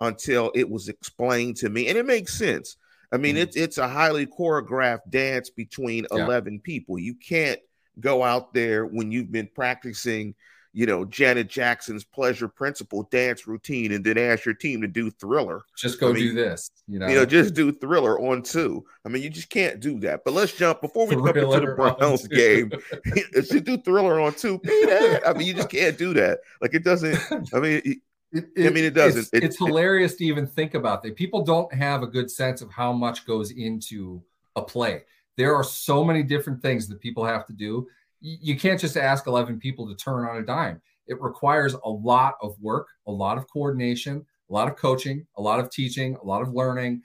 until 0.01 0.51
it 0.55 0.69
was 0.69 0.89
explained 0.89 1.57
to 1.59 1.69
me, 1.71 1.89
and 1.89 1.97
it 1.99 2.05
makes 2.07 2.35
sense. 2.35 2.77
I 3.13 3.17
mean, 3.17 3.37
Mhm. 3.37 3.41
it's 3.43 3.57
it's 3.57 3.79
a 3.79 3.89
highly 3.89 4.27
choreographed 4.27 5.09
dance 5.11 5.49
between 5.51 6.07
Yeah. 6.13 6.25
eleven 6.25 6.61
people. 6.61 6.99
You 6.99 7.15
can't 7.15 7.61
go 8.01 8.23
out 8.23 8.53
there 8.55 8.85
when 8.87 9.11
you've 9.13 9.33
been 9.33 9.49
practicing, 9.55 10.35
you 10.75 10.87
know, 10.87 11.05
Janet 11.05 11.49
Jackson's 11.49 12.03
pleasure 12.05 12.49
principle 12.49 13.07
dance 13.11 13.47
routine, 13.47 13.93
and 13.93 14.05
then 14.05 14.17
ask 14.17 14.45
your 14.45 14.55
team 14.55 14.81
to 14.81 14.89
do 14.89 15.11
Thriller. 15.11 15.63
Just 15.77 16.01
go 16.01 16.09
I 16.11 16.13
mean, 16.13 16.23
do 16.29 16.33
this. 16.35 16.71
You 16.89 16.99
know, 16.99 17.09
You 17.09 17.15
know, 17.17 17.27
just 17.27 17.55
do 17.55 17.73
Thriller 17.73 18.19
on 18.21 18.43
two. 18.43 18.85
I 19.05 19.09
mean, 19.09 19.23
you 19.23 19.29
just 19.31 19.51
can't 19.51 19.81
do 19.81 20.01
that. 20.01 20.25
But 20.25 20.33
let's 20.35 20.53
jump 20.53 20.81
before 20.81 21.07
we 21.07 21.15
jump 21.15 21.29
into 21.29 21.41
the 21.41 21.47
Thriller 21.47 21.75
Browns 21.77 22.27
game. 22.29 22.71
to 23.51 23.61
do 23.61 23.77
Thriller 23.79 24.21
on 24.21 24.33
two. 24.35 24.61
I 24.65 25.35
mean, 25.37 25.47
you 25.47 25.55
just 25.55 25.71
can't 25.71 25.99
do 25.99 26.15
that. 26.15 26.41
Like 26.61 26.75
it 26.75 26.85
doesn't. 26.85 27.19
I 27.55 27.59
mean, 27.61 27.83
it- 27.85 27.99
It, 28.35 28.67
I 28.67 28.71
mean, 28.71 28.85
it 28.85 28.95
doesn't. 28.95 29.21
It's, 29.25 29.33
It- 29.35 29.45
it's 29.45 29.59
hilarious 29.59 30.15
to 30.15 30.25
even 30.25 30.47
think 30.47 30.73
about 30.73 31.03
that. 31.03 31.17
People 31.17 31.45
don't 31.45 31.71
have 31.75 32.03
a 32.03 32.07
good 32.07 32.31
sense 32.31 32.63
of 32.63 32.71
how 32.71 32.91
much 32.91 33.27
goes 33.27 33.51
into 33.51 34.23
a 34.57 34.63
play. 34.63 35.03
There 35.37 35.55
are 35.55 35.63
so 35.63 36.03
many 36.03 36.23
different 36.23 36.63
things 36.63 36.89
that 36.89 36.99
people 36.99 37.27
have 37.27 37.45
to 37.45 37.53
do. 37.53 37.87
You 38.23 38.57
can't 38.57 38.81
just 38.81 38.97
ask 38.97 39.27
11 39.27 39.59
people 39.59 39.89
to 39.89 39.95
turn 39.95 40.25
on 40.25 40.37
a 40.37 40.43
dime. 40.43 40.81
It 41.07 41.21
requires 41.21 41.75
a 41.75 41.91
lot 41.91 42.37
of 42.41 42.57
work, 42.61 42.89
a 43.07 43.13
lot 43.13 43.37
of 43.37 43.47
coordination, 43.49 44.25
a 44.49 44.53
lot 44.53 44.69
of 44.69 44.77
coaching, 44.77 45.27
a 45.37 45.43
lot 45.43 45.61
of 45.61 45.71
teaching, 45.71 46.17
a 46.23 46.25
lot 46.25 46.41
of 46.41 46.55
learning. 46.55 47.03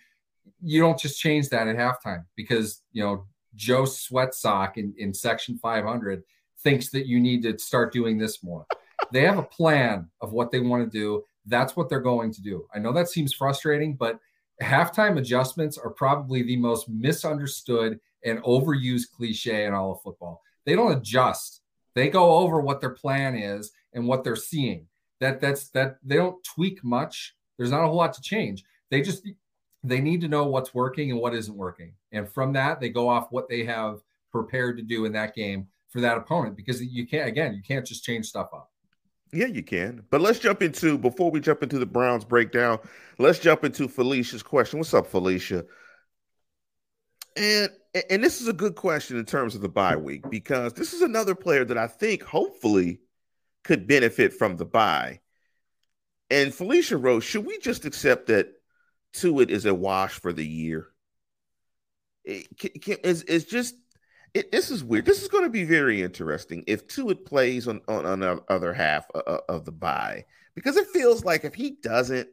You 0.61 0.79
don't 0.79 0.99
just 0.99 1.19
change 1.19 1.49
that 1.49 1.67
at 1.67 1.75
halftime 1.75 2.25
because, 2.35 2.83
you 2.93 3.03
know, 3.03 3.25
Joe 3.55 3.83
Sweatsock 3.83 4.77
in, 4.77 4.93
in 4.97 5.13
section 5.13 5.57
500 5.57 6.23
thinks 6.61 6.89
that 6.89 7.07
you 7.07 7.19
need 7.19 7.41
to 7.43 7.57
start 7.57 7.91
doing 7.91 8.17
this 8.17 8.43
more 8.43 8.67
they 9.11 9.21
have 9.23 9.37
a 9.37 9.43
plan 9.43 10.09
of 10.21 10.33
what 10.33 10.51
they 10.51 10.59
want 10.59 10.83
to 10.83 10.97
do. 10.97 11.23
That's 11.45 11.75
what 11.75 11.89
they're 11.89 11.99
going 11.99 12.33
to 12.33 12.41
do. 12.41 12.67
I 12.73 12.79
know 12.79 12.91
that 12.93 13.09
seems 13.09 13.33
frustrating, 13.33 13.95
but 13.95 14.19
halftime 14.61 15.17
adjustments 15.17 15.77
are 15.77 15.91
probably 15.91 16.43
the 16.43 16.57
most 16.57 16.89
misunderstood 16.89 17.99
and 18.25 18.41
overused 18.43 19.11
cliche 19.15 19.65
in 19.65 19.73
all 19.73 19.93
of 19.93 20.01
football. 20.01 20.41
They 20.67 20.75
don't 20.75 20.95
adjust. 20.95 21.61
They 21.95 22.09
go 22.09 22.35
over 22.35 22.61
what 22.61 22.81
their 22.81 22.91
plan 22.91 23.35
is 23.35 23.71
and 23.93 24.05
what 24.05 24.23
they're 24.23 24.35
seeing. 24.35 24.85
That 25.19 25.41
that's 25.41 25.69
that 25.69 25.97
they 26.03 26.17
don't 26.17 26.43
tweak 26.43 26.83
much. 26.83 27.35
There's 27.57 27.71
not 27.71 27.83
a 27.83 27.87
whole 27.87 27.95
lot 27.95 28.13
to 28.13 28.21
change. 28.21 28.63
They 28.91 29.01
just 29.01 29.27
they 29.83 30.01
need 30.01 30.21
to 30.21 30.27
know 30.27 30.45
what's 30.45 30.75
working 30.75 31.09
and 31.09 31.19
what 31.19 31.33
isn't 31.33 31.57
working. 31.57 31.93
And 32.11 32.29
from 32.31 32.53
that, 32.53 32.79
they 32.79 32.89
go 32.89 33.09
off 33.09 33.31
what 33.31 33.49
they 33.49 33.63
have 33.65 34.01
prepared 34.31 34.77
to 34.77 34.83
do 34.83 35.05
in 35.05 35.13
that 35.13 35.33
game 35.33 35.67
for 35.89 36.01
that 36.01 36.17
opponent 36.17 36.55
because 36.57 36.83
you 36.83 37.07
can't 37.07 37.27
again, 37.27 37.55
you 37.55 37.63
can't 37.63 37.87
just 37.87 38.03
change 38.03 38.27
stuff 38.27 38.49
up. 38.53 38.69
yeah, 39.33 39.47
you 39.47 39.63
can. 39.63 40.03
But 40.09 40.21
let's 40.21 40.39
jump 40.39 40.61
into 40.61 40.97
before 40.97 41.31
we 41.31 41.39
jump 41.39 41.63
into 41.63 41.79
the 41.79 41.85
Browns 41.85 42.25
breakdown. 42.25 42.79
Let's 43.19 43.39
jump 43.39 43.63
into 43.63 43.87
Felicia's 43.87 44.43
question. 44.43 44.79
What's 44.79 44.93
up, 44.93 45.07
Felicia? 45.07 45.65
And 47.35 47.69
and 48.09 48.23
this 48.23 48.41
is 48.41 48.47
a 48.47 48.53
good 48.53 48.75
question 48.75 49.17
in 49.17 49.25
terms 49.25 49.55
of 49.55 49.61
the 49.61 49.69
bye 49.69 49.95
week 49.95 50.29
because 50.29 50.73
this 50.73 50.93
is 50.93 51.01
another 51.01 51.35
player 51.35 51.65
that 51.65 51.77
I 51.77 51.87
think 51.87 52.23
hopefully 52.23 52.99
could 53.63 53.87
benefit 53.87 54.33
from 54.33 54.57
the 54.57 54.65
bye. 54.65 55.19
And 56.29 56.53
Felicia 56.53 56.97
wrote, 56.97 57.21
should 57.21 57.45
we 57.45 57.57
just 57.59 57.85
accept 57.85 58.27
that 58.27 58.49
Tuitt 59.13 59.49
is 59.49 59.65
a 59.65 59.73
wash 59.73 60.19
for 60.19 60.33
the 60.33 60.45
year? 60.45 60.87
It's, 62.25 63.23
it's 63.23 63.45
just 63.45 63.75
it, 64.33 64.51
this 64.51 64.69
is 64.69 64.83
weird. 64.83 65.05
This 65.05 65.21
is 65.21 65.29
going 65.29 65.45
to 65.45 65.49
be 65.49 65.63
very 65.63 66.01
interesting 66.01 66.63
if 66.67 66.87
Tuitt 66.87 67.25
plays 67.25 67.67
on 67.67 67.81
on, 67.87 68.05
on 68.05 68.19
the 68.19 68.43
other 68.49 68.73
half 68.73 69.09
of, 69.11 69.41
of 69.47 69.65
the 69.65 69.71
bye 69.71 70.25
because 70.53 70.75
it 70.75 70.87
feels 70.87 71.23
like 71.23 71.45
if 71.45 71.55
he 71.55 71.77
doesn't, 71.81 72.27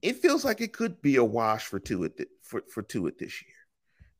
it 0.00 0.16
feels 0.16 0.44
like 0.44 0.60
it 0.60 0.72
could 0.72 1.02
be 1.02 1.16
a 1.16 1.24
wash 1.24 1.64
for 1.64 1.80
Tuitt 1.80 2.26
for 2.42 2.62
for 2.72 2.82
Tuitt 2.82 3.18
this 3.18 3.42
year. 3.42 3.56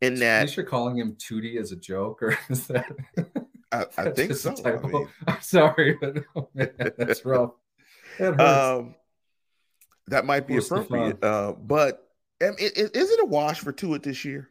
In 0.02 0.14
Is 0.14 0.20
that, 0.20 0.40
Felicia 0.40 0.64
calling 0.64 0.96
him 0.98 1.12
Tootie 1.14 1.58
as 1.60 1.70
a 1.70 1.76
joke, 1.76 2.22
or 2.24 2.36
is 2.50 2.66
that? 2.66 2.90
I, 3.70 3.86
I 3.96 4.10
think 4.14 4.34
so. 4.34 4.54
I 4.64 4.76
mean, 4.86 5.08
I'm 5.28 5.40
sorry, 5.40 5.96
but 6.00 6.24
oh, 6.34 6.48
man, 6.54 6.70
that's 6.98 7.24
rough. 7.24 7.52
That 8.18 8.34
hurts. 8.34 8.42
um, 8.42 8.94
that 10.08 10.26
might 10.26 10.48
be 10.48 10.56
appropriate. 10.56 11.22
Uh, 11.22 11.52
but 11.52 12.10
um, 12.44 12.56
it, 12.58 12.96
is 12.96 13.10
it 13.10 13.20
a 13.22 13.26
wash 13.26 13.60
for 13.60 13.72
Tuitt 13.72 14.02
this 14.02 14.24
year? 14.24 14.50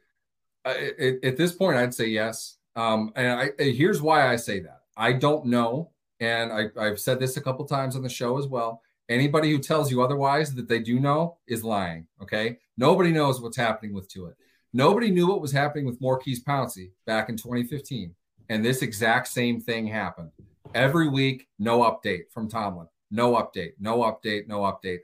I- 0.64 0.94
at, 0.98 1.24
at 1.24 1.38
this 1.38 1.52
point, 1.52 1.78
I'd 1.78 1.94
say 1.94 2.08
yes. 2.08 2.58
Um, 2.78 3.12
and 3.18 3.52
I, 3.60 3.62
here's 3.62 4.02
why 4.02 4.32
I 4.32 4.38
say 4.38 4.62
that. 4.62 4.84
I 4.96 5.12
don't 5.12 5.48
know, 5.48 5.92
and 6.22 6.54
I, 6.54 6.68
I've 6.80 7.00
said 7.00 7.20
this 7.20 7.36
a 7.36 7.42
couple 7.42 7.66
times 7.66 7.98
on 7.98 8.04
the 8.04 8.10
show 8.10 8.38
as 8.38 8.48
well. 8.48 8.82
Anybody 9.10 9.52
who 9.52 9.60
tells 9.60 9.92
you 9.92 10.02
otherwise 10.02 10.56
that 10.56 10.70
they 10.70 10.80
do 10.80 10.98
know 10.98 11.40
is 11.46 11.66
lying. 11.66 12.08
Okay, 12.22 12.60
nobody 12.78 13.12
knows 13.12 13.42
what's 13.42 13.58
happening 13.58 13.94
with 13.94 14.08
Tua. 14.08 14.32
Nobody 14.74 15.12
knew 15.12 15.28
what 15.28 15.42
was 15.42 15.52
happening 15.52 15.86
with 15.86 16.00
Maurkice 16.00 16.42
Pouncey 16.42 16.92
back 17.06 17.30
in 17.30 17.36
2015, 17.36 18.16
and 18.50 18.64
this 18.64 18.82
exact 18.82 19.28
same 19.28 19.60
thing 19.60 19.88
happened. 19.88 20.32
Every 20.74 21.10
week, 21.10 21.48
no 21.60 21.80
update 21.80 22.32
from 22.34 22.48
Tomlin. 22.48 22.88
No 23.12 23.34
update. 23.34 23.74
No 23.80 24.00
update. 24.00 24.48
No 24.48 24.62
update. 24.62 25.00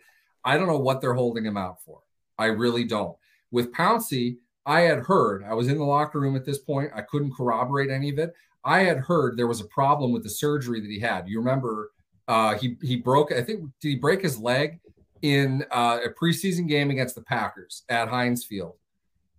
I 0.46 0.58
don't 0.58 0.68
know 0.68 0.80
what 0.80 1.02
they're 1.02 1.14
holding 1.14 1.46
him 1.46 1.58
out 1.58 1.84
for. 1.84 2.00
I 2.38 2.46
really 2.46 2.86
don't. 2.86 3.18
With 3.52 3.74
Pouncey, 3.74 4.38
I 4.66 4.82
had 4.82 5.00
heard, 5.00 5.44
I 5.44 5.54
was 5.54 5.68
in 5.68 5.78
the 5.78 5.84
locker 5.84 6.20
room 6.20 6.36
at 6.36 6.46
this 6.46 6.60
point. 6.60 6.92
I 6.96 7.02
couldn't 7.02 7.36
corroborate 7.36 7.90
any 7.90 8.10
of 8.10 8.20
it. 8.20 8.34
I 8.64 8.80
had 8.80 9.00
heard 9.00 9.38
there 9.38 9.48
was 9.48 9.62
a 9.62 9.66
problem 9.66 10.12
with 10.12 10.24
the 10.24 10.30
surgery 10.30 10.80
that 10.80 10.90
he 10.90 11.00
had. 11.00 11.28
You 11.28 11.40
remember 11.40 11.92
uh, 12.28 12.58
he 12.58 12.78
he 12.82 12.98
broke, 12.98 13.32
I 13.32 13.42
think, 13.42 13.62
did 13.82 13.90
he 13.90 13.96
break 13.96 14.22
his 14.22 14.38
leg 14.38 14.80
in 15.22 15.66
uh, 15.72 16.00
a 16.06 16.10
preseason 16.10 16.68
game 16.68 16.90
against 16.90 17.16
the 17.16 17.22
Packers 17.22 17.84
at 17.90 18.10
Heinz 18.10 18.44
Field? 18.44 18.76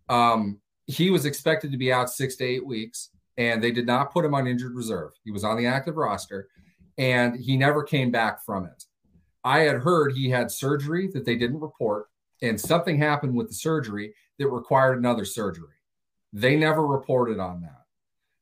Um, 0.09 0.61
he 0.87 1.11
was 1.11 1.27
expected 1.27 1.71
to 1.73 1.79
be 1.79 1.92
out 1.92 2.11
six 2.11 2.37
to 2.37 2.44
eight 2.44 2.66
weeks, 2.66 3.11
and 3.37 3.62
they 3.62 3.71
did 3.71 3.87
not 3.87 4.12
put 4.12 4.25
him 4.25 4.35
on 4.35 4.47
injured 4.47 4.75
reserve. 4.75 5.12
He 5.25 5.31
was 5.31 5.44
on 5.44 5.57
the 5.57 5.66
active 5.66 5.97
roster, 5.97 6.49
and 6.97 7.38
he 7.38 7.57
never 7.57 7.83
came 7.83 8.11
back 8.11 8.44
from 8.44 8.64
it. 8.64 8.85
I 9.44 9.61
had 9.61 9.77
heard 9.77 10.12
he 10.12 10.31
had 10.31 10.51
surgery 10.51 11.09
that 11.14 11.25
they 11.25 11.37
didn't 11.37 11.61
report, 11.61 12.07
and 12.42 12.61
something 12.61 12.99
happened 12.99 13.35
with 13.35 13.49
the 13.49 13.55
surgery 13.55 14.14
that 14.38 14.49
required 14.49 14.99
another 14.99 15.25
surgery. 15.25 15.77
They 16.33 16.57
never 16.57 16.87
reported 16.87 17.38
on 17.38 17.62
that. 17.62 17.85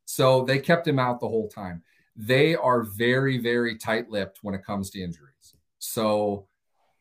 So 0.05 0.45
they 0.45 0.59
kept 0.59 0.87
him 0.87 0.99
out 0.99 1.21
the 1.21 1.29
whole 1.29 1.49
time. 1.49 1.83
They 2.17 2.57
are 2.57 2.83
very, 2.83 3.39
very 3.39 3.77
tight 3.77 4.09
lipped 4.11 4.39
when 4.43 4.55
it 4.55 4.65
comes 4.65 4.91
to 4.91 5.01
injuries. 5.01 5.55
So 5.79 6.47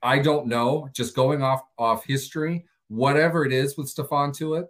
I 0.01 0.19
don't 0.19 0.47
know. 0.47 0.89
Just 0.93 1.15
going 1.15 1.41
off 1.41 1.61
off 1.77 2.05
history, 2.05 2.65
whatever 2.87 3.45
it 3.45 3.53
is 3.53 3.77
with 3.77 3.93
Stephon 3.93 4.35
Tuitt, 4.35 4.67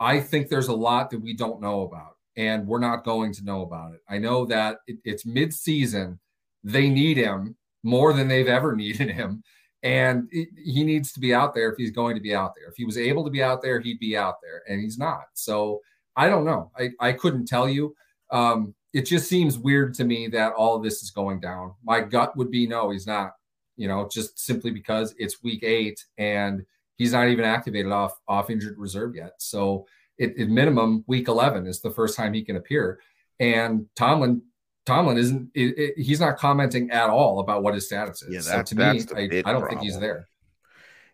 I 0.00 0.20
think 0.20 0.48
there's 0.48 0.68
a 0.68 0.74
lot 0.74 1.10
that 1.10 1.20
we 1.20 1.34
don't 1.34 1.60
know 1.60 1.82
about, 1.82 2.16
and 2.36 2.66
we're 2.66 2.78
not 2.78 3.04
going 3.04 3.32
to 3.34 3.44
know 3.44 3.62
about 3.62 3.94
it. 3.94 4.00
I 4.08 4.18
know 4.18 4.44
that 4.46 4.78
it, 4.86 4.98
it's 5.04 5.26
mid 5.26 5.52
season. 5.52 6.20
They 6.62 6.88
need 6.88 7.16
him 7.16 7.56
more 7.82 8.12
than 8.12 8.28
they've 8.28 8.48
ever 8.48 8.76
needed 8.76 9.10
him. 9.10 9.42
And 9.82 10.28
it, 10.32 10.48
he 10.56 10.82
needs 10.84 11.12
to 11.12 11.20
be 11.20 11.32
out 11.32 11.54
there 11.54 11.70
if 11.70 11.76
he's 11.76 11.92
going 11.92 12.16
to 12.16 12.20
be 12.20 12.34
out 12.34 12.54
there. 12.56 12.68
If 12.68 12.76
he 12.76 12.84
was 12.84 12.98
able 12.98 13.24
to 13.24 13.30
be 13.30 13.42
out 13.42 13.62
there, 13.62 13.80
he'd 13.80 14.00
be 14.00 14.16
out 14.16 14.36
there, 14.42 14.62
and 14.68 14.80
he's 14.80 14.98
not. 14.98 15.22
So 15.34 15.80
I 16.16 16.28
don't 16.28 16.44
know. 16.44 16.70
I, 16.76 16.90
I 17.00 17.12
couldn't 17.12 17.46
tell 17.46 17.68
you. 17.68 17.94
Um, 18.30 18.74
it 18.92 19.02
just 19.02 19.28
seems 19.28 19.58
weird 19.58 19.94
to 19.94 20.04
me 20.04 20.28
that 20.28 20.52
all 20.54 20.74
of 20.74 20.82
this 20.82 21.02
is 21.02 21.10
going 21.10 21.40
down. 21.40 21.74
My 21.84 22.00
gut 22.00 22.36
would 22.36 22.50
be 22.50 22.66
no, 22.66 22.90
he's 22.90 23.06
not. 23.06 23.32
You 23.76 23.86
know, 23.86 24.08
just 24.10 24.40
simply 24.40 24.72
because 24.72 25.14
it's 25.18 25.42
week 25.42 25.62
eight 25.62 26.04
and 26.16 26.66
he's 26.98 27.12
not 27.12 27.28
even 27.28 27.46
activated 27.46 27.90
off 27.90 28.12
off 28.28 28.50
injured 28.50 28.76
reserve 28.76 29.14
yet. 29.16 29.32
So 29.38 29.86
it, 30.18 30.38
at 30.38 30.48
minimum, 30.48 31.04
week 31.06 31.28
eleven 31.28 31.66
is 31.66 31.80
the 31.80 31.90
first 31.90 32.16
time 32.16 32.34
he 32.34 32.44
can 32.44 32.56
appear. 32.56 33.00
And 33.40 33.86
Tomlin 33.96 34.42
Tomlin 34.84 35.16
isn't. 35.16 35.50
It, 35.54 35.78
it, 35.78 35.98
he's 35.98 36.20
not 36.20 36.36
commenting 36.36 36.90
at 36.90 37.08
all 37.08 37.40
about 37.40 37.62
what 37.62 37.74
his 37.74 37.86
status 37.86 38.22
is. 38.22 38.34
Yeah, 38.34 38.40
so 38.40 38.50
that's- 38.50 38.68
to 38.70 38.74
that's 38.74 39.12
me, 39.14 39.20
I, 39.20 39.22
I 39.22 39.28
don't 39.28 39.42
problem. 39.44 39.68
think 39.70 39.80
he's 39.82 39.98
there. 39.98 40.28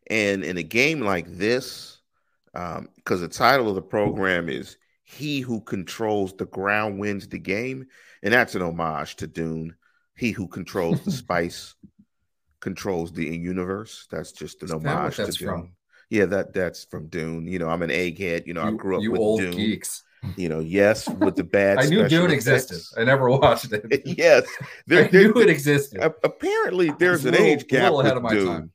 And 0.09 0.43
in 0.45 0.57
a 0.59 0.63
game 0.63 1.01
like 1.01 1.27
this, 1.29 1.99
um, 2.55 2.89
because 2.97 3.21
the 3.21 3.29
title 3.29 3.69
of 3.69 3.75
the 3.75 3.83
program 3.83 4.49
is 4.49 4.77
"He 5.03 5.41
Who 5.41 5.61
Controls 5.61 6.35
the 6.35 6.47
Ground 6.47 6.99
Wins 6.99 7.29
the 7.29 7.39
Game," 7.39 7.87
and 8.23 8.33
that's 8.33 8.55
an 8.55 8.63
homage 8.63 9.17
to 9.17 9.27
Dune. 9.27 9.75
He 10.17 10.31
who 10.31 10.47
controls 10.47 11.03
the 11.05 11.11
spice 11.23 11.75
controls 12.65 13.13
the 13.13 13.25
universe. 13.27 14.09
That's 14.11 14.33
just 14.33 14.63
an 14.63 14.67
Is 14.67 14.73
homage 14.73 15.17
to 15.17 15.27
Dune. 15.27 15.49
from? 15.49 15.73
Yeah, 16.11 16.25
that 16.27 16.53
that's 16.53 16.85
from 16.85 17.07
Dune. 17.09 17.47
You 17.47 17.59
know, 17.61 17.69
I'm 17.69 17.83
an 17.83 17.91
egghead. 17.91 18.47
You 18.47 18.55
know, 18.55 18.63
I 18.63 18.73
grew 18.73 18.97
up 18.97 19.03
you 19.03 19.13
with 19.13 19.21
old 19.21 19.41
Dune. 19.41 19.53
geeks. 19.57 20.03
You 20.37 20.49
know, 20.49 20.61
yes, 20.61 21.07
with 21.09 21.37
the 21.37 21.45
bad. 21.45 21.79
I 21.83 21.87
knew 21.87 22.09
Dune 22.09 22.31
existed. 22.31 22.75
effects. 22.77 22.95
I 22.97 23.05
never 23.05 23.29
watched 23.31 23.73
it. 23.73 24.03
yes, 24.19 24.45
I 24.63 24.67
there, 24.87 25.09
knew 25.13 25.35
it 25.41 25.49
existed. 25.51 26.01
apparently 26.25 26.91
there's 26.99 27.25
a 27.25 27.29
an 27.29 27.33
little- 27.35 27.47
age 27.47 27.69
gap 27.69 27.93
ahead 27.93 27.93
with 28.05 28.17
of 28.17 28.23
my 28.23 28.31
Dune. 28.35 28.47
time. 28.47 28.73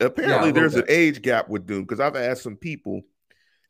Apparently 0.00 0.48
Yeah, 0.48 0.52
there's 0.52 0.74
little 0.74 0.88
an 0.88 0.94
age 0.94 1.22
gap 1.22 1.48
with 1.48 1.66
Dune 1.66 1.82
because 1.82 2.00
I've 2.00 2.16
asked 2.16 2.42
some 2.42 2.56
people, 2.56 3.02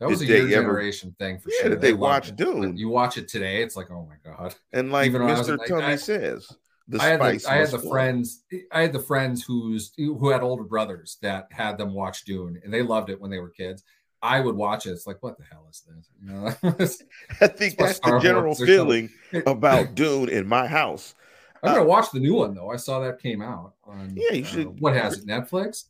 That 0.00 0.08
was 0.08 0.22
a 0.22 0.26
they 0.26 0.38
your 0.38 0.46
ever- 0.46 0.50
generation 0.62 1.14
thing 1.18 1.38
for 1.38 1.50
yeah, 1.50 1.60
sure. 1.62 1.70
did 1.70 1.80
they 1.80 1.90
loved 1.92 2.00
watch. 2.00 2.36
Dune? 2.36 2.76
You 2.76 2.88
watch 2.88 3.16
it 3.16 3.26
today, 3.28 3.62
it's 3.62 3.76
like, 3.76 3.90
oh 3.90 4.08
my 4.08 4.16
god. 4.28 4.54
and 4.72 4.90
like 4.92 5.06
Even 5.06 5.22
when 5.22 5.34
I 5.34 5.38
was 5.38 5.48
Mr. 5.48 5.66
Tummy 5.66 5.96
says, 5.98 6.48
the 6.90 7.00
I 7.00 7.06
had 7.06 7.20
the, 7.20 7.46
I 7.48 7.54
had 7.56 7.70
the 7.70 7.78
friends. 7.78 8.42
I 8.72 8.82
had 8.82 8.92
the 8.92 9.00
friends 9.00 9.44
who's 9.44 9.92
who 9.96 10.30
had 10.30 10.42
older 10.42 10.64
brothers 10.64 11.18
that 11.22 11.48
had 11.52 11.78
them 11.78 11.94
watch 11.94 12.24
Dune, 12.24 12.60
and 12.64 12.74
they 12.74 12.82
loved 12.82 13.10
it 13.10 13.20
when 13.20 13.30
they 13.30 13.38
were 13.38 13.50
kids. 13.50 13.84
I 14.22 14.40
would 14.40 14.54
watch 14.54 14.86
it. 14.86 14.90
It's 14.90 15.06
like, 15.06 15.22
what 15.22 15.38
the 15.38 15.44
hell 15.50 15.66
is 15.70 15.82
this? 15.88 16.10
You 16.20 16.30
know, 16.30 16.46
I 17.40 17.46
think 17.46 17.78
that's 17.78 18.00
the 18.00 18.18
general 18.18 18.54
feeling 18.54 19.08
about 19.46 19.94
Dune 19.94 20.28
in 20.28 20.46
my 20.46 20.66
house. 20.66 21.14
I'm 21.62 21.74
gonna 21.74 21.84
watch 21.84 22.10
the 22.10 22.20
new 22.20 22.34
one 22.34 22.54
though. 22.54 22.70
I 22.70 22.76
saw 22.76 23.00
that 23.00 23.22
came 23.22 23.40
out 23.40 23.74
on. 23.84 24.14
Yeah, 24.16 24.32
you 24.32 24.42
uh, 24.42 24.46
should- 24.46 24.80
what 24.80 24.94
has 24.94 25.18
it? 25.18 25.26
Netflix. 25.26 25.84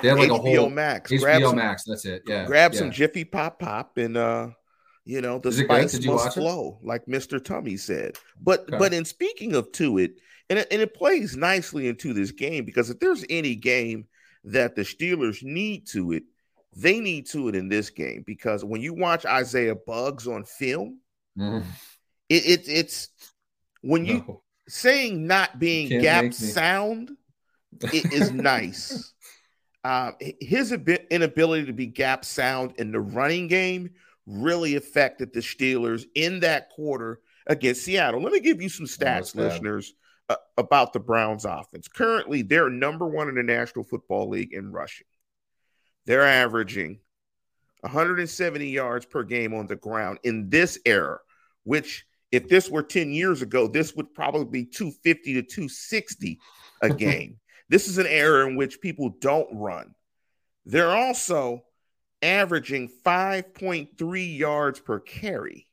They 0.00 0.08
had 0.08 0.18
like 0.18 0.30
HBO 0.30 0.54
a 0.54 0.60
whole 0.60 0.70
Max. 0.70 1.10
HBO 1.10 1.20
grab 1.20 1.42
some, 1.42 1.56
Max. 1.56 1.84
That's 1.84 2.04
it. 2.04 2.22
Yeah. 2.24 2.46
grab 2.46 2.72
yeah. 2.72 2.78
some 2.78 2.92
Jiffy 2.92 3.24
Pop 3.24 3.58
Pop 3.58 3.98
and 3.98 4.16
uh 4.16 4.50
you 5.08 5.22
know 5.22 5.38
the 5.38 5.50
spice 5.50 5.94
must 5.94 6.06
watch 6.06 6.36
it? 6.36 6.40
flow, 6.40 6.78
like 6.82 7.06
Mr. 7.06 7.42
Tummy 7.42 7.78
said. 7.78 8.16
But 8.40 8.60
Okay. 8.68 8.76
but 8.78 8.92
in 8.92 9.04
speaking 9.06 9.54
of 9.54 9.72
Tuitt, 9.72 10.12
and 10.50 10.58
it, 10.58 10.68
and 10.70 10.82
it 10.82 10.92
plays 10.94 11.34
nicely 11.34 11.88
into 11.88 12.12
this 12.12 12.30
game 12.30 12.64
because 12.66 12.90
if 12.90 13.00
there's 13.00 13.24
any 13.30 13.54
game 13.54 14.06
that 14.44 14.76
the 14.76 14.82
Steelers 14.82 15.42
need 15.42 15.86
Tuitt, 15.86 16.24
they 16.76 17.00
need 17.00 17.26
Tuitt 17.26 17.54
in 17.56 17.68
this 17.70 17.88
game 17.88 18.22
because 18.26 18.64
when 18.64 18.82
you 18.82 18.92
watch 18.92 19.24
Isaiah 19.24 19.74
Buggs 19.74 20.26
on 20.28 20.44
film, 20.44 21.00
Mhm. 21.38 21.64
it, 22.28 22.44
it 22.46 22.68
it's 22.68 23.08
when 23.80 24.04
you 24.04 24.18
No. 24.28 24.42
saying 24.68 25.26
not 25.26 25.58
being 25.58 25.88
gap 26.02 26.34
sound 26.34 27.16
it 27.92 28.12
is 28.12 28.30
nice. 28.52 29.14
Um, 29.84 30.16
his 30.40 30.72
abi- 30.72 31.06
inability 31.10 31.64
to 31.66 31.72
be 31.72 31.86
gap 31.86 32.24
sound 32.26 32.74
in 32.76 32.90
the 32.92 33.00
running 33.00 33.46
game 33.48 33.90
really 34.28 34.76
affected 34.76 35.32
the 35.32 35.40
Steelers 35.40 36.04
in 36.14 36.40
that 36.40 36.68
quarter 36.70 37.20
against 37.46 37.82
Seattle. 37.82 38.22
Let 38.22 38.32
me 38.32 38.40
give 38.40 38.60
you 38.60 38.68
some 38.68 38.86
stats, 38.86 39.34
listeners, 39.34 39.94
uh, 40.28 40.36
about 40.58 40.92
the 40.92 41.00
Browns 41.00 41.46
offense. 41.46 41.88
Currently, 41.88 42.42
they're 42.42 42.68
number 42.68 43.06
one 43.06 43.28
in 43.28 43.34
the 43.34 43.42
National 43.42 43.84
Football 43.84 44.28
League 44.28 44.52
in 44.52 44.70
rushing. 44.70 45.06
They're 46.04 46.26
averaging 46.26 47.00
170 47.80 48.68
yards 48.68 49.06
per 49.06 49.22
game 49.22 49.54
on 49.54 49.66
the 49.66 49.76
ground 49.76 50.18
in 50.24 50.50
this 50.50 50.78
era, 50.84 51.18
which 51.64 52.04
if 52.30 52.48
this 52.48 52.68
were 52.68 52.82
10 52.82 53.10
years 53.12 53.40
ago, 53.40 53.66
this 53.66 53.94
would 53.94 54.12
probably 54.12 54.44
be 54.44 54.64
250 54.66 55.34
to 55.34 55.42
260 55.42 56.38
a 56.82 56.88
game. 56.94 57.38
this 57.70 57.88
is 57.88 57.98
an 57.98 58.06
era 58.06 58.46
in 58.46 58.56
which 58.56 58.80
people 58.80 59.14
don't 59.20 59.48
run. 59.52 59.94
They're 60.66 60.94
also 60.94 61.64
averaging 62.22 62.90
5.3 63.04 64.38
yards 64.38 64.80
per 64.80 65.00
carry, 65.00 65.66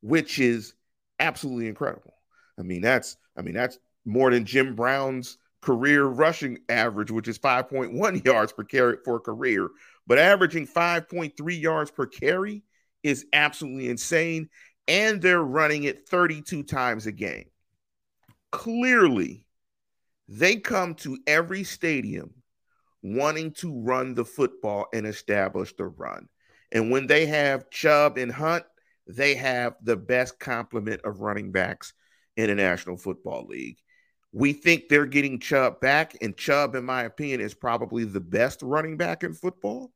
which 0.00 0.38
is 0.38 0.74
absolutely 1.18 1.68
incredible. 1.68 2.14
I 2.58 2.62
mean, 2.62 2.82
that's 2.82 3.16
I 3.36 3.42
mean, 3.42 3.54
that's 3.54 3.78
more 4.04 4.30
than 4.30 4.44
Jim 4.44 4.74
Brown's 4.74 5.38
career 5.60 6.04
rushing 6.04 6.58
average, 6.68 7.10
which 7.10 7.28
is 7.28 7.38
5.1 7.38 8.24
yards 8.24 8.52
per 8.52 8.64
carry 8.64 8.96
for 9.04 9.16
a 9.16 9.20
career. 9.20 9.68
But 10.06 10.18
averaging 10.18 10.66
5.3 10.66 11.60
yards 11.60 11.90
per 11.90 12.06
carry 12.06 12.62
is 13.02 13.26
absolutely 13.32 13.88
insane. 13.88 14.48
And 14.88 15.20
they're 15.20 15.42
running 15.42 15.82
it 15.84 16.08
32 16.08 16.62
times 16.62 17.06
a 17.06 17.12
game. 17.12 17.46
Clearly, 18.52 19.44
they 20.28 20.56
come 20.56 20.94
to 20.96 21.18
every 21.26 21.64
stadium 21.64 22.32
wanting 23.14 23.52
to 23.52 23.80
run 23.82 24.14
the 24.14 24.24
football 24.24 24.86
and 24.92 25.06
establish 25.06 25.74
the 25.76 25.86
run. 25.86 26.28
And 26.72 26.90
when 26.90 27.06
they 27.06 27.26
have 27.26 27.70
Chubb 27.70 28.18
and 28.18 28.32
Hunt, 28.32 28.64
they 29.06 29.34
have 29.34 29.76
the 29.82 29.96
best 29.96 30.38
complement 30.38 31.02
of 31.04 31.20
running 31.20 31.52
backs 31.52 31.92
in 32.36 32.48
the 32.48 32.54
National 32.54 32.96
Football 32.96 33.46
League. 33.46 33.78
We 34.32 34.52
think 34.52 34.88
they're 34.88 35.06
getting 35.06 35.38
Chubb 35.38 35.80
back, 35.80 36.16
and 36.20 36.36
Chubb, 36.36 36.74
in 36.74 36.84
my 36.84 37.04
opinion, 37.04 37.40
is 37.40 37.54
probably 37.54 38.04
the 38.04 38.20
best 38.20 38.60
running 38.62 38.96
back 38.96 39.22
in 39.22 39.32
football. 39.32 39.92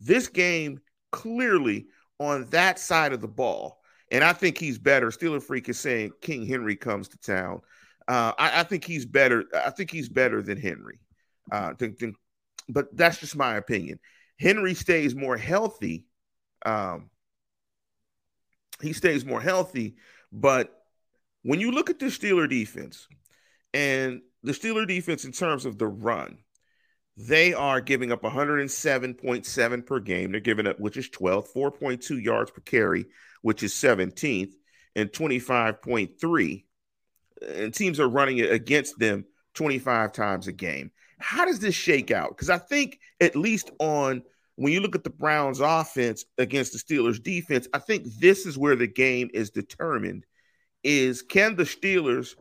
This 0.00 0.28
game 0.28 0.80
clearly 1.12 1.86
on 2.18 2.46
that 2.50 2.78
side 2.78 3.12
of 3.12 3.20
the 3.20 3.28
ball, 3.28 3.80
and 4.10 4.24
I 4.24 4.32
think 4.32 4.58
he's 4.58 4.78
better. 4.78 5.08
Steeler 5.08 5.42
Freak 5.42 5.68
is 5.68 5.78
saying 5.78 6.12
King 6.20 6.46
Henry 6.46 6.76
comes 6.76 7.08
to 7.08 7.18
town. 7.18 7.60
Uh, 8.08 8.32
I, 8.38 8.60
I 8.60 8.62
think 8.62 8.84
he's 8.84 9.04
better. 9.04 9.44
I 9.54 9.70
think 9.70 9.90
he's 9.90 10.08
better 10.08 10.42
than 10.42 10.58
Henry. 10.58 10.98
Uh, 11.50 11.74
than- 11.78 11.96
than- 11.98 12.16
but 12.68 12.94
that's 12.96 13.18
just 13.18 13.36
my 13.36 13.56
opinion. 13.56 14.00
Henry 14.38 14.74
stays 14.74 15.14
more 15.14 15.36
healthy. 15.36 16.06
Um, 16.64 17.10
he 18.82 18.92
stays 18.92 19.24
more 19.24 19.40
healthy, 19.40 19.96
but 20.32 20.72
when 21.42 21.60
you 21.60 21.70
look 21.70 21.88
at 21.90 21.98
the 21.98 22.06
Steeler 22.06 22.48
defense 22.48 23.06
and 23.72 24.20
the 24.42 24.52
Steeler 24.52 24.86
defense 24.86 25.24
in 25.24 25.32
terms 25.32 25.64
of 25.64 25.78
the 25.78 25.86
run, 25.86 26.38
they 27.16 27.54
are 27.54 27.80
giving 27.80 28.12
up 28.12 28.22
107.7 28.22 29.86
per 29.86 30.00
game. 30.00 30.32
They're 30.32 30.40
giving 30.40 30.66
up, 30.66 30.78
which 30.78 30.96
is 30.96 31.08
12th, 31.08 31.52
4.2 31.54 32.22
yards 32.22 32.50
per 32.50 32.60
carry, 32.60 33.06
which 33.40 33.62
is 33.62 33.72
17th, 33.72 34.52
and 34.94 35.10
25.3. 35.10 36.64
And 37.48 37.72
teams 37.72 38.00
are 38.00 38.08
running 38.08 38.40
against 38.40 38.98
them 38.98 39.24
25 39.54 40.12
times 40.12 40.46
a 40.46 40.52
game. 40.52 40.90
How 41.18 41.44
does 41.44 41.60
this 41.60 41.74
shake 41.74 42.10
out? 42.10 42.30
Because 42.30 42.50
I 42.50 42.58
think, 42.58 42.98
at 43.20 43.36
least 43.36 43.70
on 43.78 44.22
when 44.56 44.72
you 44.72 44.80
look 44.80 44.94
at 44.94 45.04
the 45.04 45.10
Browns' 45.10 45.60
offense 45.60 46.24
against 46.38 46.72
the 46.72 46.78
Steelers' 46.78 47.22
defense, 47.22 47.68
I 47.72 47.78
think 47.78 48.06
this 48.18 48.46
is 48.46 48.58
where 48.58 48.76
the 48.76 48.86
game 48.86 49.30
is 49.32 49.50
determined. 49.50 50.24
Is 50.82 51.22
can 51.22 51.56
the 51.56 51.64
Steelers 51.64 52.34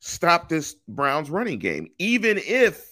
stop 0.00 0.48
this 0.48 0.76
Browns 0.88 1.30
running 1.30 1.58
game, 1.58 1.88
even 1.98 2.38
if 2.38 2.86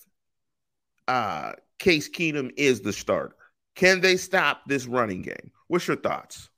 uh, 1.08 1.52
Case 1.78 2.08
Keenum 2.08 2.50
is 2.56 2.80
the 2.80 2.92
starter? 2.92 3.36
Can 3.74 4.00
they 4.00 4.16
stop 4.16 4.62
this 4.66 4.86
running 4.86 5.22
game? 5.22 5.50
What's 5.68 5.86
your 5.86 5.96
thoughts? 5.96 6.48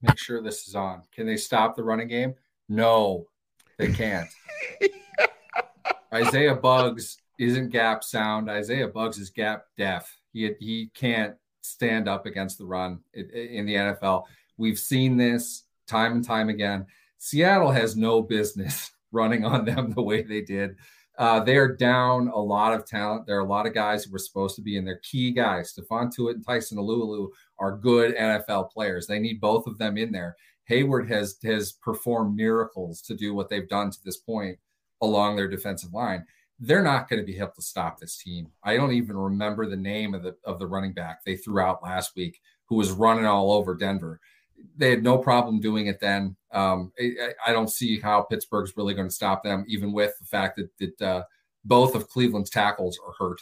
Make 0.00 0.18
sure 0.18 0.42
this 0.42 0.66
is 0.66 0.74
on. 0.74 1.02
Can 1.14 1.26
they 1.26 1.36
stop 1.36 1.76
the 1.76 1.84
running 1.84 2.08
game? 2.08 2.34
No, 2.68 3.26
they 3.78 3.92
can't. 3.92 4.28
Isaiah 6.12 6.54
Buggs 6.54 7.18
isn't 7.38 7.70
gap 7.70 8.04
sound. 8.04 8.50
Isaiah 8.50 8.88
Buggs 8.88 9.18
is 9.18 9.30
gap 9.30 9.64
deaf. 9.76 10.14
He 10.32 10.52
he 10.60 10.90
can't 10.94 11.34
stand 11.62 12.08
up 12.08 12.26
against 12.26 12.58
the 12.58 12.66
run 12.66 13.00
in, 13.14 13.66
the 13.66 13.74
NFL. 13.74 14.24
We've 14.56 14.78
seen 14.78 15.16
this 15.16 15.64
time 15.86 16.12
and 16.12 16.24
time 16.24 16.48
again. 16.48 16.86
Seattle 17.18 17.70
has 17.70 17.96
no 17.96 18.20
business 18.22 18.90
running 19.12 19.44
on 19.44 19.64
them 19.64 19.92
the 19.92 20.02
way 20.02 20.22
they 20.22 20.40
did. 20.40 20.76
Uh, 21.18 21.40
they're 21.40 21.76
down 21.76 22.28
a 22.28 22.38
lot 22.38 22.72
of 22.72 22.86
talent. 22.86 23.26
There 23.26 23.36
are 23.36 23.44
a 23.44 23.48
lot 23.48 23.66
of 23.66 23.74
guys 23.74 24.04
who 24.04 24.12
were 24.12 24.18
supposed 24.18 24.56
to 24.56 24.62
be 24.62 24.76
in 24.76 24.84
their 24.84 24.98
key 25.02 25.30
guys. 25.30 25.72
Stephon 25.72 26.10
Tuitt 26.12 26.34
and 26.34 26.46
Tyson 26.46 26.78
Alualu 26.78 27.28
are 27.58 27.76
good 27.76 28.16
NFL 28.16 28.70
players. 28.70 29.06
They 29.06 29.18
need 29.18 29.40
both 29.40 29.66
of 29.66 29.78
them 29.78 29.98
in 29.98 30.10
there. 30.10 30.36
Heyward 30.70 31.08
has 31.08 31.36
has 31.44 31.72
performed 31.72 32.36
miracles 32.36 33.02
to 33.02 33.14
do 33.14 33.34
what 33.34 33.48
they've 33.48 33.68
done 33.68 33.90
to 33.90 33.98
this 34.04 34.16
point 34.16 34.58
along 35.02 35.36
their 35.36 35.48
defensive 35.48 35.92
line. 35.92 36.24
They're 36.58 36.82
not 36.82 37.08
going 37.08 37.20
to 37.20 37.26
be 37.26 37.38
able 37.38 37.52
to 37.56 37.62
stop 37.62 37.98
this 37.98 38.16
team. 38.16 38.48
I 38.62 38.76
don't 38.76 38.92
even 38.92 39.16
remember 39.16 39.68
the 39.68 39.76
name 39.76 40.14
of 40.14 40.22
the 40.22 40.36
of 40.44 40.58
the 40.58 40.66
running 40.66 40.92
back 40.92 41.24
they 41.24 41.36
threw 41.36 41.60
out 41.60 41.82
last 41.82 42.16
week, 42.16 42.40
who 42.66 42.76
was 42.76 42.92
running 42.92 43.26
all 43.26 43.52
over 43.52 43.74
Denver. 43.74 44.20
They 44.76 44.90
had 44.90 45.02
no 45.02 45.18
problem 45.18 45.60
doing 45.60 45.88
it 45.88 45.98
then. 46.00 46.36
Um, 46.52 46.92
I, 46.98 47.32
I 47.48 47.52
don't 47.52 47.70
see 47.70 47.98
how 47.98 48.22
Pittsburgh's 48.22 48.76
really 48.76 48.94
going 48.94 49.08
to 49.08 49.14
stop 49.14 49.42
them, 49.42 49.64
even 49.66 49.92
with 49.92 50.12
the 50.20 50.26
fact 50.26 50.56
that 50.56 50.70
that 50.78 51.02
uh, 51.02 51.24
both 51.64 51.94
of 51.94 52.08
Cleveland's 52.08 52.50
tackles 52.50 52.98
are 53.04 53.14
hurt. 53.18 53.40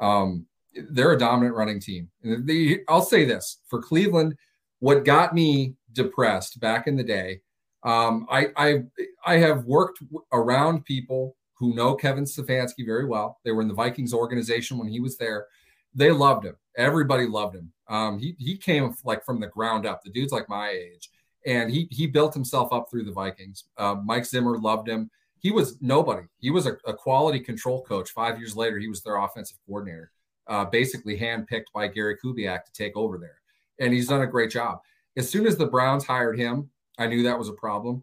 Um, 0.00 0.46
they're 0.90 1.12
a 1.12 1.18
dominant 1.18 1.56
running 1.56 1.80
team. 1.80 2.10
They, 2.22 2.80
I'll 2.88 3.02
say 3.02 3.24
this 3.24 3.62
for 3.66 3.82
Cleveland, 3.82 4.36
what 4.80 5.04
got 5.04 5.34
me 5.34 5.74
depressed 5.92 6.60
back 6.60 6.86
in 6.86 6.96
the 6.96 7.02
day 7.02 7.40
Um, 7.84 8.26
I, 8.30 8.48
I 8.56 8.82
I 9.24 9.36
have 9.38 9.64
worked 9.64 10.02
around 10.32 10.84
people 10.84 11.36
who 11.54 11.74
know 11.74 11.94
Kevin 11.94 12.24
Stefanski 12.24 12.84
very 12.84 13.04
well. 13.04 13.38
They 13.44 13.52
were 13.52 13.62
in 13.62 13.68
the 13.68 13.74
Vikings 13.74 14.14
organization 14.14 14.78
when 14.78 14.88
he 14.88 15.00
was 15.00 15.16
there. 15.16 15.46
They 15.94 16.10
loved 16.10 16.44
him. 16.44 16.56
Everybody 16.76 17.26
loved 17.26 17.56
him. 17.56 17.72
Um, 17.88 18.18
he 18.18 18.36
he 18.38 18.56
came 18.56 18.94
like 19.04 19.24
from 19.24 19.40
the 19.40 19.46
ground 19.46 19.86
up. 19.86 20.02
The 20.02 20.10
dude's 20.10 20.32
like 20.32 20.48
my 20.48 20.70
age, 20.70 21.10
and 21.46 21.70
he 21.70 21.88
he 21.90 22.06
built 22.06 22.34
himself 22.34 22.72
up 22.72 22.86
through 22.90 23.04
the 23.04 23.12
Vikings. 23.12 23.64
Uh, 23.76 23.96
Mike 24.04 24.26
Zimmer 24.26 24.58
loved 24.58 24.88
him. 24.88 25.10
He 25.40 25.50
was 25.50 25.80
nobody. 25.80 26.26
He 26.40 26.50
was 26.50 26.66
a, 26.66 26.76
a, 26.84 26.92
quality 26.92 27.38
control 27.38 27.84
coach. 27.84 28.10
Five 28.10 28.38
years 28.38 28.56
later, 28.56 28.78
he 28.78 28.88
was 28.88 29.02
their 29.02 29.18
offensive 29.18 29.56
coordinator, 29.66 30.10
uh, 30.48 30.64
basically 30.64 31.16
handpicked 31.16 31.70
by 31.72 31.86
Gary 31.86 32.16
Kubiak 32.22 32.64
to 32.64 32.72
take 32.72 32.96
over 32.96 33.18
there, 33.18 33.40
and 33.78 33.92
he's 33.94 34.08
done 34.08 34.22
a 34.22 34.26
great 34.26 34.50
job. 34.50 34.80
As 35.16 35.30
soon 35.30 35.46
as 35.46 35.56
the 35.56 35.66
Browns 35.66 36.04
hired 36.04 36.38
him, 36.38 36.70
I 36.98 37.06
knew 37.06 37.22
that 37.24 37.38
was 37.38 37.48
a 37.48 37.52
problem. 37.52 38.02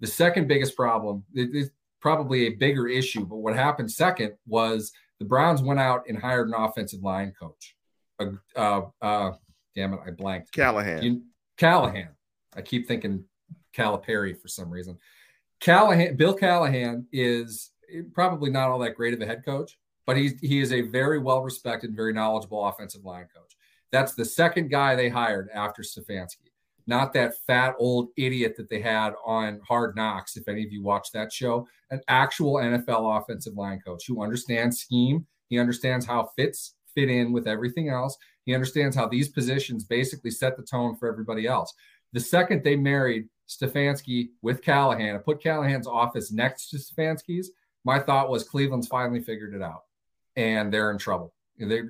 The 0.00 0.06
second 0.06 0.46
biggest 0.46 0.76
problem, 0.76 1.24
it's 1.34 1.70
probably 2.00 2.46
a 2.46 2.50
bigger 2.54 2.86
issue, 2.86 3.26
but 3.26 3.36
what 3.36 3.56
happened 3.56 3.90
second 3.90 4.34
was 4.46 4.92
the 5.18 5.24
Browns 5.24 5.60
went 5.60 5.80
out 5.80 6.04
and 6.08 6.16
hired 6.16 6.48
an 6.48 6.54
offensive 6.54 7.02
line 7.02 7.32
coach. 7.38 7.74
Uh, 8.20 8.26
uh, 8.56 8.82
uh 9.02 9.32
damn 9.74 9.94
it, 9.94 10.00
I 10.06 10.10
blanked. 10.10 10.52
Callahan. 10.52 11.02
You, 11.02 11.22
Callahan. 11.56 12.10
I 12.54 12.62
keep 12.62 12.86
thinking 12.86 13.24
Calipari 13.76 14.40
for 14.40 14.48
some 14.48 14.70
reason. 14.70 14.98
Callahan, 15.60 16.16
Bill 16.16 16.34
Callahan 16.34 17.06
is 17.12 17.70
probably 18.12 18.50
not 18.50 18.70
all 18.70 18.78
that 18.80 18.96
great 18.96 19.14
of 19.14 19.20
a 19.20 19.26
head 19.26 19.44
coach, 19.44 19.78
but 20.06 20.16
he's 20.16 20.38
he 20.40 20.60
is 20.60 20.72
a 20.72 20.82
very 20.82 21.18
well 21.18 21.42
respected, 21.42 21.96
very 21.96 22.12
knowledgeable 22.12 22.64
offensive 22.64 23.04
line 23.04 23.26
coach. 23.34 23.56
That's 23.90 24.14
the 24.14 24.24
second 24.24 24.70
guy 24.70 24.94
they 24.94 25.08
hired 25.08 25.48
after 25.52 25.82
Stefanski 25.82 26.47
not 26.88 27.12
that 27.12 27.34
fat 27.46 27.74
old 27.78 28.08
idiot 28.16 28.54
that 28.56 28.70
they 28.70 28.80
had 28.80 29.12
on 29.24 29.60
Hard 29.68 29.94
Knocks. 29.94 30.36
If 30.36 30.48
any 30.48 30.64
of 30.64 30.72
you 30.72 30.82
watch 30.82 31.12
that 31.12 31.30
show, 31.30 31.68
an 31.90 32.00
actual 32.08 32.54
NFL 32.54 33.20
offensive 33.20 33.54
line 33.54 33.80
coach 33.86 34.04
who 34.08 34.22
understands 34.22 34.80
scheme, 34.80 35.26
he 35.48 35.58
understands 35.58 36.06
how 36.06 36.30
fits 36.34 36.74
fit 36.94 37.10
in 37.10 37.30
with 37.30 37.46
everything 37.46 37.90
else. 37.90 38.16
He 38.46 38.54
understands 38.54 38.96
how 38.96 39.06
these 39.06 39.28
positions 39.28 39.84
basically 39.84 40.30
set 40.30 40.56
the 40.56 40.62
tone 40.62 40.96
for 40.96 41.08
everybody 41.08 41.46
else. 41.46 41.74
The 42.14 42.20
second 42.20 42.64
they 42.64 42.74
married 42.74 43.28
Stefanski 43.46 44.30
with 44.40 44.62
Callahan 44.62 45.14
and 45.14 45.24
put 45.24 45.42
Callahan's 45.42 45.86
office 45.86 46.32
next 46.32 46.70
to 46.70 46.78
Stefanski's, 46.78 47.50
my 47.84 47.98
thought 47.98 48.30
was 48.30 48.48
Cleveland's 48.48 48.88
finally 48.88 49.20
figured 49.20 49.54
it 49.54 49.62
out 49.62 49.82
and 50.36 50.72
they're 50.72 50.90
in 50.90 50.98
trouble. 50.98 51.34
They, 51.58 51.82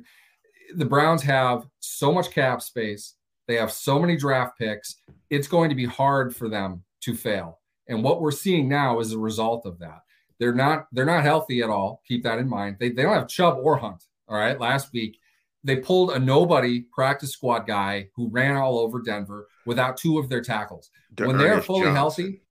the 0.75 0.85
Browns 0.85 1.23
have 1.23 1.67
so 1.79 2.13
much 2.13 2.31
cap 2.31 2.63
space 2.63 3.15
they 3.49 3.57
have 3.57 3.73
so 3.73 3.99
many 3.99 4.17
draft 4.17 4.57
picks. 4.59 4.97
It's 5.31 5.49
going 5.49 5.71
to 5.71 5.75
be 5.75 5.87
hard 5.87 6.37
for 6.37 6.49
them 6.49 6.85
to 7.01 7.15
fail. 7.15 7.59
And 7.89 8.05
what 8.05 8.21
we're 8.21 8.31
seeing 8.31 8.69
now 8.69 9.01
is 9.01 9.13
a 9.13 9.19
result 9.19 9.67
of 9.67 9.79
that. 9.81 10.03
They're 10.39 10.55
not 10.55 10.87
they're 10.93 11.05
not 11.05 11.25
healthy 11.25 11.63
at 11.63 11.71
all. 11.71 12.03
Keep 12.07 12.23
that 12.23 12.39
in 12.39 12.49
mind. 12.49 12.77
They, 12.79 12.91
they 12.91 13.03
don't 13.03 13.15
have 13.15 13.27
Chubb 13.27 13.59
or 13.61 13.77
Hunt. 13.77 14.05
All 14.29 14.37
right. 14.37 14.61
Last 14.61 14.93
week, 14.93 15.19
they 15.65 15.77
pulled 15.77 16.13
a 16.13 16.19
nobody 16.19 16.83
practice 16.93 17.33
squad 17.33 17.67
guy 17.67 18.09
who 18.15 18.29
ran 18.29 18.57
all 18.57 18.79
over 18.79 19.01
Denver 19.01 19.49
without 19.67 19.97
two 19.97 20.19
of 20.19 20.29
their 20.29 20.43
tackles. 20.43 20.91
when 21.17 21.39
they're 21.39 21.61
fully 21.61 21.87
Johnson. 21.87 21.95
healthy, 21.95 22.43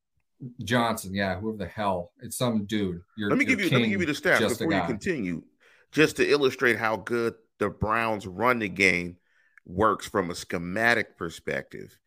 Johnson, 0.64 1.14
yeah, 1.14 1.40
whoever 1.40 1.58
the 1.58 1.68
hell, 1.68 2.12
it's 2.22 2.38
some 2.38 2.66
dude. 2.66 3.02
You're, 3.16 3.30
let 3.30 3.38
me 3.38 3.46
give 3.46 3.62
you 3.62 3.70
let 3.70 3.82
me 3.82 3.90
give 3.90 4.02
you 4.02 4.08
the 4.08 4.14
stats 4.14 4.50
before 4.50 4.74
you 4.74 4.84
continue, 4.86 5.44
just 5.92 6.18
to 6.18 6.30
illustrate 6.30 6.78
how 6.78 6.98
good 6.98 7.36
the 7.60 7.70
Browns 7.70 8.28
run 8.28 8.60
the 8.60 8.70
game 8.70 9.18
works 9.68 10.08
from 10.08 10.32
a 10.32 10.36
schematic 10.36 11.18
perspective. 11.18 11.98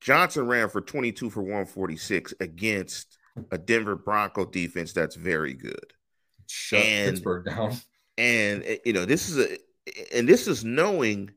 Johnson 0.00 0.46
ran 0.46 0.68
for 0.68 0.80
22 0.80 1.30
for 1.30 1.42
146 1.42 2.34
against 2.40 3.18
a 3.50 3.58
Denver 3.58 3.96
Bronco 3.96 4.44
defense 4.44 4.92
that's 4.92 5.16
very 5.16 5.54
good. 5.54 5.92
Shut 6.48 6.82
and, 6.82 7.14
Pittsburgh 7.14 7.44
down. 7.44 7.76
And 8.18 8.62
eh, 8.64 8.78
you 8.84 8.92
know, 8.92 9.04
this 9.04 9.28
is 9.28 9.38
a 9.38 9.58
and 10.14 10.28
this 10.28 10.48
is 10.48 10.64
knowing 10.64 11.30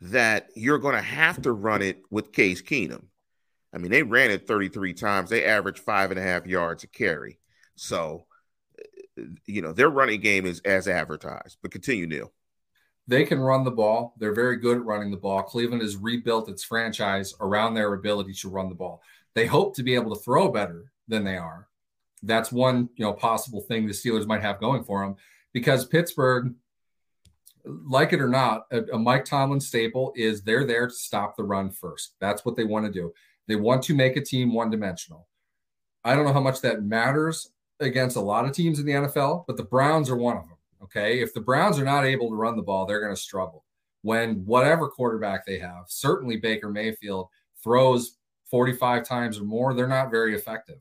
that 0.00 0.48
you're 0.54 0.78
going 0.78 0.94
to 0.94 1.02
have 1.02 1.42
to 1.42 1.52
run 1.52 1.82
it 1.82 2.02
with 2.10 2.32
Case 2.32 2.62
Keenum. 2.62 3.04
I 3.72 3.78
mean, 3.78 3.90
they 3.90 4.02
ran 4.02 4.30
it 4.30 4.46
33 4.46 4.94
times. 4.94 5.30
They 5.30 5.44
averaged 5.44 5.80
five 5.80 6.10
and 6.10 6.20
a 6.20 6.22
half 6.22 6.46
yards 6.46 6.84
a 6.84 6.86
carry. 6.86 7.38
So, 7.74 8.26
eh, 8.78 9.22
you 9.46 9.62
know, 9.62 9.72
their 9.72 9.90
running 9.90 10.20
game 10.20 10.46
is 10.46 10.60
as 10.60 10.88
advertised. 10.88 11.58
But 11.62 11.72
continue, 11.72 12.06
Neil. 12.06 12.32
They 13.08 13.24
can 13.24 13.38
run 13.38 13.64
the 13.64 13.70
ball. 13.70 14.14
They're 14.18 14.34
very 14.34 14.56
good 14.56 14.78
at 14.78 14.84
running 14.84 15.10
the 15.10 15.16
ball. 15.16 15.42
Cleveland 15.42 15.82
has 15.82 15.96
rebuilt 15.96 16.48
its 16.48 16.64
franchise 16.64 17.34
around 17.40 17.74
their 17.74 17.94
ability 17.94 18.32
to 18.34 18.48
run 18.48 18.68
the 18.68 18.74
ball. 18.74 19.00
They 19.34 19.46
hope 19.46 19.76
to 19.76 19.82
be 19.82 19.94
able 19.94 20.14
to 20.14 20.20
throw 20.20 20.50
better 20.50 20.92
than 21.06 21.22
they 21.22 21.36
are. 21.36 21.68
That's 22.22 22.50
one, 22.50 22.88
you 22.96 23.04
know, 23.04 23.12
possible 23.12 23.60
thing 23.60 23.86
the 23.86 23.92
Steelers 23.92 24.26
might 24.26 24.42
have 24.42 24.58
going 24.58 24.82
for 24.82 25.04
them 25.04 25.16
because 25.52 25.86
Pittsburgh, 25.86 26.54
like 27.64 28.12
it 28.12 28.20
or 28.20 28.28
not, 28.28 28.64
a, 28.72 28.82
a 28.94 28.98
Mike 28.98 29.24
Tomlin 29.24 29.60
staple 29.60 30.12
is 30.16 30.42
they're 30.42 30.66
there 30.66 30.88
to 30.88 30.92
stop 30.92 31.36
the 31.36 31.44
run 31.44 31.70
first. 31.70 32.14
That's 32.20 32.44
what 32.44 32.56
they 32.56 32.64
want 32.64 32.86
to 32.86 32.92
do. 32.92 33.12
They 33.46 33.56
want 33.56 33.84
to 33.84 33.94
make 33.94 34.16
a 34.16 34.24
team 34.24 34.52
one 34.52 34.70
dimensional. 34.70 35.28
I 36.04 36.14
don't 36.14 36.24
know 36.24 36.32
how 36.32 36.40
much 36.40 36.60
that 36.62 36.82
matters 36.82 37.50
against 37.80 38.16
a 38.16 38.20
lot 38.20 38.44
of 38.44 38.52
teams 38.52 38.78
in 38.78 38.86
the 38.86 38.92
NFL, 38.92 39.44
but 39.46 39.56
the 39.56 39.64
Browns 39.64 40.10
are 40.10 40.16
one 40.16 40.36
of 40.36 40.44
them. 40.44 40.55
Okay. 40.86 41.20
If 41.20 41.34
the 41.34 41.40
Browns 41.40 41.78
are 41.78 41.84
not 41.84 42.04
able 42.04 42.28
to 42.28 42.36
run 42.36 42.56
the 42.56 42.62
ball, 42.62 42.86
they're 42.86 43.00
going 43.00 43.14
to 43.14 43.20
struggle. 43.20 43.64
When 44.02 44.44
whatever 44.44 44.88
quarterback 44.88 45.44
they 45.44 45.58
have, 45.58 45.84
certainly 45.88 46.36
Baker 46.36 46.70
Mayfield 46.70 47.28
throws 47.62 48.18
45 48.50 49.04
times 49.04 49.38
or 49.38 49.44
more, 49.44 49.74
they're 49.74 49.88
not 49.88 50.12
very 50.12 50.34
effective. 50.34 50.78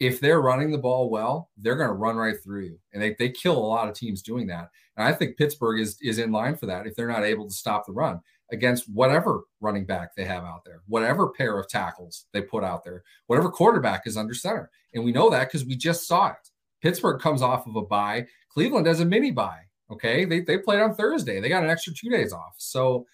If 0.00 0.20
they're 0.20 0.40
running 0.40 0.72
the 0.72 0.78
ball 0.78 1.10
well, 1.10 1.50
they're 1.58 1.76
going 1.76 1.90
to 1.90 1.94
run 1.94 2.16
right 2.16 2.36
through 2.42 2.64
you. 2.64 2.78
And 2.92 3.02
they, 3.02 3.14
they 3.18 3.28
kill 3.28 3.58
a 3.58 3.60
lot 3.60 3.88
of 3.88 3.94
teams 3.94 4.22
doing 4.22 4.46
that. 4.46 4.70
And 4.96 5.06
I 5.06 5.12
think 5.12 5.36
Pittsburgh 5.36 5.80
is, 5.80 5.98
is 6.00 6.18
in 6.18 6.32
line 6.32 6.56
for 6.56 6.66
that 6.66 6.86
if 6.86 6.94
they're 6.96 7.06
not 7.06 7.24
able 7.24 7.46
to 7.46 7.54
stop 7.54 7.86
the 7.86 7.92
run 7.92 8.20
against 8.50 8.88
whatever 8.88 9.42
running 9.60 9.84
back 9.84 10.14
they 10.14 10.24
have 10.24 10.44
out 10.44 10.64
there, 10.64 10.80
whatever 10.86 11.28
pair 11.28 11.58
of 11.58 11.68
tackles 11.68 12.26
they 12.32 12.40
put 12.40 12.64
out 12.64 12.84
there, 12.84 13.02
whatever 13.26 13.50
quarterback 13.50 14.06
is 14.06 14.16
under 14.16 14.34
center. 14.34 14.70
And 14.94 15.04
we 15.04 15.12
know 15.12 15.30
that 15.30 15.48
because 15.48 15.66
we 15.66 15.76
just 15.76 16.06
saw 16.06 16.28
it. 16.28 16.50
Pittsburgh 16.82 17.20
comes 17.20 17.42
off 17.42 17.66
of 17.66 17.76
a 17.76 17.82
bye. 17.82 18.26
Cleveland 18.48 18.86
has 18.86 19.00
a 19.00 19.04
mini 19.04 19.30
bye. 19.30 19.62
Okay. 19.90 20.24
They, 20.24 20.40
they 20.40 20.58
played 20.58 20.80
on 20.80 20.94
Thursday. 20.94 21.40
They 21.40 21.48
got 21.48 21.64
an 21.64 21.70
extra 21.70 21.92
two 21.92 22.10
days 22.10 22.32
off. 22.32 22.54
So 22.58 23.06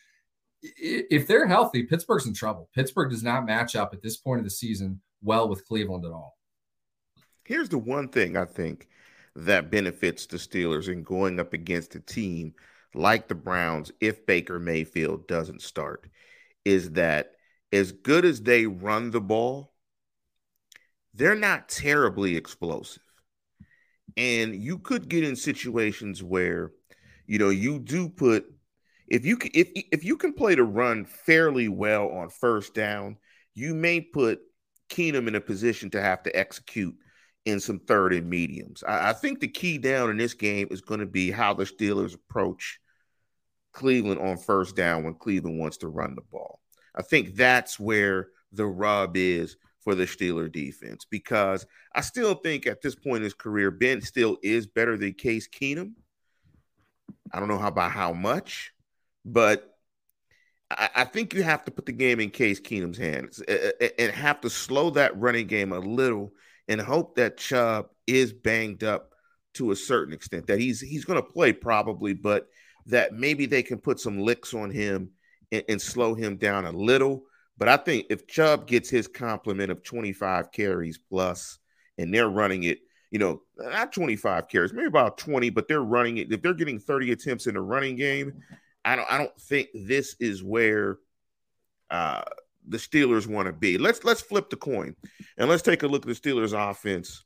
if 0.62 1.26
they're 1.26 1.46
healthy, 1.46 1.84
Pittsburgh's 1.84 2.26
in 2.26 2.34
trouble. 2.34 2.68
Pittsburgh 2.74 3.10
does 3.10 3.22
not 3.22 3.46
match 3.46 3.76
up 3.76 3.92
at 3.92 4.02
this 4.02 4.16
point 4.16 4.40
of 4.40 4.44
the 4.44 4.50
season 4.50 5.00
well 5.22 5.48
with 5.48 5.66
Cleveland 5.66 6.04
at 6.04 6.12
all. 6.12 6.36
Here's 7.44 7.68
the 7.68 7.78
one 7.78 8.08
thing 8.08 8.36
I 8.36 8.44
think 8.44 8.88
that 9.36 9.70
benefits 9.70 10.26
the 10.26 10.36
Steelers 10.36 10.88
in 10.88 11.02
going 11.02 11.38
up 11.38 11.52
against 11.52 11.94
a 11.94 12.00
team 12.00 12.54
like 12.94 13.28
the 13.28 13.34
Browns 13.34 13.92
if 14.00 14.26
Baker 14.26 14.58
Mayfield 14.58 15.28
doesn't 15.28 15.62
start 15.62 16.08
is 16.64 16.92
that 16.92 17.32
as 17.72 17.92
good 17.92 18.24
as 18.24 18.42
they 18.42 18.66
run 18.66 19.10
the 19.10 19.20
ball, 19.20 19.72
they're 21.14 21.34
not 21.34 21.68
terribly 21.68 22.36
explosive. 22.36 23.02
And 24.18 24.60
you 24.60 24.78
could 24.78 25.08
get 25.08 25.22
in 25.22 25.36
situations 25.36 26.24
where, 26.24 26.72
you 27.26 27.38
know, 27.38 27.50
you 27.50 27.78
do 27.78 28.08
put 28.08 28.46
if 29.06 29.24
you 29.24 29.38
if 29.54 29.70
if 29.92 30.04
you 30.04 30.16
can 30.16 30.32
play 30.32 30.56
the 30.56 30.64
run 30.64 31.04
fairly 31.04 31.68
well 31.68 32.08
on 32.08 32.28
first 32.28 32.74
down, 32.74 33.16
you 33.54 33.74
may 33.74 34.00
put 34.00 34.40
Keenum 34.90 35.28
in 35.28 35.36
a 35.36 35.40
position 35.40 35.88
to 35.90 36.02
have 36.02 36.24
to 36.24 36.36
execute 36.36 36.96
in 37.44 37.60
some 37.60 37.78
third 37.78 38.12
and 38.12 38.28
mediums. 38.28 38.82
I, 38.86 39.10
I 39.10 39.12
think 39.12 39.38
the 39.38 39.48
key 39.48 39.78
down 39.78 40.10
in 40.10 40.16
this 40.16 40.34
game 40.34 40.66
is 40.72 40.80
going 40.80 41.00
to 41.00 41.06
be 41.06 41.30
how 41.30 41.54
the 41.54 41.64
Steelers 41.64 42.14
approach 42.14 42.80
Cleveland 43.72 44.20
on 44.20 44.36
first 44.36 44.74
down 44.74 45.04
when 45.04 45.14
Cleveland 45.14 45.60
wants 45.60 45.76
to 45.78 45.88
run 45.88 46.16
the 46.16 46.22
ball. 46.32 46.60
I 46.94 47.02
think 47.02 47.36
that's 47.36 47.78
where 47.78 48.28
the 48.50 48.66
rub 48.66 49.16
is 49.16 49.56
for 49.88 49.94
the 49.94 50.04
Steeler 50.04 50.52
defense 50.52 51.06
because 51.08 51.64
I 51.94 52.02
still 52.02 52.34
think 52.34 52.66
at 52.66 52.82
this 52.82 52.94
point 52.94 53.18
in 53.18 53.22
his 53.22 53.32
career, 53.32 53.70
Ben 53.70 54.02
still 54.02 54.36
is 54.42 54.66
better 54.66 54.98
than 54.98 55.14
Case 55.14 55.48
Keenum. 55.48 55.92
I 57.32 57.40
don't 57.40 57.48
know 57.48 57.56
how 57.56 57.68
about 57.68 57.92
how 57.92 58.12
much, 58.12 58.74
but 59.24 59.78
I, 60.70 60.90
I 60.94 61.04
think 61.04 61.32
you 61.32 61.42
have 61.42 61.64
to 61.64 61.70
put 61.70 61.86
the 61.86 61.92
game 61.92 62.20
in 62.20 62.28
Case 62.28 62.60
Keenum's 62.60 62.98
hands 62.98 63.40
and 63.40 64.12
have 64.12 64.42
to 64.42 64.50
slow 64.50 64.90
that 64.90 65.18
running 65.18 65.46
game 65.46 65.72
a 65.72 65.78
little 65.78 66.32
and 66.68 66.82
hope 66.82 67.14
that 67.16 67.38
Chubb 67.38 67.86
is 68.06 68.34
banged 68.34 68.84
up 68.84 69.14
to 69.54 69.70
a 69.70 69.76
certain 69.76 70.12
extent. 70.12 70.48
That 70.48 70.60
he's 70.60 70.82
he's 70.82 71.06
going 71.06 71.18
to 71.18 71.26
play 71.26 71.54
probably, 71.54 72.12
but 72.12 72.48
that 72.84 73.14
maybe 73.14 73.46
they 73.46 73.62
can 73.62 73.78
put 73.78 74.00
some 74.00 74.18
licks 74.18 74.52
on 74.52 74.70
him 74.70 75.12
and, 75.50 75.64
and 75.66 75.80
slow 75.80 76.12
him 76.12 76.36
down 76.36 76.66
a 76.66 76.72
little 76.72 77.22
but 77.58 77.68
I 77.68 77.76
think 77.76 78.06
if 78.08 78.26
Chubb 78.28 78.66
gets 78.66 78.88
his 78.88 79.08
complement 79.08 79.70
of 79.72 79.82
25 79.82 80.52
carries 80.52 80.96
plus 80.96 81.58
and 81.98 82.14
they're 82.14 82.30
running 82.30 82.62
it, 82.62 82.78
you 83.10 83.18
know, 83.18 83.42
not 83.58 83.92
25 83.92 84.48
carries, 84.48 84.72
maybe 84.72 84.86
about 84.86 85.18
20, 85.18 85.50
but 85.50 85.66
they're 85.66 85.82
running 85.82 86.18
it. 86.18 86.32
If 86.32 86.40
they're 86.40 86.54
getting 86.54 86.78
30 86.78 87.12
attempts 87.12 87.46
in 87.48 87.54
the 87.54 87.60
running 87.60 87.96
game, 87.96 88.42
I 88.84 88.96
don't 88.96 89.10
I 89.10 89.18
don't 89.18 89.38
think 89.40 89.68
this 89.74 90.14
is 90.20 90.42
where 90.42 90.98
uh 91.90 92.22
the 92.68 92.78
Steelers 92.78 93.26
want 93.26 93.46
to 93.46 93.52
be. 93.52 93.76
Let's 93.76 94.04
let's 94.04 94.20
flip 94.20 94.50
the 94.50 94.56
coin 94.56 94.94
and 95.36 95.48
let's 95.48 95.62
take 95.62 95.82
a 95.82 95.88
look 95.88 96.08
at 96.08 96.08
the 96.08 96.30
Steelers 96.30 96.52
offense 96.52 97.24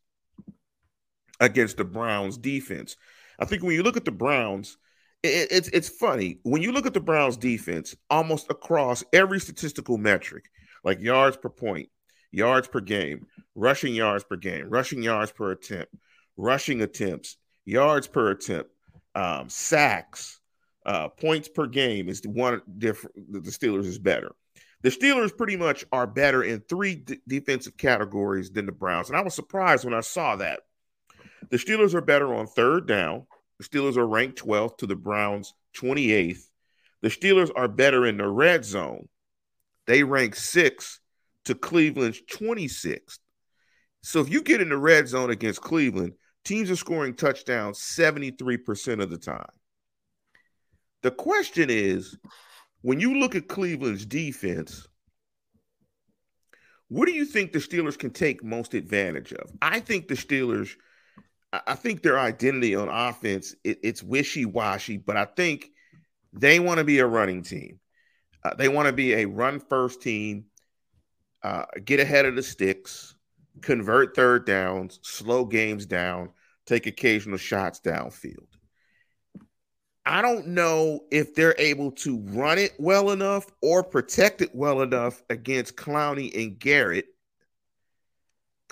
against 1.41 1.77
the 1.77 1.85
Browns 1.85 2.39
defense. 2.39 2.97
I 3.39 3.45
think 3.45 3.63
when 3.63 3.75
you 3.75 3.83
look 3.83 3.97
at 3.97 4.05
the 4.05 4.13
Browns, 4.13 4.79
it, 5.23 5.49
it's 5.51 5.69
it's 5.69 5.89
funny 5.89 6.39
when 6.43 6.63
you 6.63 6.73
look 6.73 6.87
at 6.87 6.95
the 6.95 7.01
Browns 7.01 7.37
defense 7.37 7.95
almost 8.11 8.51
across 8.51 9.05
every 9.13 9.41
statistical 9.41 9.99
metric, 9.99 10.51
like 10.85 11.01
yards 11.01 11.37
per 11.37 11.49
point, 11.49 11.89
yards 12.31 12.69
per 12.69 12.81
game, 12.81 13.27
rushing 13.55 13.95
yards 13.95 14.25
per 14.25 14.37
game, 14.37 14.69
rushing 14.69 15.03
yards 15.03 15.33
per 15.33 15.53
attempt, 15.53 15.95
rushing 16.37 16.83
attempts, 16.83 17.37
yards 17.65 18.07
per 18.07 18.31
attempt, 18.31 18.71
um, 19.15 19.49
sacks, 19.49 20.41
uh, 20.85 21.09
points 21.09 21.49
per 21.49 21.67
game 21.67 22.09
is 22.09 22.21
the 22.21 22.31
one 22.31 22.61
different. 22.79 23.17
The 23.33 23.51
Steelers 23.51 23.87
is 23.87 23.99
better. 23.99 24.33
The 24.83 24.91
Steelers 24.91 25.37
pretty 25.37 25.57
much 25.57 25.85
are 25.93 26.09
better 26.09 26.43
in 26.43 26.61
three 26.61 26.97
d- 26.97 27.21
defensive 27.29 27.77
categories 27.77 28.51
than 28.51 28.67
the 28.67 28.73
Browns, 28.73 29.09
and 29.09 29.17
I 29.17 29.23
was 29.23 29.35
surprised 29.35 29.85
when 29.85 29.95
I 29.95 30.01
saw 30.01 30.37
that. 30.37 30.61
The 31.51 31.57
Steelers 31.57 31.95
are 31.95 32.01
better 32.01 32.35
on 32.35 32.47
third 32.47 32.89
down. 32.89 33.27
The 33.63 33.69
Steelers 33.69 33.97
are 33.97 34.07
ranked 34.07 34.43
12th 34.43 34.79
to 34.79 34.87
the 34.87 34.97
Browns 34.97 35.55
28th. 35.77 36.49
The 37.01 37.09
Steelers 37.09 37.51
are 37.55 37.69
better 37.69 38.05
in 38.07 38.17
the 38.17 38.27
red 38.27 38.65
zone. 38.65 39.09
They 39.87 40.03
rank 40.03 40.35
sixth 40.35 40.99
to 41.45 41.55
Cleveland's 41.55 42.21
26th. 42.23 43.19
So 44.03 44.21
if 44.21 44.29
you 44.29 44.43
get 44.43 44.61
in 44.61 44.69
the 44.69 44.77
red 44.77 45.07
zone 45.07 45.31
against 45.31 45.61
Cleveland, 45.61 46.15
teams 46.45 46.73
are 46.73 46.77
scoring 46.77 47.15
touchdowns 47.15 47.79
73% 47.79 49.01
of 49.01 49.11
the 49.11 49.19
time. 49.19 49.47
The 51.03 51.13
question 51.13 51.71
is 51.71 52.19
when 52.81 52.99
you 52.99 53.21
look 53.21 53.37
at 53.37 53.47
Cleveland's 53.47 54.05
defense, 54.05 54.89
what 56.89 57.07
do 57.07 57.13
you 57.13 57.25
think 57.25 57.53
the 57.53 57.61
Steelers 57.61 57.99
can 57.99 58.11
take 58.11 58.43
most 58.43 58.75
advantage 58.75 59.33
of? 59.33 59.51
I 59.63 59.79
think 59.79 60.09
the 60.09 60.15
Steelers, 60.15 60.71
I 61.53 61.75
think 61.75 62.03
their 62.03 62.19
identity 62.19 62.75
on 62.75 62.89
offense, 62.89 63.55
it, 63.63 63.79
it's 63.83 64.03
wishy 64.03 64.47
washy, 64.47 64.97
but 64.97 65.17
I 65.17 65.27
think 65.27 65.71
they 66.33 66.59
want 66.61 66.79
to 66.79 66.85
be 66.85 66.99
a 67.01 67.07
running 67.07 67.43
team. 67.43 67.79
Uh, 68.45 68.55
they 68.55 68.69
want 68.69 68.87
to 68.87 68.93
be 68.93 69.13
a 69.15 69.27
run 69.27 69.61
first 69.61 70.01
team, 70.01 70.47
uh, 71.43 71.65
get 71.85 72.01
ahead 72.01 72.25
of 72.25 72.37
the 72.37 72.43
sticks, 72.43 73.15
convert 73.61 74.17
third 74.17 74.47
downs, 74.47 74.99
slow 75.03 75.45
games 75.45 75.85
down, 75.85 76.31
take 76.65 76.87
occasional 76.87 77.39
shots 77.39 77.81
downfield. 77.81 78.47
I 80.05 80.23
don't 80.23 80.49
know 80.49 81.01
if 81.13 81.35
they're 81.35 81.55
able 81.59 81.93
to 81.93 82.19
run 82.19 82.59
it 82.59 82.73
well 82.79 83.11
enough 83.11 83.47
or 83.61 83.85
protect 83.85 84.41
it 84.41 84.55
well 84.55 84.83
enough 84.83 85.23
against 85.31 85.77
Clowney 85.77 86.35
and 86.35 86.59
Garrett. 86.59 87.07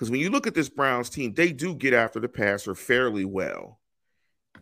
Because 0.00 0.10
when 0.10 0.20
you 0.20 0.30
look 0.30 0.46
at 0.46 0.54
this 0.54 0.70
Browns 0.70 1.10
team, 1.10 1.34
they 1.34 1.52
do 1.52 1.74
get 1.74 1.92
after 1.92 2.20
the 2.20 2.28
passer 2.28 2.74
fairly 2.74 3.26
well. 3.26 3.80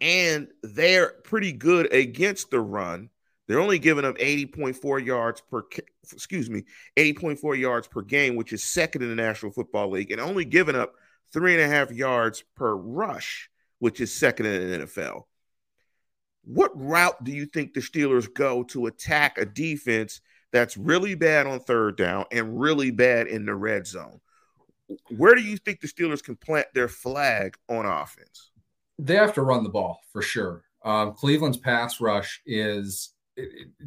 And 0.01 0.49
they're 0.65 1.11
pretty 1.23 1.53
good 1.53 1.95
against 1.95 2.51
the 2.51 2.59
run. 2.59 3.09
They're 3.47 3.61
only 3.61 3.79
giving 3.79 4.05
up 4.05 4.19
80.4 4.19 5.07
yards 5.07 5.41
per 5.49 5.63
excuse 6.13 6.51
me, 6.51 6.65
80.4 6.97 7.57
yards 7.57 7.87
per 7.87 8.03
game, 8.03 8.35
which 8.35 8.53
is 8.53 8.65
second 8.65 9.03
in 9.03 9.11
the 9.11 9.15
National 9.15 9.53
Football 9.53 9.91
League, 9.91 10.11
and 10.11 10.21
only 10.21 10.45
giving 10.45 10.75
up 10.75 10.95
three 11.33 11.55
and 11.55 11.63
a 11.63 11.73
half 11.73 11.93
yards 11.93 12.43
per 12.57 12.75
rush, 12.75 13.49
which 13.79 14.01
is 14.01 14.13
second 14.13 14.47
in 14.47 14.71
the 14.71 14.87
NFL. 14.87 15.23
What 16.43 16.73
route 16.75 17.23
do 17.23 17.31
you 17.31 17.47
think 17.47 17.75
the 17.75 17.81
Steelers 17.81 18.27
go 18.35 18.65
to 18.65 18.87
attack 18.87 19.39
a 19.39 19.47
defense 19.47 20.21
that's 20.51 20.77
really 20.77 21.15
bad 21.15 21.47
on 21.47 21.61
third 21.61 21.97
down 21.97 22.25
and 22.33 22.59
really 22.59 22.91
bad 22.91 23.29
in 23.29 23.47
the 23.47 23.55
red 23.55 23.87
zone? 23.87 24.19
Where 25.17 25.35
do 25.35 25.43
you 25.43 25.57
think 25.57 25.81
the 25.81 25.89
Steelers 25.89 26.23
can 26.23 26.37
plant 26.37 26.69
their 26.75 26.89
flag 26.89 27.57
on 27.69 27.87
offense? 27.87 28.51
They 28.99 29.17
have 29.17 29.35
to 29.35 29.43
run 29.43 29.63
the 29.63 29.69
ball 29.69 30.01
for 30.13 30.23
sure. 30.23 30.65
Um, 30.85 31.13
Cleveland's 31.13 31.59
pass 31.59 32.01
rush 32.01 32.41
is, 32.47 33.11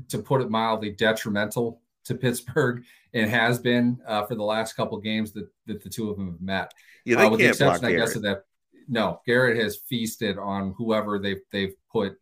to 0.10 0.20
put 0.20 0.42
it 0.42 0.50
mildly, 0.50 0.92
detrimental 0.92 1.82
to 2.06 2.16
Pittsburgh 2.16 2.84
and 3.14 3.30
has 3.30 3.60
been 3.60 4.00
uh, 4.08 4.26
for 4.26 4.36
the 4.36 4.44
last 4.44 4.74
couple 4.74 5.00
games 5.00 5.32
that, 5.34 5.48
that 5.66 5.84
the 5.84 5.90
two 5.90 6.10
of 6.10 6.18
them 6.18 6.28
have 6.28 6.42
met. 6.42 6.74
Yeah, 7.06 7.18
they 7.18 7.26
uh, 7.26 7.30
with 7.30 7.40
can't 7.40 7.58
the 7.58 7.66
exception, 7.66 7.86
I 7.86 7.94
guess, 7.94 8.16
of 8.16 8.22
that. 8.24 8.44
No, 8.88 9.22
Garrett 9.26 9.62
has 9.62 9.78
feasted 9.88 10.38
on 10.38 10.74
whoever 10.78 11.20
they've 11.20 11.42
they've 11.52 11.74
put 11.92 12.14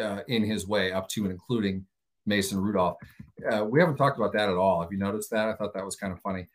uh, 0.00 0.20
in 0.28 0.44
his 0.44 0.66
way, 0.66 0.92
up 0.92 1.08
to 1.10 1.22
and 1.22 1.32
including 1.32 1.86
Mason 2.26 2.60
Rudolph. 2.60 2.96
Uh, 3.50 3.64
we 3.64 3.80
haven't 3.80 3.96
talked 3.96 4.18
about 4.18 4.32
that 4.32 4.48
at 4.48 4.56
all. 4.56 4.82
Have 4.82 4.92
you 4.92 4.98
noticed 4.98 5.30
that? 5.30 5.48
I 5.48 5.54
thought 5.54 5.74
that 5.74 5.84
was 5.84 5.96
kind 5.96 6.12
of 6.12 6.20
funny. 6.20 6.48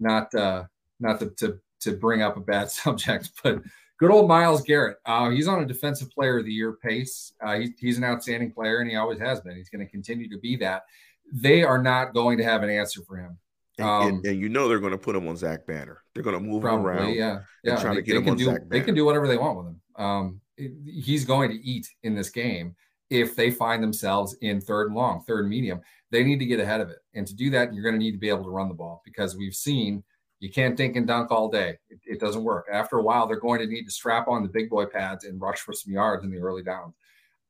Not 0.00 0.34
uh, 0.34 0.64
not 1.02 1.20
to, 1.20 1.30
to, 1.30 1.58
to 1.80 1.92
bring 1.92 2.22
up 2.22 2.36
a 2.36 2.40
bad 2.40 2.70
subject, 2.70 3.30
but 3.42 3.60
good 3.98 4.10
old 4.10 4.28
Myles 4.28 4.62
Garrett. 4.62 4.98
Uh, 5.06 5.30
he's 5.30 5.48
on 5.48 5.62
a 5.62 5.66
Defensive 5.66 6.10
Player 6.10 6.38
of 6.38 6.44
the 6.44 6.52
Year 6.52 6.72
pace. 6.72 7.32
Uh, 7.44 7.58
he, 7.58 7.74
he's 7.78 7.98
an 7.98 8.04
outstanding 8.04 8.52
player, 8.52 8.78
and 8.80 8.90
he 8.90 8.96
always 8.96 9.18
has 9.18 9.40
been. 9.40 9.56
He's 9.56 9.68
going 9.68 9.84
to 9.84 9.90
continue 9.90 10.28
to 10.28 10.38
be 10.38 10.56
that. 10.56 10.84
They 11.32 11.62
are 11.62 11.82
not 11.82 12.14
going 12.14 12.38
to 12.38 12.44
have 12.44 12.62
an 12.62 12.70
answer 12.70 13.02
for 13.06 13.16
him. 13.16 13.38
And, 13.78 13.88
um, 13.88 14.08
and, 14.08 14.26
and, 14.26 14.40
you 14.40 14.48
know 14.48 14.68
they're 14.68 14.80
going 14.80 14.92
to 14.92 14.98
put 14.98 15.16
him 15.16 15.26
on 15.28 15.36
Zach 15.36 15.66
Banner. 15.66 16.02
They're 16.14 16.22
going 16.22 16.36
to 16.36 16.44
move 16.44 16.62
probably, 16.62 16.90
him 16.90 16.98
around. 16.98 17.14
Yeah, 17.14 17.38
yeah. 17.64 17.80
Trying 17.80 17.94
they, 17.94 18.00
to 18.00 18.06
get 18.06 18.16
him 18.16 18.28
on 18.28 18.36
do, 18.36 18.44
Zach 18.44 18.58
Banner. 18.58 18.68
They 18.70 18.80
can 18.80 18.94
do 18.94 19.04
whatever 19.04 19.26
they 19.26 19.38
want 19.38 19.58
with 19.58 19.66
him. 19.66 19.80
Um, 19.96 20.40
he's 20.84 21.24
going 21.24 21.50
to 21.50 21.64
eat 21.64 21.88
in 22.02 22.14
this 22.14 22.28
game 22.28 22.74
if 23.08 23.36
they 23.36 23.50
find 23.50 23.82
themselves 23.82 24.36
in 24.40 24.60
third 24.60 24.88
and 24.88 24.96
long, 24.96 25.22
third 25.22 25.40
and 25.40 25.48
medium. 25.48 25.80
They 26.10 26.24
need 26.24 26.38
to 26.40 26.46
get 26.46 26.60
ahead 26.60 26.80
of 26.80 26.90
it. 26.90 26.98
And 27.14 27.26
to 27.26 27.34
do 27.34 27.50
that, 27.50 27.72
you're 27.72 27.82
going 27.82 27.94
to 27.94 27.98
need 27.98 28.12
to 28.12 28.18
be 28.18 28.28
able 28.28 28.44
to 28.44 28.50
run 28.50 28.68
the 28.68 28.74
ball 28.74 29.02
because 29.04 29.36
we've 29.36 29.54
seen 29.54 30.02
you 30.42 30.50
can't 30.50 30.76
dink 30.76 30.96
and 30.96 31.06
dunk 31.06 31.30
all 31.30 31.48
day. 31.48 31.78
It, 31.88 32.00
it, 32.04 32.20
doesn't 32.20 32.42
work. 32.42 32.66
After 32.70 32.98
a 32.98 33.02
while, 33.02 33.28
they're 33.28 33.38
going 33.38 33.60
to 33.60 33.66
need 33.66 33.84
to 33.84 33.92
strap 33.92 34.26
on 34.26 34.42
the 34.42 34.48
big 34.48 34.68
boy 34.68 34.86
pads 34.86 35.24
and 35.24 35.40
rush 35.40 35.60
for 35.60 35.72
some 35.72 35.92
yards 35.92 36.24
in 36.24 36.32
the 36.32 36.38
early 36.38 36.64
downs. 36.64 36.94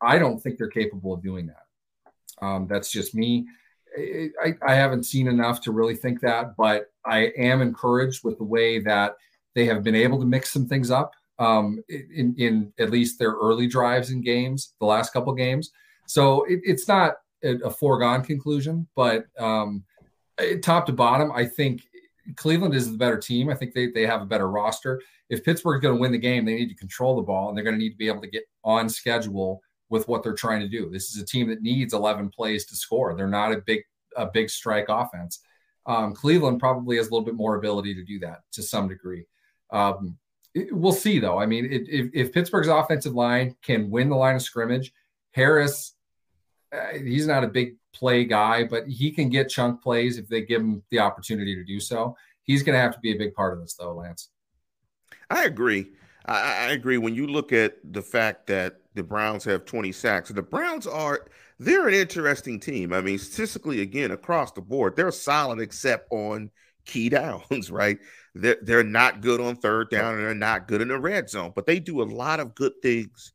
I 0.03 0.19
don't 0.19 0.39
think 0.39 0.59
they're 0.59 0.69
capable 0.69 1.15
of 1.15 1.23
doing 1.23 1.47
that. 1.47 2.45
Um, 2.47 2.67
that's 2.69 2.93
just 2.93 3.15
me. 3.15 3.47
I, 3.99 4.53
I 4.67 4.75
haven't 4.75 5.05
seen 5.05 5.27
enough 5.27 5.63
to 5.63 5.73
really 5.73 5.97
think 5.97 6.21
that, 6.21 6.55
but 6.55 6.91
I 7.07 7.33
am 7.39 7.63
encouraged 7.63 8.25
with 8.25 8.37
the 8.37 8.45
way 8.45 8.79
that 8.81 9.17
they 9.55 9.65
have 9.65 9.83
been 9.83 9.95
able 9.95 10.21
to 10.21 10.27
mix 10.27 10.51
some 10.51 10.67
things 10.67 10.91
up 10.91 11.13
um, 11.39 11.83
in, 11.89 12.35
in 12.37 12.75
at 12.79 12.91
least 12.91 13.19
their 13.19 13.33
early 13.33 13.69
drives 13.69 14.11
in 14.11 14.21
games, 14.21 14.75
the 14.81 14.87
last 14.87 15.15
couple 15.15 15.33
games. 15.33 15.71
So 16.07 16.45
it, 16.45 16.61
it's 16.63 16.89
not 16.89 17.15
a, 17.43 17.55
a, 17.65 17.71
foregone 17.71 18.23
conclusion, 18.23 18.87
but 18.95 19.25
um, 19.39 19.85
top 20.61 20.87
to 20.87 20.93
bottom, 20.93 21.33
I 21.33 21.47
think 21.47 21.83
Cleveland 22.37 22.75
is 22.75 22.91
the 22.91 22.99
better 22.99 23.19
team. 23.19 23.51
I 23.51 23.55
think 23.55 23.75
they, 23.75 23.91
they 23.91 24.07
have 24.07 24.23
a 24.23 24.27
better 24.27 24.49
roster. 24.49 25.01
If 25.29 25.45
Pittsburgh's 25.45 25.83
going 25.83 25.97
to 25.97 26.01
win 26.01 26.13
the 26.13 26.19
game, 26.19 26.45
they 26.45 26.55
need 26.55 26.69
to 26.69 26.75
control 26.75 27.17
the 27.17 27.23
ball 27.23 27.49
and 27.49 27.57
they're 27.57 27.65
going 27.65 27.77
to 27.77 27.83
need 27.83 27.91
to 27.91 27.97
be 27.97 28.09
able 28.09 28.21
to 28.21 28.29
get 28.29 28.45
on 28.65 28.89
schedule 28.89 29.61
with 29.89 30.09
what 30.09 30.23
they're 30.23 30.35
trying 30.35 30.61
to 30.61 30.69
do. 30.69 30.89
This 30.91 31.15
is 31.15 31.21
a 31.21 31.27
team 31.27 31.49
that 31.49 31.63
needs 31.63 31.93
11 31.93 32.31
plays 32.31 32.65
to 32.67 32.77
score. 32.77 33.15
They're 33.15 33.29
not 33.29 33.53
a 33.53 33.59
big 33.59 33.83
a 34.17 34.27
big 34.27 34.51
strike 34.51 34.87
offense. 34.89 35.41
Um, 35.87 36.15
Cleveland 36.15 36.61
probably 36.61 36.97
has 36.97 37.09
a 37.09 37.11
little 37.11 37.25
bit 37.25 37.35
more 37.35 37.57
ability 37.57 37.95
to 37.95 38.05
do 38.05 38.19
that 38.21 38.41
to 38.53 38.63
some 38.63 38.89
degree. 38.89 39.27
Um, 39.71 40.19
we'll 40.71 40.93
see 40.93 41.19
though. 41.19 41.39
I 41.39 41.47
mean, 41.47 41.65
it, 41.65 41.89
if, 41.89 42.11
if, 42.13 42.33
Pittsburgh's 42.33 42.69
offensive 42.69 43.15
line 43.15 43.57
can 43.63 43.91
win 43.91 44.09
the 44.09 44.17
line 44.17 44.37
of 44.37 44.43
scrimmage, 44.43 44.93
Harris, 45.33 45.95
uh, 46.73 46.99
he's 46.99 47.27
not 47.27 47.45
a 47.45 47.49
big 47.49 47.77
play 47.93 48.25
guy, 48.25 48.65
but 48.65 48.87
he 48.87 49.11
can 49.11 49.29
get 49.29 49.49
chunk 49.49 49.83
plays 49.83 50.19
if 50.19 50.29
they 50.29 50.43
give 50.43 50.61
him 50.61 50.83
the 50.91 50.99
opportunity 50.99 51.55
to 51.55 51.65
do 51.65 51.81
so. 51.81 52.17
He's 52.43 52.63
going 52.63 52.75
to 52.75 52.81
have 52.81 52.95
to 52.95 53.01
be 53.01 53.13
a 53.13 53.19
big 53.19 53.35
part 53.35 53.53
of 53.53 53.61
this, 53.61 53.75
though, 53.75 53.95
Lance. 53.95 54.31
I 55.31 55.45
agree. 55.45 55.93
I, 56.27 56.69
I 56.69 56.71
agree. 56.71 56.99
When 56.99 57.15
you 57.15 57.27
look 57.27 57.53
at 57.53 57.77
the 57.85 58.03
fact 58.03 58.47
that 58.49 58.81
the 58.95 59.03
Browns 59.03 59.45
have 59.45 59.65
20 59.65 59.93
sacks, 59.93 60.31
the 60.31 60.43
Browns 60.43 60.87
are 60.87 61.27
they're 61.59 61.89
an 61.89 61.95
interesting 61.95 62.59
team. 62.59 62.93
I 62.93 63.01
mean, 63.01 63.19
statistically, 63.19 63.81
again, 63.81 64.11
across 64.11 64.53
the 64.53 64.61
board, 64.61 64.97
they're 64.97 65.13
solid 65.13 65.61
except 65.61 66.09
on 66.11 66.51
key 66.85 67.09
downs, 67.09 67.71
right? 67.71 67.99
They're, 68.35 68.59
they're 68.63 68.85
not 68.85 69.21
good 69.21 69.41
on 69.41 69.57
third 69.57 69.91
down 69.91 70.15
and 70.15 70.25
they're 70.25 70.35
not 70.35 70.67
good 70.67 70.81
in 70.81 70.89
the 70.89 70.99
red 70.99 71.29
zone, 71.29 71.53
but 71.55 71.67
they 71.67 71.79
do 71.79 72.03
a 72.03 72.05
lot 72.05 72.41
of 72.41 72.55
good 72.55 72.73
things 72.83 73.33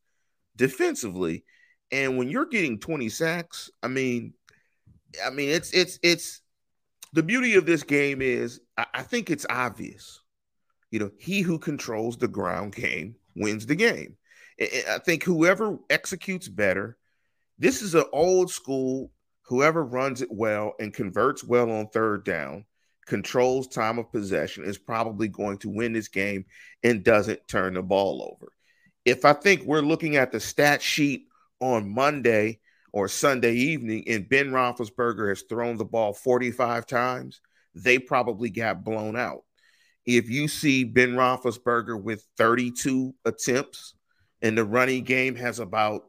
defensively. 0.56 1.44
And 1.90 2.18
when 2.18 2.28
you're 2.28 2.46
getting 2.46 2.78
20 2.78 3.08
sacks, 3.08 3.70
I 3.82 3.88
mean, 3.88 4.34
I 5.24 5.30
mean, 5.30 5.48
it's 5.48 5.72
it's 5.72 5.98
it's 6.02 6.40
the 7.12 7.22
beauty 7.22 7.54
of 7.54 7.66
this 7.66 7.82
game 7.82 8.20
is 8.20 8.60
I, 8.76 9.02
think 9.02 9.30
it's 9.30 9.46
obvious. 9.48 10.20
You 10.90 11.00
know, 11.00 11.10
he 11.18 11.40
who 11.40 11.58
controls 11.58 12.16
the 12.16 12.28
ground 12.28 12.74
game 12.74 13.16
wins 13.34 13.66
the 13.66 13.74
game. 13.74 14.16
I 14.60 14.98
think 15.04 15.22
whoever 15.22 15.78
executes 15.88 16.48
better, 16.48 16.96
this 17.58 17.82
is 17.82 17.94
an 17.94 18.04
old 18.12 18.50
school, 18.50 19.12
whoever 19.42 19.84
runs 19.84 20.22
it 20.22 20.28
well 20.30 20.74
and 20.80 20.92
converts 20.92 21.44
well 21.44 21.70
on 21.70 21.88
third 21.88 22.24
down 22.24 22.64
controls 23.06 23.68
time 23.68 23.98
of 23.98 24.12
possession, 24.12 24.64
is 24.64 24.76
probably 24.76 25.28
going 25.28 25.56
to 25.58 25.70
win 25.70 25.94
this 25.94 26.08
game 26.08 26.44
and 26.82 27.04
doesn't 27.04 27.48
turn 27.48 27.74
the 27.74 27.82
ball 27.82 28.22
over. 28.34 28.52
If 29.04 29.24
I 29.24 29.32
think 29.32 29.62
we're 29.62 29.80
looking 29.80 30.16
at 30.16 30.30
the 30.30 30.40
stat 30.40 30.82
sheet 30.82 31.26
on 31.60 31.88
Monday 31.88 32.60
or 32.92 33.08
Sunday 33.08 33.54
evening 33.54 34.04
and 34.08 34.28
Ben 34.28 34.50
Roethlisberger 34.50 35.28
has 35.28 35.42
thrown 35.42 35.76
the 35.76 35.84
ball 35.84 36.12
45 36.12 36.86
times, 36.86 37.40
they 37.74 37.98
probably 37.98 38.50
got 38.50 38.84
blown 38.84 39.16
out. 39.16 39.44
If 40.06 40.30
you 40.30 40.48
see 40.48 40.84
Ben 40.84 41.12
Roethlisberger 41.12 42.00
with 42.00 42.26
32 42.36 43.14
attempts 43.24 43.94
and 44.40 44.56
the 44.56 44.64
running 44.64 45.04
game 45.04 45.36
has 45.36 45.58
about 45.58 46.04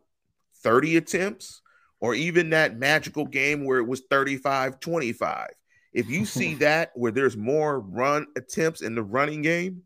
30 0.63 0.97
attempts, 0.97 1.61
or 2.01 2.15
even 2.15 2.51
that 2.51 2.77
magical 2.77 3.25
game 3.25 3.65
where 3.65 3.79
it 3.79 3.87
was 3.87 4.03
35 4.09 4.79
25, 4.79 5.47
if 5.93 6.09
you 6.09 6.25
see 6.25 6.55
that 6.55 6.91
where 6.95 7.11
there's 7.11 7.37
more 7.37 7.79
run 7.79 8.25
attempts 8.37 8.81
in 8.81 8.95
the 8.95 9.03
running 9.03 9.41
game, 9.41 9.83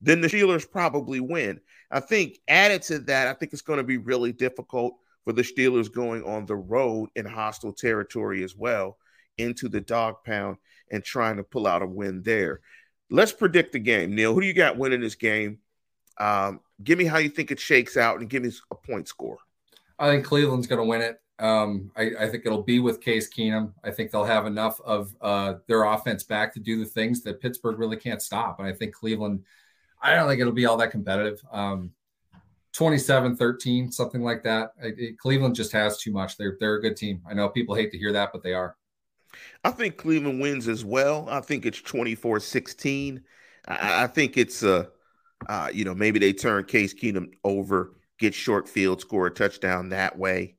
then 0.00 0.20
the 0.20 0.28
Steelers 0.28 0.70
probably 0.70 1.20
win. 1.20 1.60
I 1.90 2.00
think 2.00 2.38
added 2.48 2.82
to 2.82 2.98
that, 3.00 3.28
I 3.28 3.34
think 3.34 3.52
it's 3.52 3.62
going 3.62 3.78
to 3.78 3.84
be 3.84 3.96
really 3.96 4.32
difficult 4.32 4.98
for 5.26 5.32
the 5.32 5.42
Steelers 5.42 5.92
going 5.92 6.22
on 6.22 6.46
the 6.46 6.54
road 6.54 7.10
in 7.16 7.26
hostile 7.26 7.72
territory 7.72 8.44
as 8.44 8.54
well 8.56 8.96
into 9.38 9.68
the 9.68 9.80
dog 9.80 10.22
pound 10.24 10.56
and 10.92 11.02
trying 11.02 11.36
to 11.36 11.42
pull 11.42 11.66
out 11.66 11.82
a 11.82 11.86
win 11.86 12.22
there. 12.22 12.60
Let's 13.10 13.32
predict 13.32 13.72
the 13.72 13.80
game. 13.80 14.14
Neil, 14.14 14.32
who 14.32 14.40
do 14.40 14.46
you 14.46 14.54
got 14.54 14.78
winning 14.78 15.00
this 15.00 15.16
game? 15.16 15.58
Um, 16.18 16.60
give 16.82 16.96
me 16.96 17.06
how 17.06 17.18
you 17.18 17.28
think 17.28 17.50
it 17.50 17.58
shakes 17.58 17.96
out 17.96 18.20
and 18.20 18.30
give 18.30 18.44
me 18.44 18.52
a 18.70 18.76
point 18.76 19.08
score. 19.08 19.38
I 19.98 20.08
think 20.10 20.24
Cleveland's 20.24 20.68
going 20.68 20.80
to 20.80 20.86
win 20.86 21.02
it. 21.02 21.20
Um, 21.38 21.90
I, 21.96 22.12
I, 22.20 22.28
think 22.28 22.46
it'll 22.46 22.62
be 22.62 22.78
with 22.78 23.02
Case 23.02 23.28
Keenum. 23.28 23.74
I 23.84 23.90
think 23.90 24.10
they'll 24.10 24.24
have 24.24 24.46
enough 24.46 24.80
of 24.80 25.14
uh, 25.20 25.54
their 25.66 25.84
offense 25.84 26.22
back 26.22 26.54
to 26.54 26.60
do 26.60 26.78
the 26.78 26.86
things 26.86 27.22
that 27.24 27.40
Pittsburgh 27.42 27.78
really 27.78 27.98
can't 27.98 28.22
stop. 28.22 28.58
And 28.58 28.66
I 28.66 28.72
think 28.72 28.94
Cleveland, 28.94 29.42
I 30.00 30.14
don't 30.14 30.28
think 30.28 30.40
it'll 30.40 30.54
be 30.54 30.64
all 30.64 30.78
that 30.78 30.92
competitive. 30.92 31.42
Um, 31.52 31.92
27 32.76 33.36
13, 33.36 33.90
something 33.90 34.22
like 34.22 34.42
that. 34.42 34.72
It, 34.82 35.18
Cleveland 35.18 35.54
just 35.54 35.72
has 35.72 35.96
too 35.96 36.12
much. 36.12 36.36
They're, 36.36 36.58
they're 36.60 36.74
a 36.74 36.82
good 36.82 36.96
team. 36.96 37.22
I 37.28 37.32
know 37.32 37.48
people 37.48 37.74
hate 37.74 37.90
to 37.92 37.98
hear 37.98 38.12
that, 38.12 38.30
but 38.32 38.42
they 38.42 38.52
are. 38.52 38.76
I 39.64 39.70
think 39.70 39.96
Cleveland 39.96 40.40
wins 40.40 40.68
as 40.68 40.84
well. 40.84 41.26
I 41.30 41.40
think 41.40 41.64
it's 41.64 41.80
24 41.80 42.40
16. 42.40 43.22
I, 43.66 44.04
I, 44.04 44.06
think 44.06 44.36
it's, 44.36 44.62
uh, 44.62 44.84
uh, 45.48 45.70
you 45.72 45.84
know, 45.84 45.94
maybe 45.94 46.18
they 46.18 46.34
turn 46.34 46.64
Case 46.64 46.92
Keenum 46.92 47.32
over, 47.44 47.94
get 48.18 48.34
short 48.34 48.68
field, 48.68 49.00
score 49.00 49.26
a 49.26 49.30
touchdown 49.30 49.88
that 49.88 50.18
way, 50.18 50.56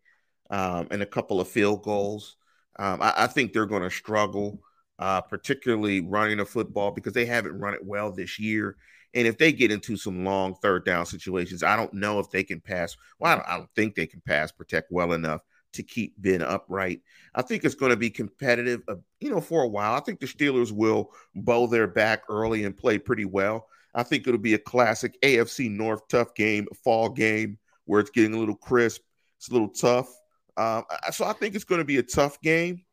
um, 0.50 0.88
and 0.90 1.04
a 1.04 1.08
couple 1.08 1.40
of 1.40 1.48
field 1.48 1.84
goals. 1.84 2.36
Um, 2.80 3.02
I, 3.02 3.14
I, 3.16 3.28
think 3.28 3.54
they're 3.54 3.66
going 3.66 3.84
to 3.84 3.92
struggle, 3.92 4.60
uh, 5.00 5.22
particularly 5.22 6.02
running 6.02 6.38
the 6.38 6.46
football 6.46 6.92
because 6.92 7.14
they 7.14 7.26
haven't 7.26 7.60
run 7.60 7.76
it 7.76 7.86
well 7.86 8.12
this 8.12 8.40
year. 8.40 8.76
And 9.14 9.28
if 9.28 9.38
they 9.38 9.52
get 9.52 9.72
into 9.72 9.98
some 9.98 10.24
long 10.24 10.56
third 10.56 10.86
down 10.86 11.06
situations, 11.06 11.64
I 11.64 11.76
don't 11.76 11.94
know 11.94 12.20
if 12.20 12.30
they 12.30 12.44
can 12.44 12.60
pass. 12.60 12.96
Well, 13.20 13.32
I 13.32 13.36
don't, 13.36 13.48
I 13.48 13.58
don't 13.58 13.70
think 13.76 13.96
they 13.96 14.08
can 14.08 14.22
pass 14.22 14.52
protect 14.52 14.92
well 14.92 15.14
enough 15.14 15.42
to 15.74 15.84
keep 15.84 16.14
Ben 16.18 16.42
upright. 16.42 17.02
I 17.36 17.42
think 17.42 17.64
it's 17.64 17.76
going 17.76 17.92
to 17.92 17.98
be 17.98 18.10
competitive, 18.10 18.82
uh, 18.88 18.96
you 19.20 19.30
know, 19.30 19.42
for 19.42 19.64
a 19.64 19.68
while. 19.68 19.94
I 19.94 20.00
think 20.02 20.20
the 20.20 20.26
Steelers 20.26 20.72
will 20.72 21.12
bow 21.36 21.68
their 21.68 21.88
back 21.88 22.24
early 22.30 22.66
and 22.66 22.78
play 22.78 22.98
pretty 22.98 23.26
well. 23.26 23.68
I 23.96 24.04
think 24.04 24.28
it'll 24.28 24.40
be 24.40 24.54
a 24.54 24.60
classic 24.60 25.20
AFC 25.22 25.72
North 25.72 26.08
tough 26.08 26.36
game, 26.36 26.68
fall 26.84 27.10
game 27.10 27.58
where 27.86 28.00
it's 28.00 28.10
getting 28.10 28.34
a 28.34 28.40
little 28.40 28.56
crisp. 28.56 29.02
It's 29.38 29.50
a 29.50 29.54
little 29.54 29.70
tough. 29.70 30.10
Um, 30.58 30.84
so 31.12 31.26
I 31.26 31.34
think 31.34 31.56
it's 31.56 31.64
going 31.64 31.80
to 31.80 31.86
be 31.86 31.98
a 31.98 32.04
tough 32.04 32.42
game, 32.42 32.84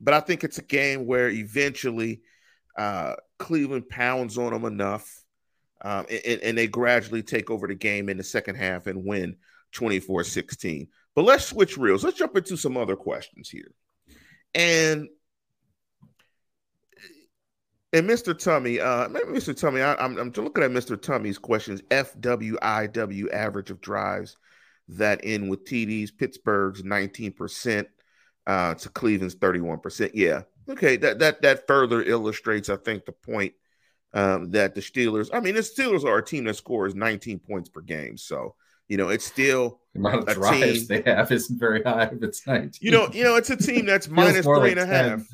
but 0.00 0.14
I 0.14 0.20
think 0.20 0.44
it's 0.44 0.58
a 0.58 0.62
game 0.62 1.06
where 1.06 1.28
eventually 1.28 2.22
uh, 2.76 3.14
Cleveland 3.38 3.88
pounds 3.88 4.36
on 4.36 4.52
them 4.52 4.64
enough 4.64 5.23
um, 5.84 6.06
and, 6.10 6.40
and, 6.40 6.58
they 6.58 6.66
gradually 6.66 7.22
take 7.22 7.50
over 7.50 7.66
the 7.66 7.74
game 7.74 8.08
in 8.08 8.16
the 8.16 8.24
second 8.24 8.56
half 8.56 8.86
and 8.86 9.04
win 9.04 9.36
24 9.72 10.24
16. 10.24 10.88
But 11.14 11.24
let's 11.24 11.44
switch 11.44 11.76
reels. 11.76 12.02
Let's 12.02 12.18
jump 12.18 12.36
into 12.36 12.56
some 12.56 12.76
other 12.76 12.96
questions 12.96 13.50
here. 13.50 13.70
And 14.54 15.08
and 17.92 18.08
Mr. 18.08 18.36
Tummy, 18.36 18.80
uh, 18.80 19.08
Mr. 19.08 19.56
Tummy, 19.56 19.80
I, 19.80 19.92
am 19.92 20.18
I'm, 20.18 20.32
I'm 20.36 20.44
looking 20.44 20.64
at 20.64 20.72
Mr. 20.72 21.00
Tummy's 21.00 21.38
questions. 21.38 21.80
FWIW 21.82 23.30
average 23.32 23.70
of 23.70 23.80
drives 23.80 24.36
that 24.88 25.20
end 25.22 25.48
with 25.48 25.64
TDs. 25.64 26.10
Pittsburgh's 26.16 26.82
19% 26.82 27.86
uh, 28.46 28.74
to 28.74 28.88
Cleveland's 28.88 29.36
31%. 29.36 30.10
Yeah. 30.14 30.42
Okay. 30.68 30.96
That 30.96 31.18
that 31.20 31.42
that 31.42 31.66
further 31.66 32.02
illustrates, 32.02 32.68
I 32.68 32.76
think, 32.76 33.04
the 33.04 33.12
point 33.12 33.52
um, 34.14 34.50
that 34.52 34.74
the 34.74 34.80
Steelers. 34.80 35.28
I 35.32 35.40
mean, 35.40 35.54
the 35.54 35.60
Steelers 35.60 36.04
are 36.04 36.18
a 36.18 36.24
team 36.24 36.44
that 36.44 36.56
scores 36.56 36.94
19 36.94 37.38
points 37.40 37.68
per 37.68 37.82
game. 37.82 38.16
So 38.16 38.54
you 38.88 38.96
know, 38.96 39.08
it's 39.08 39.24
still 39.24 39.80
the 39.94 40.00
amount 40.00 40.28
of 40.28 40.34
drives 40.34 40.86
team, 40.86 41.02
they 41.04 41.10
have 41.10 41.30
isn't 41.32 41.58
very 41.58 41.82
high 41.82 42.04
if 42.04 42.22
it's 42.22 42.46
19. 42.46 42.70
You 42.80 42.90
know, 42.90 43.08
you 43.12 43.24
know, 43.24 43.36
it's 43.36 43.50
a 43.50 43.56
team 43.56 43.86
that's 43.86 44.08
minus 44.08 44.44
three 44.44 44.58
like 44.58 44.72
and 44.72 44.80
a 44.80 44.86
10. 44.86 44.90
half. 44.90 45.26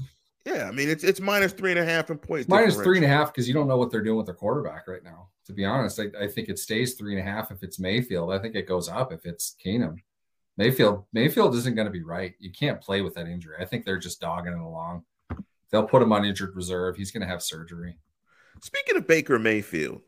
Yeah, 0.47 0.65
I 0.65 0.71
mean 0.71 0.89
it's 0.89 1.05
it's 1.05 1.21
minus 1.21 1.53
three 1.53 1.71
and 1.71 1.81
a 1.81 1.85
half 1.85 2.11
in 2.11 2.19
points. 2.19 2.49
Minus 2.49 2.77
three 2.77 2.97
and 2.97 3.05
a 3.05 3.09
half 3.09 3.33
because 3.33 3.47
you 3.47 3.55
don't 3.55 3.69
know 3.69 3.77
what 3.77 3.91
they're 3.91 4.03
doing 4.03 4.17
with 4.17 4.27
their 4.27 4.35
quarterback 4.35 4.89
right 4.89 5.05
now. 5.05 5.29
To 5.47 5.53
be 5.53 5.65
honest, 5.65 6.01
I, 6.01 6.05
I, 6.25 6.29
think 6.29 6.49
it 6.49 6.61
stays 6.61 6.95
three 6.95 7.19
and 7.19 7.27
a 7.27 7.31
half 7.31 7.51
if 7.51 7.63
it's 7.65 7.81
Mayfield. 7.81 8.33
I 8.33 8.39
think 8.39 8.55
it 8.55 8.69
goes 8.69 8.89
up 8.89 9.13
if 9.13 9.27
it's 9.27 9.57
Keenum. 9.65 9.97
Mayfield 10.57 11.05
Mayfield 11.13 11.55
isn't 11.57 11.75
going 11.75 11.87
to 11.87 11.93
be 11.93 12.03
right. 12.03 12.35
You 12.39 12.53
can't 12.53 12.81
play 12.81 13.03
with 13.03 13.15
that 13.15 13.27
injury. 13.27 13.57
I 13.61 13.65
think 13.65 13.85
they're 13.85 13.99
just 13.99 14.21
dogging 14.21 14.53
it 14.53 14.61
along. 14.61 15.05
They'll 15.71 15.87
put 15.87 16.03
him 16.03 16.13
on 16.13 16.25
injured 16.25 16.55
reserve. 16.57 16.97
He's 16.97 17.11
going 17.11 17.23
to 17.23 17.27
have 17.27 17.43
surgery. 17.43 17.99
Speaking 18.61 18.97
of 18.97 19.07
Baker 19.07 19.39
Mayfield, 19.39 20.03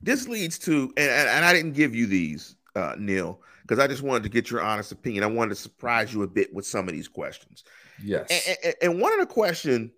this 0.00 0.28
leads 0.28 0.58
to 0.60 0.92
and, 0.96 1.10
and 1.10 1.44
I 1.44 1.52
didn't 1.52 1.72
give 1.72 1.94
you 1.94 2.06
these 2.06 2.56
uh, 2.74 2.94
Neil, 2.98 3.40
because 3.62 3.82
I 3.82 3.86
just 3.86 4.02
wanted 4.02 4.22
to 4.22 4.28
get 4.28 4.50
your 4.50 4.62
honest 4.62 4.92
opinion. 4.92 5.24
I 5.24 5.26
wanted 5.26 5.50
to 5.50 5.56
surprise 5.56 6.14
you 6.14 6.22
a 6.22 6.28
bit 6.28 6.54
with 6.54 6.66
some 6.66 6.88
of 6.88 6.94
these 6.94 7.08
questions. 7.08 7.64
Yes. 8.02 8.28
And, 8.30 8.56
and, 8.64 8.74
and 8.82 9.00
one 9.00 9.12
of 9.12 9.20
the 9.20 9.32
question 9.32 9.92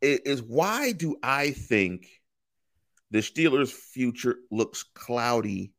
is, 0.00 0.18
is 0.20 0.42
why 0.42 0.92
do 0.92 1.16
I 1.22 1.50
think 1.50 2.08
the 3.10 3.18
Steelers' 3.18 3.70
future 3.70 4.36
looks 4.50 4.82
cloudy, 4.82 5.72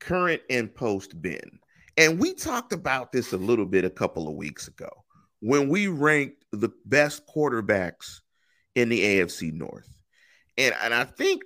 current 0.00 0.42
and 0.48 0.74
post 0.74 1.20
Ben? 1.20 1.58
And 1.96 2.18
we 2.18 2.34
talked 2.34 2.72
about 2.72 3.12
this 3.12 3.32
a 3.32 3.38
little 3.38 3.66
bit 3.66 3.84
a 3.84 3.90
couple 3.90 4.28
of 4.28 4.34
weeks 4.34 4.68
ago 4.68 4.90
when 5.40 5.68
we 5.68 5.88
ranked 5.88 6.44
the 6.52 6.70
best 6.84 7.26
quarterbacks 7.26 8.20
in 8.74 8.88
the 8.88 9.00
AFC 9.00 9.52
North. 9.52 9.95
And, 10.58 10.74
and 10.82 10.94
I 10.94 11.04
think 11.04 11.42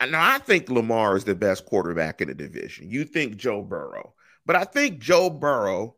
now 0.00 0.34
I 0.34 0.38
think 0.38 0.68
Lamar 0.68 1.16
is 1.16 1.24
the 1.24 1.34
best 1.34 1.66
quarterback 1.66 2.20
in 2.20 2.28
the 2.28 2.34
division. 2.34 2.90
You 2.90 3.04
think 3.04 3.36
Joe 3.36 3.62
Burrow, 3.62 4.14
but 4.44 4.56
I 4.56 4.64
think 4.64 4.98
Joe 4.98 5.30
Burrow 5.30 5.96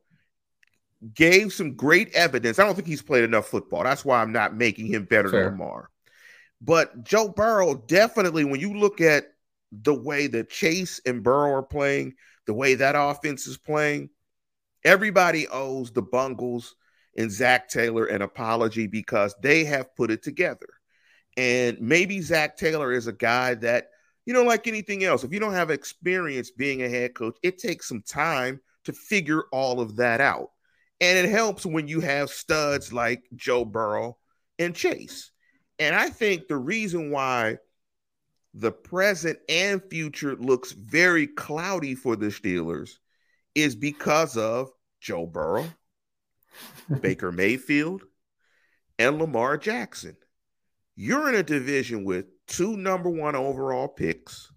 gave 1.15 1.53
some 1.53 1.75
great 1.75 2.13
evidence. 2.15 2.59
I 2.59 2.65
don't 2.65 2.75
think 2.75 2.89
he's 2.89 3.03
played 3.03 3.25
enough 3.25 3.47
football. 3.47 3.85
That's 3.85 4.05
why 4.05 4.21
I'm 4.21 4.33
not 4.33 4.57
making 4.57 4.87
him 4.87 5.05
better 5.05 5.31
Fair. 5.31 5.45
than 5.45 5.59
Lamar. 5.59 5.91
But 6.61 7.05
Joe 7.05 7.29
Burrow 7.29 7.75
definitely, 7.87 8.45
when 8.45 8.61
you 8.61 8.75
look 8.75 9.01
at 9.01 9.27
the 9.71 9.95
way 9.95 10.27
that 10.29 10.51
Chase 10.51 11.01
and 11.07 11.23
Burrow 11.23 11.53
are 11.53 11.63
playing, 11.63 12.15
the 12.47 12.55
way 12.55 12.75
that 12.75 12.97
offense 12.97 13.47
is 13.47 13.57
playing, 13.57 14.11
everybody 14.85 15.47
owes 15.49 15.93
the 15.93 16.03
Bungles 16.03 16.75
and 17.17 17.31
Zac 17.31 17.69
Taylor 17.69 18.07
an 18.07 18.23
apology 18.23 18.87
because 18.87 19.35
they 19.43 19.65
have 19.65 19.95
put 19.95 20.11
it 20.11 20.23
together. 20.23 20.69
And 21.39 21.81
maybe 21.81 22.21
Zac 22.21 22.57
Taylor 22.57 22.91
is 22.91 23.07
a 23.07 23.13
guy 23.13 23.55
that, 23.55 23.91
you 24.27 24.35
know, 24.35 24.43
like 24.43 24.67
anything 24.67 25.05
else, 25.05 25.23
if 25.23 25.33
you 25.33 25.39
don't 25.39 25.53
have 25.53 25.71
experience 25.71 26.51
being 26.51 26.83
a 26.83 26.89
head 26.89 27.15
coach, 27.15 27.37
it 27.45 27.59
takes 27.59 27.89
some 27.89 28.03
time 28.03 28.61
to 28.85 28.93
figure 28.93 29.45
all 29.53 29.81
of 29.81 29.95
that 29.97 30.21
out. 30.21 30.51
And 31.01 31.17
it 31.17 31.31
helps 31.31 31.65
when 31.65 31.87
you 31.87 32.01
have 32.01 32.29
studs 32.29 32.93
like 32.93 33.23
Joe 33.37 33.65
Burrow 33.65 34.19
and 34.59 34.75
Chase. 34.75 35.31
And 35.79 35.95
I 35.95 36.09
think 36.09 36.49
the 36.49 36.57
reason 36.57 37.13
why 37.13 37.59
the 38.53 38.73
present 38.73 39.39
and 39.49 39.81
future 39.89 40.35
looks 40.35 40.73
very 40.73 41.29
cloudy 41.29 41.95
for 41.95 42.17
the 42.17 42.27
Steelers 42.27 42.95
is 43.55 43.77
because 43.77 44.37
of 44.37 44.73
Joe 45.01 45.25
Burrow, 45.25 45.69
Baker 47.01 47.31
Mayfield, 47.31 48.03
and 48.99 49.21
Lamar 49.21 49.57
Jackson. 49.57 50.17
You're 51.01 51.29
in 51.29 51.37
a 51.37 51.45
division 51.45 52.03
with 52.03 52.27
two 52.49 52.77
number 52.77 53.09
one 53.09 53.37
overall 53.37 53.87
picks 53.87 54.51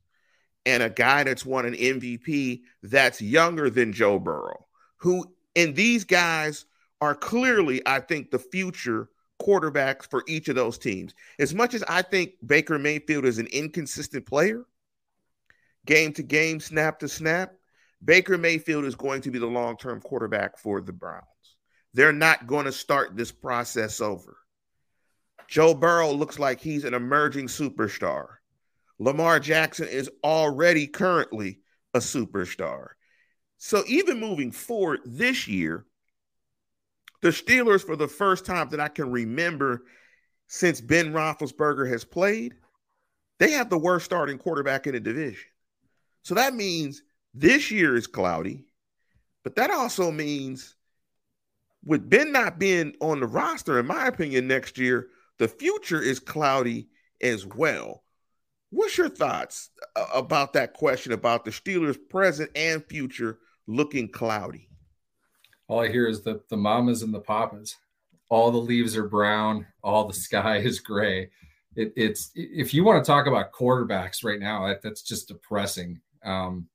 and 0.65 0.81
a 0.81 0.89
guy 0.89 1.23
that's 1.23 1.45
won 1.45 1.67
an 1.67 1.75
MVP 1.75 2.61
that's 2.81 3.21
younger 3.21 3.69
than 3.69 3.93
Joe 3.93 4.17
Burrow, 4.17 4.65
who, 4.97 5.35
and 5.55 5.75
these 5.75 6.03
guys 6.03 6.65
are 6.99 7.13
clearly, 7.13 7.83
I 7.85 7.99
think, 7.99 8.31
the 8.31 8.39
future 8.39 9.09
quarterbacks 9.39 10.09
for 10.09 10.23
each 10.27 10.49
of 10.49 10.55
those 10.55 10.79
teams. 10.79 11.13
As 11.37 11.53
much 11.53 11.75
as 11.75 11.83
I 11.83 12.01
think 12.01 12.31
Baker 12.43 12.79
Mayfield 12.79 13.25
is 13.25 13.37
an 13.37 13.47
inconsistent 13.53 14.25
player, 14.25 14.65
game 15.85 16.11
to 16.13 16.23
game, 16.23 16.59
snap 16.59 16.97
to 17.01 17.07
snap, 17.07 17.53
Baker 18.03 18.39
Mayfield 18.39 18.85
is 18.85 18.95
going 18.95 19.21
to 19.21 19.29
be 19.29 19.37
the 19.37 19.45
long 19.45 19.77
term 19.77 20.01
quarterback 20.01 20.57
for 20.57 20.81
the 20.81 20.91
Browns. 20.91 21.23
They're 21.93 22.11
not 22.11 22.47
going 22.47 22.65
to 22.65 22.71
start 22.71 23.15
this 23.15 23.31
process 23.31 24.01
over. 24.01 24.37
Joe 25.51 25.73
Burrow 25.73 26.13
looks 26.13 26.39
like 26.39 26.61
he's 26.61 26.85
an 26.85 26.93
emerging 26.93 27.47
superstar. 27.47 28.27
Lamar 28.99 29.37
Jackson 29.37 29.89
is 29.89 30.09
already 30.23 30.87
currently 30.87 31.59
a 31.93 31.99
superstar. 31.99 32.87
So 33.57 33.83
even 33.85 34.17
moving 34.17 34.53
forward 34.53 35.01
this 35.03 35.49
year, 35.49 35.85
the 37.21 37.29
Steelers, 37.29 37.85
for 37.85 37.97
the 37.97 38.07
first 38.07 38.45
time 38.45 38.69
that 38.69 38.79
I 38.79 38.87
can 38.87 39.11
remember, 39.11 39.83
since 40.47 40.79
Ben 40.79 41.11
Roethlisberger 41.11 41.89
has 41.89 42.05
played, 42.05 42.53
they 43.37 43.51
have 43.51 43.69
the 43.69 43.77
worst 43.77 44.05
starting 44.05 44.37
quarterback 44.37 44.87
in 44.87 44.93
the 44.93 45.01
division. 45.01 45.49
So 46.23 46.33
that 46.35 46.55
means 46.55 47.03
this 47.33 47.69
year 47.69 47.97
is 47.97 48.07
cloudy, 48.07 48.63
but 49.43 49.57
that 49.57 49.69
also 49.69 50.11
means 50.11 50.77
with 51.83 52.09
Ben 52.09 52.31
not 52.31 52.57
being 52.57 52.95
on 53.01 53.19
the 53.19 53.27
roster, 53.27 53.79
in 53.79 53.87
my 53.87 54.07
opinion, 54.07 54.47
next 54.47 54.77
year, 54.77 55.09
the 55.41 55.47
future 55.47 55.99
is 55.99 56.19
cloudy 56.19 56.87
as 57.19 57.47
well. 57.47 58.03
What's 58.69 58.95
your 58.95 59.09
thoughts 59.09 59.71
uh, 59.95 60.05
about 60.13 60.53
that 60.53 60.73
question 60.73 61.13
about 61.13 61.45
the 61.45 61.49
Steelers' 61.49 61.97
present 62.11 62.51
and 62.55 62.85
future 62.85 63.39
looking 63.65 64.07
cloudy? 64.07 64.69
All 65.67 65.79
I 65.79 65.87
hear 65.87 66.07
is 66.07 66.21
the 66.21 66.43
the 66.51 66.57
mamas 66.57 67.01
and 67.01 67.11
the 67.11 67.21
papas. 67.21 67.75
All 68.29 68.51
the 68.51 68.59
leaves 68.59 68.95
are 68.95 69.07
brown. 69.07 69.65
All 69.83 70.07
the 70.07 70.13
sky 70.27 70.57
is 70.57 70.79
gray. 70.79 71.31
It, 71.75 71.91
it's 71.95 72.29
if 72.35 72.71
you 72.71 72.83
want 72.83 73.03
to 73.03 73.11
talk 73.11 73.25
about 73.25 73.51
quarterbacks 73.51 74.23
right 74.23 74.39
now, 74.39 74.67
that, 74.67 74.83
that's 74.83 75.01
just 75.01 75.27
depressing. 75.27 76.01
Um, 76.23 76.67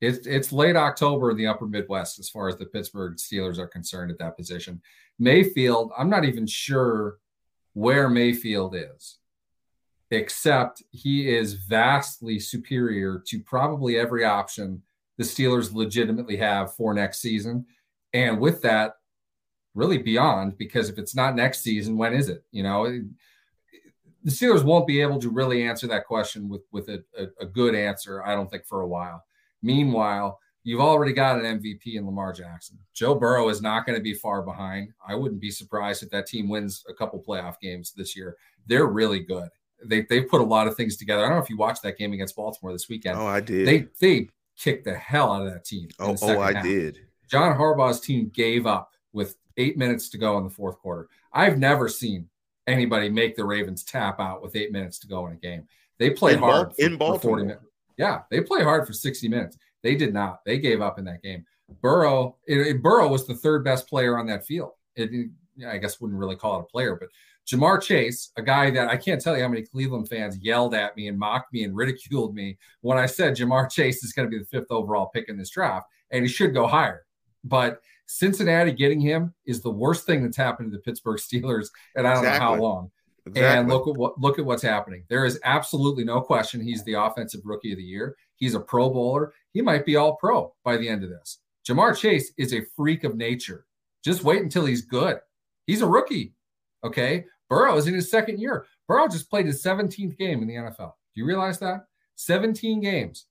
it's 0.00 0.26
it's 0.26 0.50
late 0.50 0.74
October 0.74 1.30
in 1.30 1.36
the 1.36 1.46
Upper 1.46 1.68
Midwest 1.68 2.18
as 2.18 2.28
far 2.28 2.48
as 2.48 2.56
the 2.56 2.66
Pittsburgh 2.66 3.16
Steelers 3.16 3.58
are 3.58 3.68
concerned 3.68 4.10
at 4.10 4.18
that 4.18 4.36
position. 4.36 4.82
Mayfield, 5.20 5.92
I'm 5.96 6.10
not 6.10 6.24
even 6.24 6.48
sure 6.48 7.18
where 7.74 8.08
Mayfield 8.08 8.74
is, 8.74 9.18
except 10.10 10.82
he 10.90 11.28
is 11.28 11.54
vastly 11.54 12.38
superior 12.38 13.22
to 13.26 13.40
probably 13.40 13.98
every 13.98 14.24
option 14.24 14.82
the 15.16 15.24
Steelers 15.24 15.74
legitimately 15.74 16.36
have 16.36 16.74
for 16.74 16.94
next 16.94 17.20
season. 17.20 17.66
And 18.12 18.40
with 18.40 18.62
that, 18.62 18.94
really 19.74 19.98
beyond, 19.98 20.56
because 20.58 20.88
if 20.88 20.98
it's 20.98 21.14
not 21.14 21.36
next 21.36 21.62
season, 21.62 21.96
when 21.96 22.14
is 22.14 22.28
it? 22.28 22.44
You 22.50 22.62
know, 22.62 22.84
the 24.24 24.30
Steelers 24.30 24.64
won't 24.64 24.86
be 24.86 25.00
able 25.00 25.20
to 25.20 25.30
really 25.30 25.62
answer 25.62 25.86
that 25.88 26.06
question 26.06 26.48
with 26.48 26.62
with 26.72 26.88
a, 26.88 27.04
a, 27.16 27.26
a 27.40 27.46
good 27.46 27.74
answer, 27.74 28.24
I 28.24 28.34
don't 28.34 28.50
think, 28.50 28.66
for 28.66 28.80
a 28.80 28.88
while. 28.88 29.22
Meanwhile, 29.62 30.38
you've 30.68 30.80
already 30.80 31.14
got 31.14 31.42
an 31.42 31.60
MVP 31.60 31.94
in 31.94 32.04
Lamar 32.04 32.30
Jackson. 32.30 32.78
Joe 32.92 33.14
Burrow 33.14 33.48
is 33.48 33.62
not 33.62 33.86
going 33.86 33.96
to 33.96 34.02
be 34.02 34.12
far 34.12 34.42
behind. 34.42 34.92
I 35.06 35.14
wouldn't 35.14 35.40
be 35.40 35.50
surprised 35.50 36.02
if 36.02 36.10
that 36.10 36.26
team 36.26 36.46
wins 36.46 36.84
a 36.90 36.92
couple 36.92 37.24
playoff 37.26 37.58
games 37.58 37.94
this 37.96 38.14
year. 38.14 38.36
They're 38.66 38.86
really 38.86 39.20
good. 39.20 39.48
They 39.82 40.02
they 40.02 40.20
put 40.20 40.42
a 40.42 40.44
lot 40.44 40.66
of 40.66 40.76
things 40.76 40.98
together. 40.98 41.24
I 41.24 41.28
don't 41.28 41.38
know 41.38 41.42
if 41.42 41.48
you 41.48 41.56
watched 41.56 41.82
that 41.84 41.96
game 41.96 42.12
against 42.12 42.36
Baltimore 42.36 42.72
this 42.72 42.88
weekend. 42.88 43.18
Oh, 43.18 43.26
I 43.26 43.40
did. 43.40 43.66
They 43.66 43.86
they 43.98 44.28
kicked 44.58 44.84
the 44.84 44.94
hell 44.94 45.32
out 45.32 45.46
of 45.46 45.52
that 45.52 45.64
team. 45.64 45.88
Oh, 45.98 46.16
oh 46.20 46.40
I 46.40 46.52
half. 46.52 46.64
did. 46.64 46.98
John 47.28 47.56
Harbaugh's 47.56 48.00
team 48.00 48.30
gave 48.34 48.66
up 48.66 48.90
with 49.14 49.36
eight 49.56 49.78
minutes 49.78 50.10
to 50.10 50.18
go 50.18 50.36
in 50.36 50.44
the 50.44 50.50
fourth 50.50 50.78
quarter. 50.80 51.08
I've 51.32 51.58
never 51.58 51.88
seen 51.88 52.28
anybody 52.66 53.08
make 53.08 53.36
the 53.36 53.44
Ravens 53.44 53.84
tap 53.84 54.20
out 54.20 54.42
with 54.42 54.54
eight 54.54 54.70
minutes 54.70 54.98
to 54.98 55.06
go 55.06 55.26
in 55.28 55.32
a 55.32 55.36
game. 55.36 55.66
They 55.98 56.10
play 56.10 56.34
in 56.34 56.40
hard 56.40 56.74
for, 56.74 56.82
in 56.82 56.98
Baltimore. 56.98 57.18
For 57.18 57.28
40 57.28 57.44
minutes. 57.44 57.64
Yeah, 57.96 58.20
they 58.30 58.40
play 58.40 58.62
hard 58.62 58.86
for 58.86 58.92
60 58.92 59.28
minutes. 59.28 59.56
They 59.82 59.94
did 59.94 60.12
not. 60.12 60.40
They 60.44 60.58
gave 60.58 60.80
up 60.80 60.98
in 60.98 61.04
that 61.04 61.22
game. 61.22 61.44
Burrow, 61.82 62.36
it, 62.46 62.58
it, 62.58 62.82
Burrow 62.82 63.08
was 63.08 63.26
the 63.26 63.34
third 63.34 63.64
best 63.64 63.88
player 63.88 64.18
on 64.18 64.26
that 64.26 64.46
field. 64.46 64.72
It, 64.96 65.30
I 65.66 65.78
guess 65.78 66.00
wouldn't 66.00 66.18
really 66.18 66.36
call 66.36 66.58
it 66.58 66.62
a 66.62 66.66
player, 66.66 66.96
but 66.96 67.08
Ja'Marr 67.48 67.82
Chase, 67.82 68.30
a 68.36 68.42
guy 68.42 68.70
that 68.70 68.88
I 68.88 68.96
can't 68.96 69.20
tell 69.20 69.36
you 69.36 69.42
how 69.42 69.48
many 69.48 69.62
Cleveland 69.62 70.08
fans 70.08 70.38
yelled 70.38 70.74
at 70.74 70.96
me 70.96 71.08
and 71.08 71.18
mocked 71.18 71.52
me 71.52 71.64
and 71.64 71.74
ridiculed 71.74 72.34
me 72.34 72.58
when 72.82 72.98
I 72.98 73.06
said 73.06 73.36
Ja'Marr 73.36 73.70
Chase 73.72 74.04
is 74.04 74.12
going 74.12 74.30
to 74.30 74.30
be 74.30 74.38
the 74.38 74.48
fifth 74.48 74.70
overall 74.70 75.06
pick 75.06 75.28
in 75.28 75.38
this 75.38 75.50
draft, 75.50 75.86
and 76.10 76.24
he 76.24 76.28
should 76.28 76.52
go 76.52 76.66
higher. 76.66 77.06
But 77.44 77.80
Cincinnati 78.06 78.72
getting 78.72 79.00
him 79.00 79.34
is 79.46 79.62
the 79.62 79.70
worst 79.70 80.04
thing 80.04 80.22
that's 80.22 80.36
happened 80.36 80.70
to 80.70 80.76
the 80.76 80.82
Pittsburgh 80.82 81.18
Steelers, 81.18 81.68
and 81.96 82.06
I 82.06 82.14
don't 82.14 82.24
exactly. 82.24 82.46
know 82.46 82.54
how 82.54 82.60
long. 82.60 82.90
Exactly. 83.26 83.58
And 83.60 83.68
look 83.68 83.88
at 83.88 83.94
what 83.94 84.18
look 84.18 84.38
at 84.38 84.44
what's 84.44 84.62
happening. 84.62 85.04
There 85.08 85.24
is 85.24 85.38
absolutely 85.44 86.04
no 86.04 86.20
question 86.20 86.60
he's 86.60 86.84
the 86.84 86.94
offensive 86.94 87.42
rookie 87.44 87.72
of 87.72 87.78
the 87.78 87.84
year. 87.84 88.16
He's 88.38 88.54
a 88.54 88.60
pro 88.60 88.88
bowler. 88.88 89.34
He 89.52 89.60
might 89.60 89.84
be 89.84 89.96
all 89.96 90.16
pro 90.16 90.54
by 90.64 90.76
the 90.76 90.88
end 90.88 91.04
of 91.04 91.10
this. 91.10 91.38
Ja'Marr 91.68 91.96
Chase 91.96 92.32
is 92.38 92.54
a 92.54 92.64
freak 92.76 93.04
of 93.04 93.16
nature. 93.16 93.66
Just 94.04 94.24
wait 94.24 94.42
until 94.42 94.64
he's 94.64 94.82
good. 94.82 95.18
He's 95.66 95.82
a 95.82 95.86
rookie. 95.86 96.34
Okay. 96.82 97.26
Burrow 97.50 97.76
is 97.76 97.86
in 97.86 97.94
his 97.94 98.10
second 98.10 98.38
year. 98.40 98.66
Burrow 98.86 99.08
just 99.08 99.28
played 99.28 99.46
his 99.46 99.62
17th 99.62 100.16
game 100.16 100.42
in 100.42 100.48
the 100.48 100.54
NFL. 100.54 100.92
Do 101.14 101.20
you 101.20 101.26
realize 101.26 101.58
that? 101.58 101.86
17 102.16 102.80
games, 102.80 103.26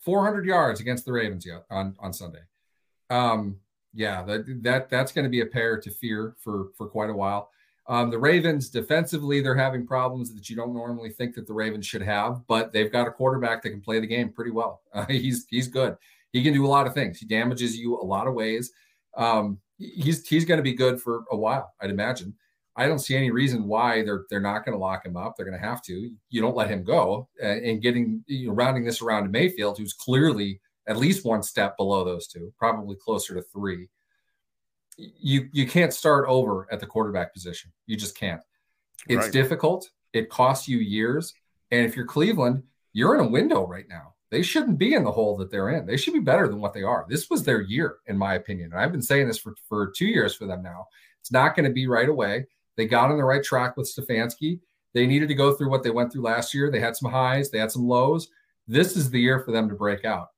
400 0.00 0.46
yards 0.46 0.80
against 0.80 1.04
the 1.04 1.12
Ravens 1.12 1.46
on, 1.70 1.96
on 1.98 2.12
Sunday. 2.12 2.42
Um, 3.10 3.56
yeah, 3.92 4.22
that, 4.22 4.62
that 4.62 4.90
that's 4.90 5.12
going 5.12 5.24
to 5.24 5.30
be 5.30 5.40
a 5.40 5.46
pair 5.46 5.80
to 5.80 5.90
fear 5.90 6.36
for 6.38 6.68
for 6.76 6.86
quite 6.86 7.10
a 7.10 7.14
while. 7.14 7.50
Um, 7.88 8.10
the 8.10 8.18
Ravens 8.18 8.68
defensively, 8.68 9.40
they're 9.40 9.54
having 9.54 9.86
problems 9.86 10.34
that 10.34 10.50
you 10.50 10.56
don't 10.56 10.74
normally 10.74 11.08
think 11.08 11.34
that 11.34 11.46
the 11.46 11.54
Ravens 11.54 11.86
should 11.86 12.02
have, 12.02 12.46
but 12.46 12.70
they've 12.70 12.92
got 12.92 13.08
a 13.08 13.10
quarterback 13.10 13.62
that 13.62 13.70
can 13.70 13.80
play 13.80 13.98
the 13.98 14.06
game 14.06 14.30
pretty 14.30 14.50
well. 14.50 14.82
Uh, 14.94 15.06
he's 15.06 15.46
he's 15.48 15.68
good. 15.68 15.96
He 16.32 16.42
can 16.42 16.52
do 16.52 16.66
a 16.66 16.68
lot 16.68 16.86
of 16.86 16.94
things. 16.94 17.18
He 17.18 17.26
damages 17.26 17.76
you 17.78 17.96
a 18.00 18.04
lot 18.04 18.26
of 18.26 18.34
ways. 18.34 18.72
Um, 19.16 19.58
he's 19.78 20.26
he's 20.26 20.44
going 20.44 20.58
to 20.58 20.62
be 20.62 20.72
good 20.72 21.00
for 21.00 21.24
a 21.30 21.36
while, 21.36 21.72
I'd 21.80 21.90
imagine. 21.90 22.34
I 22.76 22.86
don't 22.86 22.98
see 22.98 23.16
any 23.16 23.30
reason 23.30 23.66
why 23.66 24.02
they're 24.02 24.24
they're 24.30 24.40
not 24.40 24.64
going 24.64 24.72
to 24.72 24.78
lock 24.78 25.04
him 25.06 25.16
up. 25.16 25.34
They're 25.36 25.46
going 25.46 25.60
to 25.60 25.66
have 25.66 25.82
to. 25.82 26.10
You 26.30 26.40
don't 26.40 26.56
let 26.56 26.70
him 26.70 26.84
go. 26.84 27.28
Uh, 27.42 27.46
and 27.46 27.82
getting 27.82 28.24
you 28.26 28.48
know, 28.48 28.54
rounding 28.54 28.84
this 28.84 29.02
around 29.02 29.24
to 29.24 29.28
Mayfield, 29.30 29.78
who's 29.78 29.92
clearly 29.92 30.60
at 30.86 30.96
least 30.96 31.24
one 31.24 31.42
step 31.42 31.76
below 31.76 32.04
those 32.04 32.26
two, 32.26 32.52
probably 32.58 32.96
closer 32.96 33.34
to 33.34 33.42
three 33.42 33.88
you 34.98 35.48
you 35.52 35.66
can't 35.66 35.94
start 35.94 36.26
over 36.28 36.66
at 36.72 36.80
the 36.80 36.86
quarterback 36.86 37.32
position. 37.32 37.72
You 37.86 37.96
just 37.96 38.16
can't. 38.16 38.40
It's 39.08 39.24
right. 39.24 39.32
difficult. 39.32 39.88
It 40.12 40.28
costs 40.28 40.68
you 40.68 40.78
years. 40.78 41.32
And 41.70 41.86
if 41.86 41.94
you're 41.94 42.06
Cleveland, 42.06 42.62
you're 42.92 43.14
in 43.14 43.20
a 43.20 43.28
window 43.28 43.66
right 43.66 43.86
now. 43.88 44.14
They 44.30 44.42
shouldn't 44.42 44.78
be 44.78 44.94
in 44.94 45.04
the 45.04 45.12
hole 45.12 45.36
that 45.38 45.50
they're 45.50 45.70
in. 45.70 45.86
They 45.86 45.96
should 45.96 46.12
be 46.12 46.20
better 46.20 46.48
than 46.48 46.60
what 46.60 46.74
they 46.74 46.82
are. 46.82 47.06
This 47.08 47.30
was 47.30 47.44
their 47.44 47.62
year, 47.62 47.96
in 48.06 48.18
my 48.18 48.34
opinion. 48.34 48.72
And 48.72 48.80
I've 48.80 48.92
been 48.92 49.02
saying 49.02 49.26
this 49.26 49.38
for, 49.38 49.54
for 49.68 49.90
two 49.96 50.06
years 50.06 50.34
for 50.34 50.46
them 50.46 50.62
now. 50.62 50.86
It's 51.20 51.32
not 51.32 51.54
going 51.56 51.64
to 51.64 51.72
be 51.72 51.86
right 51.86 52.08
away. 52.08 52.46
They 52.76 52.86
got 52.86 53.10
on 53.10 53.16
the 53.16 53.24
right 53.24 53.42
track 53.42 53.76
with 53.76 53.90
Stefanski. 53.90 54.60
They 54.92 55.06
needed 55.06 55.28
to 55.28 55.34
go 55.34 55.54
through 55.54 55.70
what 55.70 55.82
they 55.82 55.90
went 55.90 56.12
through 56.12 56.22
last 56.22 56.52
year. 56.52 56.70
They 56.70 56.80
had 56.80 56.96
some 56.96 57.10
highs, 57.10 57.50
they 57.50 57.58
had 57.58 57.70
some 57.70 57.86
lows. 57.86 58.28
This 58.66 58.96
is 58.96 59.10
the 59.10 59.20
year 59.20 59.40
for 59.40 59.52
them 59.52 59.68
to 59.68 59.74
break 59.74 60.04
out. 60.04 60.28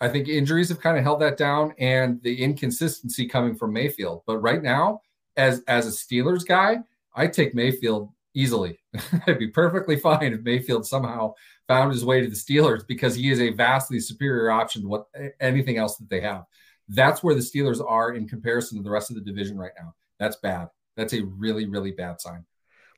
I 0.00 0.08
think 0.08 0.28
injuries 0.28 0.68
have 0.68 0.80
kind 0.80 0.96
of 0.96 1.02
held 1.02 1.20
that 1.20 1.36
down 1.36 1.74
and 1.78 2.22
the 2.22 2.42
inconsistency 2.42 3.26
coming 3.26 3.56
from 3.56 3.72
Mayfield. 3.72 4.22
But 4.26 4.38
right 4.38 4.62
now, 4.62 5.00
as 5.36 5.62
as 5.66 5.86
a 5.86 5.90
Steelers 5.90 6.46
guy, 6.46 6.78
I 7.14 7.26
take 7.26 7.54
Mayfield 7.54 8.10
easily. 8.34 8.78
I'd 9.26 9.38
be 9.38 9.48
perfectly 9.48 9.96
fine 9.96 10.32
if 10.32 10.42
Mayfield 10.42 10.86
somehow 10.86 11.34
found 11.66 11.92
his 11.92 12.04
way 12.04 12.20
to 12.20 12.28
the 12.28 12.36
Steelers 12.36 12.86
because 12.86 13.14
he 13.14 13.30
is 13.30 13.40
a 13.40 13.50
vastly 13.50 14.00
superior 14.00 14.50
option 14.50 14.82
to 14.82 14.88
what 14.88 15.06
anything 15.40 15.78
else 15.78 15.96
that 15.96 16.08
they 16.08 16.20
have. 16.20 16.44
That's 16.88 17.22
where 17.22 17.34
the 17.34 17.40
Steelers 17.40 17.84
are 17.86 18.12
in 18.12 18.28
comparison 18.28 18.78
to 18.78 18.84
the 18.84 18.90
rest 18.90 19.10
of 19.10 19.16
the 19.16 19.22
division 19.22 19.58
right 19.58 19.72
now. 19.78 19.94
That's 20.18 20.36
bad. 20.36 20.68
That's 20.96 21.12
a 21.12 21.24
really, 21.24 21.66
really 21.66 21.92
bad 21.92 22.20
sign. 22.20 22.44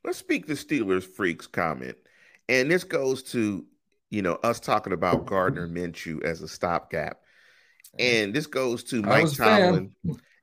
Let's 0.04 0.18
speak 0.18 0.46
the 0.46 0.54
Steelers 0.54 1.04
freaks 1.04 1.46
comment. 1.46 1.96
And 2.48 2.70
this 2.70 2.84
goes 2.84 3.22
to 3.24 3.64
you 4.10 4.22
know, 4.22 4.34
us 4.42 4.60
talking 4.60 4.92
about 4.92 5.26
Gardner 5.26 5.68
Minshew 5.68 6.22
as 6.24 6.42
a 6.42 6.48
stopgap. 6.48 7.20
And 7.98 8.34
this 8.34 8.46
goes 8.46 8.84
to 8.84 9.02
Mike 9.02 9.32
Tomlin. 9.32 9.94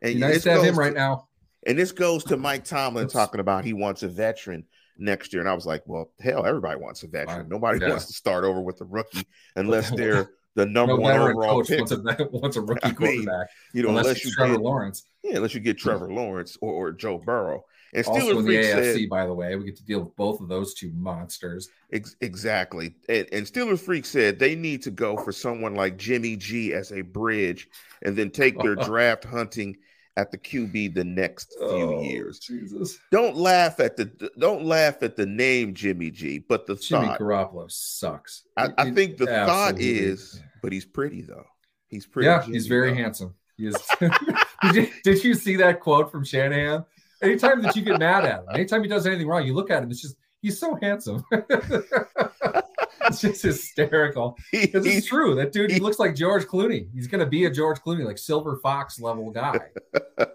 And 0.02 0.20
nice 0.20 0.44
to 0.44 0.52
have 0.52 0.64
him 0.64 0.78
right 0.78 0.94
now. 0.94 1.28
And 1.66 1.78
this 1.78 1.92
goes 1.92 2.24
to 2.26 2.38
Mike 2.38 2.64
Tomlin 2.64 3.08
talking 3.08 3.40
about 3.40 3.66
he 3.66 3.74
wants 3.74 4.04
a 4.04 4.08
veteran 4.08 4.64
next 4.98 5.34
year. 5.34 5.42
And 5.42 5.50
I 5.50 5.54
was 5.54 5.66
like, 5.66 5.84
well, 5.86 6.12
hell, 6.20 6.46
everybody 6.46 6.80
wants 6.80 7.04
a 7.04 7.08
veteran. 7.08 7.42
Fine. 7.42 7.50
Nobody 7.50 7.80
yeah. 7.80 7.90
wants 7.90 8.06
to 8.08 8.14
start 8.14 8.44
over 8.44 8.62
with 8.62 8.80
a 8.82 8.86
rookie 8.86 9.28
unless 9.56 9.90
they're 9.92 10.30
the 10.56 10.66
number 10.66 10.96
no 10.96 11.02
one 11.02 11.16
overall 11.16 11.64
pick. 11.64 11.80
Wants 11.80 11.92
a, 11.92 12.28
wants 12.32 12.58
a 12.58 12.62
rookie 12.62 12.94
quarterback. 12.94 13.48
you 13.74 13.84
know, 13.84 13.90
unless, 13.90 14.06
unless 14.06 14.26
you 14.26 14.32
Trevor 14.32 14.54
get, 14.54 14.62
Lawrence. 14.62 15.04
Yeah, 15.24 15.36
unless 15.36 15.54
you 15.54 15.60
get 15.60 15.78
Trevor 15.78 16.12
Lawrence 16.12 16.58
or, 16.62 16.74
or 16.74 16.92
Joe 16.92 17.18
Burrow. 17.18 17.66
And 17.94 18.06
Steelers 18.06 18.10
also 18.10 18.40
in 18.40 18.46
the 18.46 18.56
AFC, 18.56 19.00
said, 19.00 19.10
by 19.10 19.26
the 19.26 19.34
way, 19.34 19.56
we 19.56 19.66
get 19.66 19.78
to 19.78 19.84
deal 19.84 20.02
with 20.02 20.16
both 20.16 20.42
of 20.42 20.50
those 20.50 20.74
two 20.74 20.92
monsters. 20.94 21.70
Ex- 21.94 22.16
exactly. 22.22 22.96
And, 23.08 23.28
and 23.32 23.46
Steelers 23.46 23.80
Freak 23.80 24.06
said 24.06 24.40
they 24.40 24.56
need 24.56 24.82
to 24.84 24.92
go 24.92 25.18
for 25.18 25.32
someone 25.32 25.76
like 25.76 25.98
Jimmy 25.98 26.36
G 26.36 26.74
as 26.74 26.92
a 26.92 27.02
bridge 27.02 27.70
and 28.04 28.16
then 28.16 28.30
take 28.30 28.60
their 28.60 28.76
draft 28.88 29.24
hunting 29.24 29.78
at 30.18 30.32
the 30.32 30.38
QB 30.38 30.96
the 30.96 31.04
next 31.04 31.56
few 31.58 31.68
oh, 31.68 32.02
years. 32.02 32.40
Jesus. 32.40 32.98
Don't 33.12 33.38
laugh 33.38 33.80
at 33.80 33.96
the 33.96 34.32
don't 34.38 34.66
laugh 34.66 35.04
at 35.04 35.16
the 35.16 35.28
name 35.28 35.74
Jimmy 35.74 36.10
G, 36.10 36.40
but 36.40 36.66
the 36.66 36.76
Jimmy 36.76 37.06
thought 37.06 37.20
Garoppolo 37.20 37.72
sucks. 37.72 38.44
I, 38.58 38.70
I 38.78 38.92
think 38.92 39.18
the 39.18 39.28
thought 39.28 39.80
is, 39.80 40.42
but 40.62 40.74
he's 40.74 40.86
pretty 40.86 41.22
though. 41.22 41.46
He's 41.88 42.08
pretty. 42.08 42.28
Yeah, 42.28 42.42
Jimmy, 42.42 42.56
he's 42.56 42.68
very 42.68 42.90
though. 42.90 42.96
handsome. 42.96 43.36
He 43.58 43.68
is. 43.68 43.76
did, 44.00 44.76
you, 44.76 44.88
did 45.04 45.24
you 45.24 45.36
see 45.36 45.56
that 45.58 45.80
quote 45.80 46.12
from 46.12 46.26
Shanahan? 46.26 46.84
Anytime 47.22 47.62
that 47.62 47.76
you 47.76 47.82
get 47.82 48.00
mad 48.00 48.26
at 48.26 48.40
him, 48.40 48.46
anytime 48.54 48.84
he 48.84 48.90
does 48.90 49.06
anything 49.08 49.28
wrong, 49.28 49.46
you 49.46 49.54
look 49.54 49.72
at 49.72 49.84
him. 49.84 49.92
It's 49.92 50.02
just 50.02 50.16
he's 50.42 50.60
so 50.60 50.78
handsome. 50.82 51.24
it's 51.32 53.22
just 53.22 53.42
hysterical. 53.44 54.38
Because 54.52 54.86
it's 54.86 55.08
true. 55.08 55.36
That 55.36 55.52
dude, 55.52 55.72
he 55.72 55.80
looks 55.80 56.00
like 56.00 56.16
George 56.16 56.46
Clooney. 56.46 56.88
He's 56.94 57.08
gonna 57.08 57.26
be 57.26 57.46
a 57.46 57.52
George 57.52 57.80
Clooney, 57.80 58.06
like 58.06 58.18
Silver 58.18 58.58
Fox 58.58 59.00
level 59.00 59.32
guy. 59.32 59.60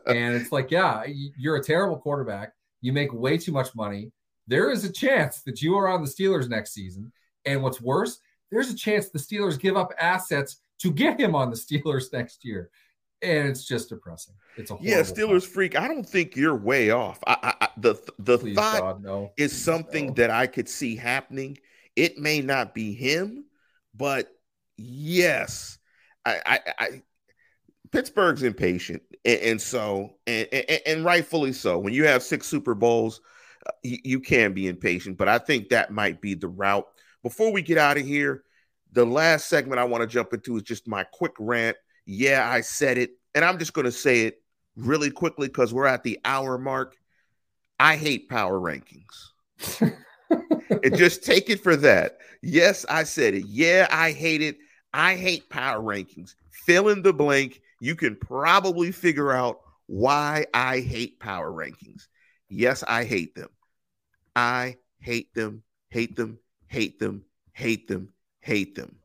and 0.06 0.34
it's 0.34 0.52
like, 0.52 0.70
yeah, 0.70 1.04
you're 1.06 1.56
a 1.56 1.62
terrible 1.62 1.98
quarterback. 1.98 2.52
You 2.80 2.92
make 2.92 3.12
way 3.12 3.38
too 3.38 3.52
much 3.52 3.74
money. 3.74 4.10
there 4.46 4.70
is 4.70 4.84
a 4.84 4.92
chance 4.92 5.42
that 5.42 5.62
you 5.62 5.76
are 5.76 5.88
on 5.88 6.02
the 6.02 6.08
Steelers 6.08 6.48
next 6.48 6.72
season. 6.74 7.12
And 7.44 7.62
what's 7.62 7.80
worse, 7.80 8.18
there's 8.50 8.70
a 8.70 8.76
chance 8.76 9.08
the 9.08 9.18
Steelers 9.18 9.58
give 9.58 9.76
up 9.76 9.92
assets 10.00 10.58
to 10.80 10.90
get 10.92 11.18
him 11.18 11.34
on 11.34 11.50
the 11.50 11.56
Steelers 11.56 12.12
next 12.12 12.44
year. 12.44 12.70
And 13.22 13.48
it's 13.48 13.64
just 13.64 13.88
depressing. 13.88 14.34
It's 14.56 14.70
a 14.70 14.76
yeah, 14.80 15.00
Steelers 15.00 15.46
freak. 15.46 15.78
I 15.78 15.86
don't 15.86 16.08
think 16.08 16.34
you're 16.34 16.56
way 16.56 16.90
off. 16.90 17.20
I, 17.26 17.54
I, 17.60 17.68
the 17.76 17.94
the 18.18 18.38
Please 18.38 18.56
thought 18.56 18.80
God, 18.80 19.02
no. 19.02 19.30
is 19.36 19.52
something 19.52 20.08
no. 20.08 20.12
that 20.14 20.30
I 20.30 20.46
could 20.46 20.68
see 20.68 20.96
happening. 20.96 21.58
It 21.94 22.18
may 22.18 22.40
not 22.40 22.74
be 22.74 22.94
him, 22.94 23.44
but 23.94 24.28
yes, 24.76 25.78
I, 26.24 26.40
I, 26.44 26.60
I 26.78 27.02
Pittsburgh's 27.92 28.42
impatient, 28.42 29.02
and, 29.24 29.40
and 29.40 29.60
so 29.60 30.14
and, 30.26 30.48
and, 30.52 30.80
and, 30.86 31.04
rightfully 31.04 31.52
so. 31.52 31.78
When 31.78 31.92
you 31.92 32.06
have 32.06 32.22
six 32.22 32.46
Super 32.46 32.74
Bowls, 32.74 33.20
uh, 33.66 33.72
you, 33.82 33.98
you 34.02 34.20
can 34.20 34.52
be 34.52 34.66
impatient, 34.66 35.18
but 35.18 35.28
I 35.28 35.38
think 35.38 35.68
that 35.68 35.92
might 35.92 36.20
be 36.20 36.34
the 36.34 36.48
route. 36.48 36.88
Before 37.22 37.52
we 37.52 37.62
get 37.62 37.78
out 37.78 37.98
of 37.98 38.04
here, 38.04 38.44
the 38.92 39.04
last 39.04 39.48
segment 39.48 39.78
I 39.78 39.84
want 39.84 40.02
to 40.02 40.06
jump 40.06 40.32
into 40.32 40.56
is 40.56 40.62
just 40.62 40.88
my 40.88 41.04
quick 41.04 41.32
rant. 41.38 41.76
Yeah, 42.06 42.48
I 42.48 42.60
said 42.60 42.98
it, 42.98 43.10
and 43.34 43.44
I'm 43.44 43.58
just 43.58 43.72
going 43.72 43.84
to 43.84 43.92
say 43.92 44.22
it 44.22 44.42
really 44.76 45.10
quickly 45.10 45.48
because 45.48 45.72
we're 45.72 45.86
at 45.86 46.02
the 46.02 46.18
hour 46.24 46.58
mark. 46.58 46.96
I 47.78 47.96
hate 47.96 48.28
power 48.28 48.58
rankings. 48.58 49.30
and 50.30 50.96
just 50.96 51.24
take 51.24 51.50
it 51.50 51.62
for 51.62 51.76
that. 51.76 52.18
Yes, 52.42 52.84
I 52.88 53.04
said 53.04 53.34
it. 53.34 53.44
Yeah, 53.46 53.88
I 53.90 54.12
hate 54.12 54.42
it. 54.42 54.58
I 54.94 55.16
hate 55.16 55.48
power 55.48 55.80
rankings. 55.80 56.34
Fill 56.50 56.88
in 56.88 57.02
the 57.02 57.12
blank 57.12 57.60
you 57.82 57.96
can 57.96 58.14
probably 58.14 58.92
figure 58.92 59.32
out 59.32 59.60
why 59.86 60.46
I 60.54 60.78
hate 60.78 61.18
power 61.18 61.50
rankings. 61.50 62.06
Yes, 62.48 62.84
I 62.86 63.02
hate 63.04 63.34
them. 63.34 63.48
I 64.36 64.76
hate 65.00 65.34
them, 65.34 65.64
hate 65.90 66.14
them, 66.14 66.38
hate 66.68 67.00
them, 67.00 67.24
hate 67.52 67.88
them, 67.88 68.12
hate 68.40 68.76
them. 68.76 68.96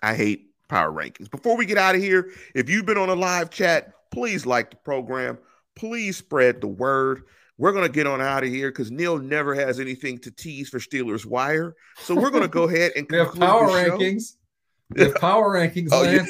I 0.00 0.14
hate 0.14 0.54
power 0.68 0.90
rankings. 0.90 1.30
Before 1.30 1.56
we 1.56 1.66
get 1.66 1.78
out 1.78 1.94
of 1.94 2.00
here, 2.00 2.30
if 2.54 2.68
you've 2.68 2.86
been 2.86 2.98
on 2.98 3.08
a 3.08 3.14
live 3.14 3.50
chat, 3.50 3.92
please 4.10 4.46
like 4.46 4.70
the 4.70 4.76
program. 4.76 5.38
Please 5.74 6.16
spread 6.16 6.60
the 6.60 6.68
word. 6.68 7.22
We're 7.58 7.72
going 7.72 7.86
to 7.86 7.92
get 7.92 8.06
on 8.06 8.20
out 8.20 8.44
of 8.44 8.50
here 8.50 8.70
because 8.70 8.90
Neil 8.90 9.18
never 9.18 9.54
has 9.54 9.80
anything 9.80 10.18
to 10.18 10.30
tease 10.30 10.68
for 10.68 10.78
Steelers 10.78 11.24
Wire. 11.24 11.74
So 11.98 12.14
we're 12.14 12.30
going 12.30 12.42
to 12.42 12.48
go 12.48 12.64
ahead 12.64 12.92
and 12.96 13.06
we 13.10 13.18
have 13.18 13.34
power 13.34 13.68
rankings. 13.68 14.34
The 14.90 15.16
power 15.18 15.54
rankings, 15.54 15.88
oh. 15.90 16.04
Yeah, 16.04 16.24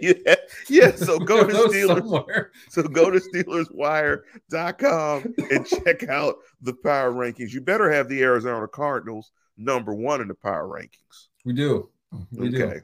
yeah, 0.02 0.34
yeah. 0.68 0.94
So 0.94 1.18
go 1.18 1.46
to 1.46 1.52
Steelers. 1.52 1.98
Somewhere. 1.98 2.50
So 2.68 2.82
go 2.82 3.10
to 3.10 3.18
SteelersWire.com 3.18 5.34
and 5.50 5.66
check 5.66 6.10
out 6.10 6.36
the 6.60 6.74
power 6.74 7.10
rankings. 7.10 7.52
You 7.52 7.62
better 7.62 7.90
have 7.90 8.08
the 8.08 8.22
Arizona 8.22 8.68
Cardinals 8.68 9.32
number 9.56 9.94
one 9.94 10.20
in 10.20 10.28
the 10.28 10.34
power 10.34 10.68
rankings. 10.68 11.28
We 11.44 11.54
do. 11.54 11.88
We 12.32 12.48
okay. 12.48 12.74
do. 12.74 12.80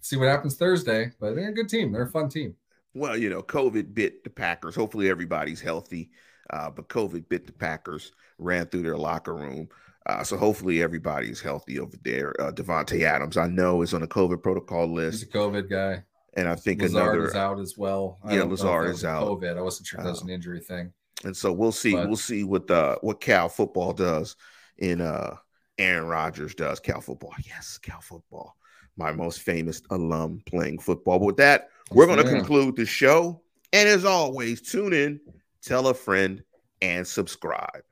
See 0.00 0.16
what 0.16 0.28
happens 0.28 0.56
Thursday, 0.56 1.12
but 1.20 1.34
they're 1.34 1.50
a 1.50 1.54
good 1.54 1.68
team. 1.68 1.92
They're 1.92 2.02
a 2.02 2.10
fun 2.10 2.28
team. 2.28 2.54
Well, 2.94 3.16
you 3.16 3.28
know, 3.30 3.42
COVID 3.42 3.94
bit 3.94 4.24
the 4.24 4.30
Packers. 4.30 4.74
Hopefully 4.74 5.10
everybody's 5.10 5.60
healthy. 5.60 6.10
Uh, 6.50 6.70
but 6.70 6.88
COVID 6.88 7.28
bit 7.28 7.46
the 7.46 7.52
Packers, 7.52 8.12
ran 8.38 8.66
through 8.66 8.82
their 8.82 8.96
locker 8.96 9.34
room. 9.34 9.68
Uh, 10.06 10.24
so 10.24 10.36
hopefully 10.36 10.82
everybody's 10.82 11.40
healthy 11.40 11.78
over 11.78 11.96
there. 12.02 12.34
Uh, 12.40 12.50
Davante 12.50 13.02
Adams, 13.02 13.36
I 13.36 13.46
know, 13.46 13.82
is 13.82 13.92
on 13.92 14.00
the 14.00 14.06
COVID 14.08 14.42
protocol 14.42 14.86
list. 14.86 15.20
He's 15.20 15.28
a 15.28 15.32
COVID 15.32 15.68
guy, 15.68 16.02
and 16.34 16.48
I 16.48 16.54
think 16.54 16.80
Lazard 16.80 17.16
another 17.16 17.28
is 17.28 17.34
out 17.34 17.60
as 17.60 17.76
well. 17.76 18.18
Yeah, 18.30 18.44
Lazard 18.44 18.90
is 18.90 19.04
out. 19.04 19.24
COVID. 19.24 19.58
I 19.58 19.60
wasn't 19.60 19.88
sure 19.88 20.00
if 20.00 20.04
that 20.04 20.10
was 20.10 20.22
an 20.22 20.30
uh, 20.30 20.34
injury 20.34 20.60
thing. 20.60 20.92
And 21.24 21.36
so 21.36 21.52
we'll 21.52 21.72
see. 21.72 21.92
But, 21.92 22.06
we'll 22.06 22.16
see 22.16 22.44
what 22.44 22.70
uh 22.70 22.96
what 23.02 23.20
Cal 23.20 23.50
football 23.50 23.92
does 23.92 24.36
in 24.78 25.02
uh 25.02 25.36
Aaron 25.76 26.06
Rodgers 26.06 26.54
does. 26.54 26.80
Cal 26.80 27.02
football, 27.02 27.34
yes, 27.44 27.78
Cal 27.82 28.00
football. 28.00 28.56
My 28.98 29.12
most 29.12 29.40
famous 29.42 29.80
alum 29.90 30.42
playing 30.46 30.80
football. 30.80 31.20
But 31.20 31.26
with 31.26 31.36
that, 31.36 31.70
we're 31.90 32.06
going 32.06 32.18
to 32.18 32.28
conclude 32.28 32.76
the 32.76 32.84
show. 32.84 33.40
And 33.72 33.88
as 33.88 34.04
always, 34.04 34.60
tune 34.60 34.92
in, 34.92 35.20
tell 35.62 35.86
a 35.86 35.94
friend, 35.94 36.42
and 36.82 37.06
subscribe. 37.06 37.84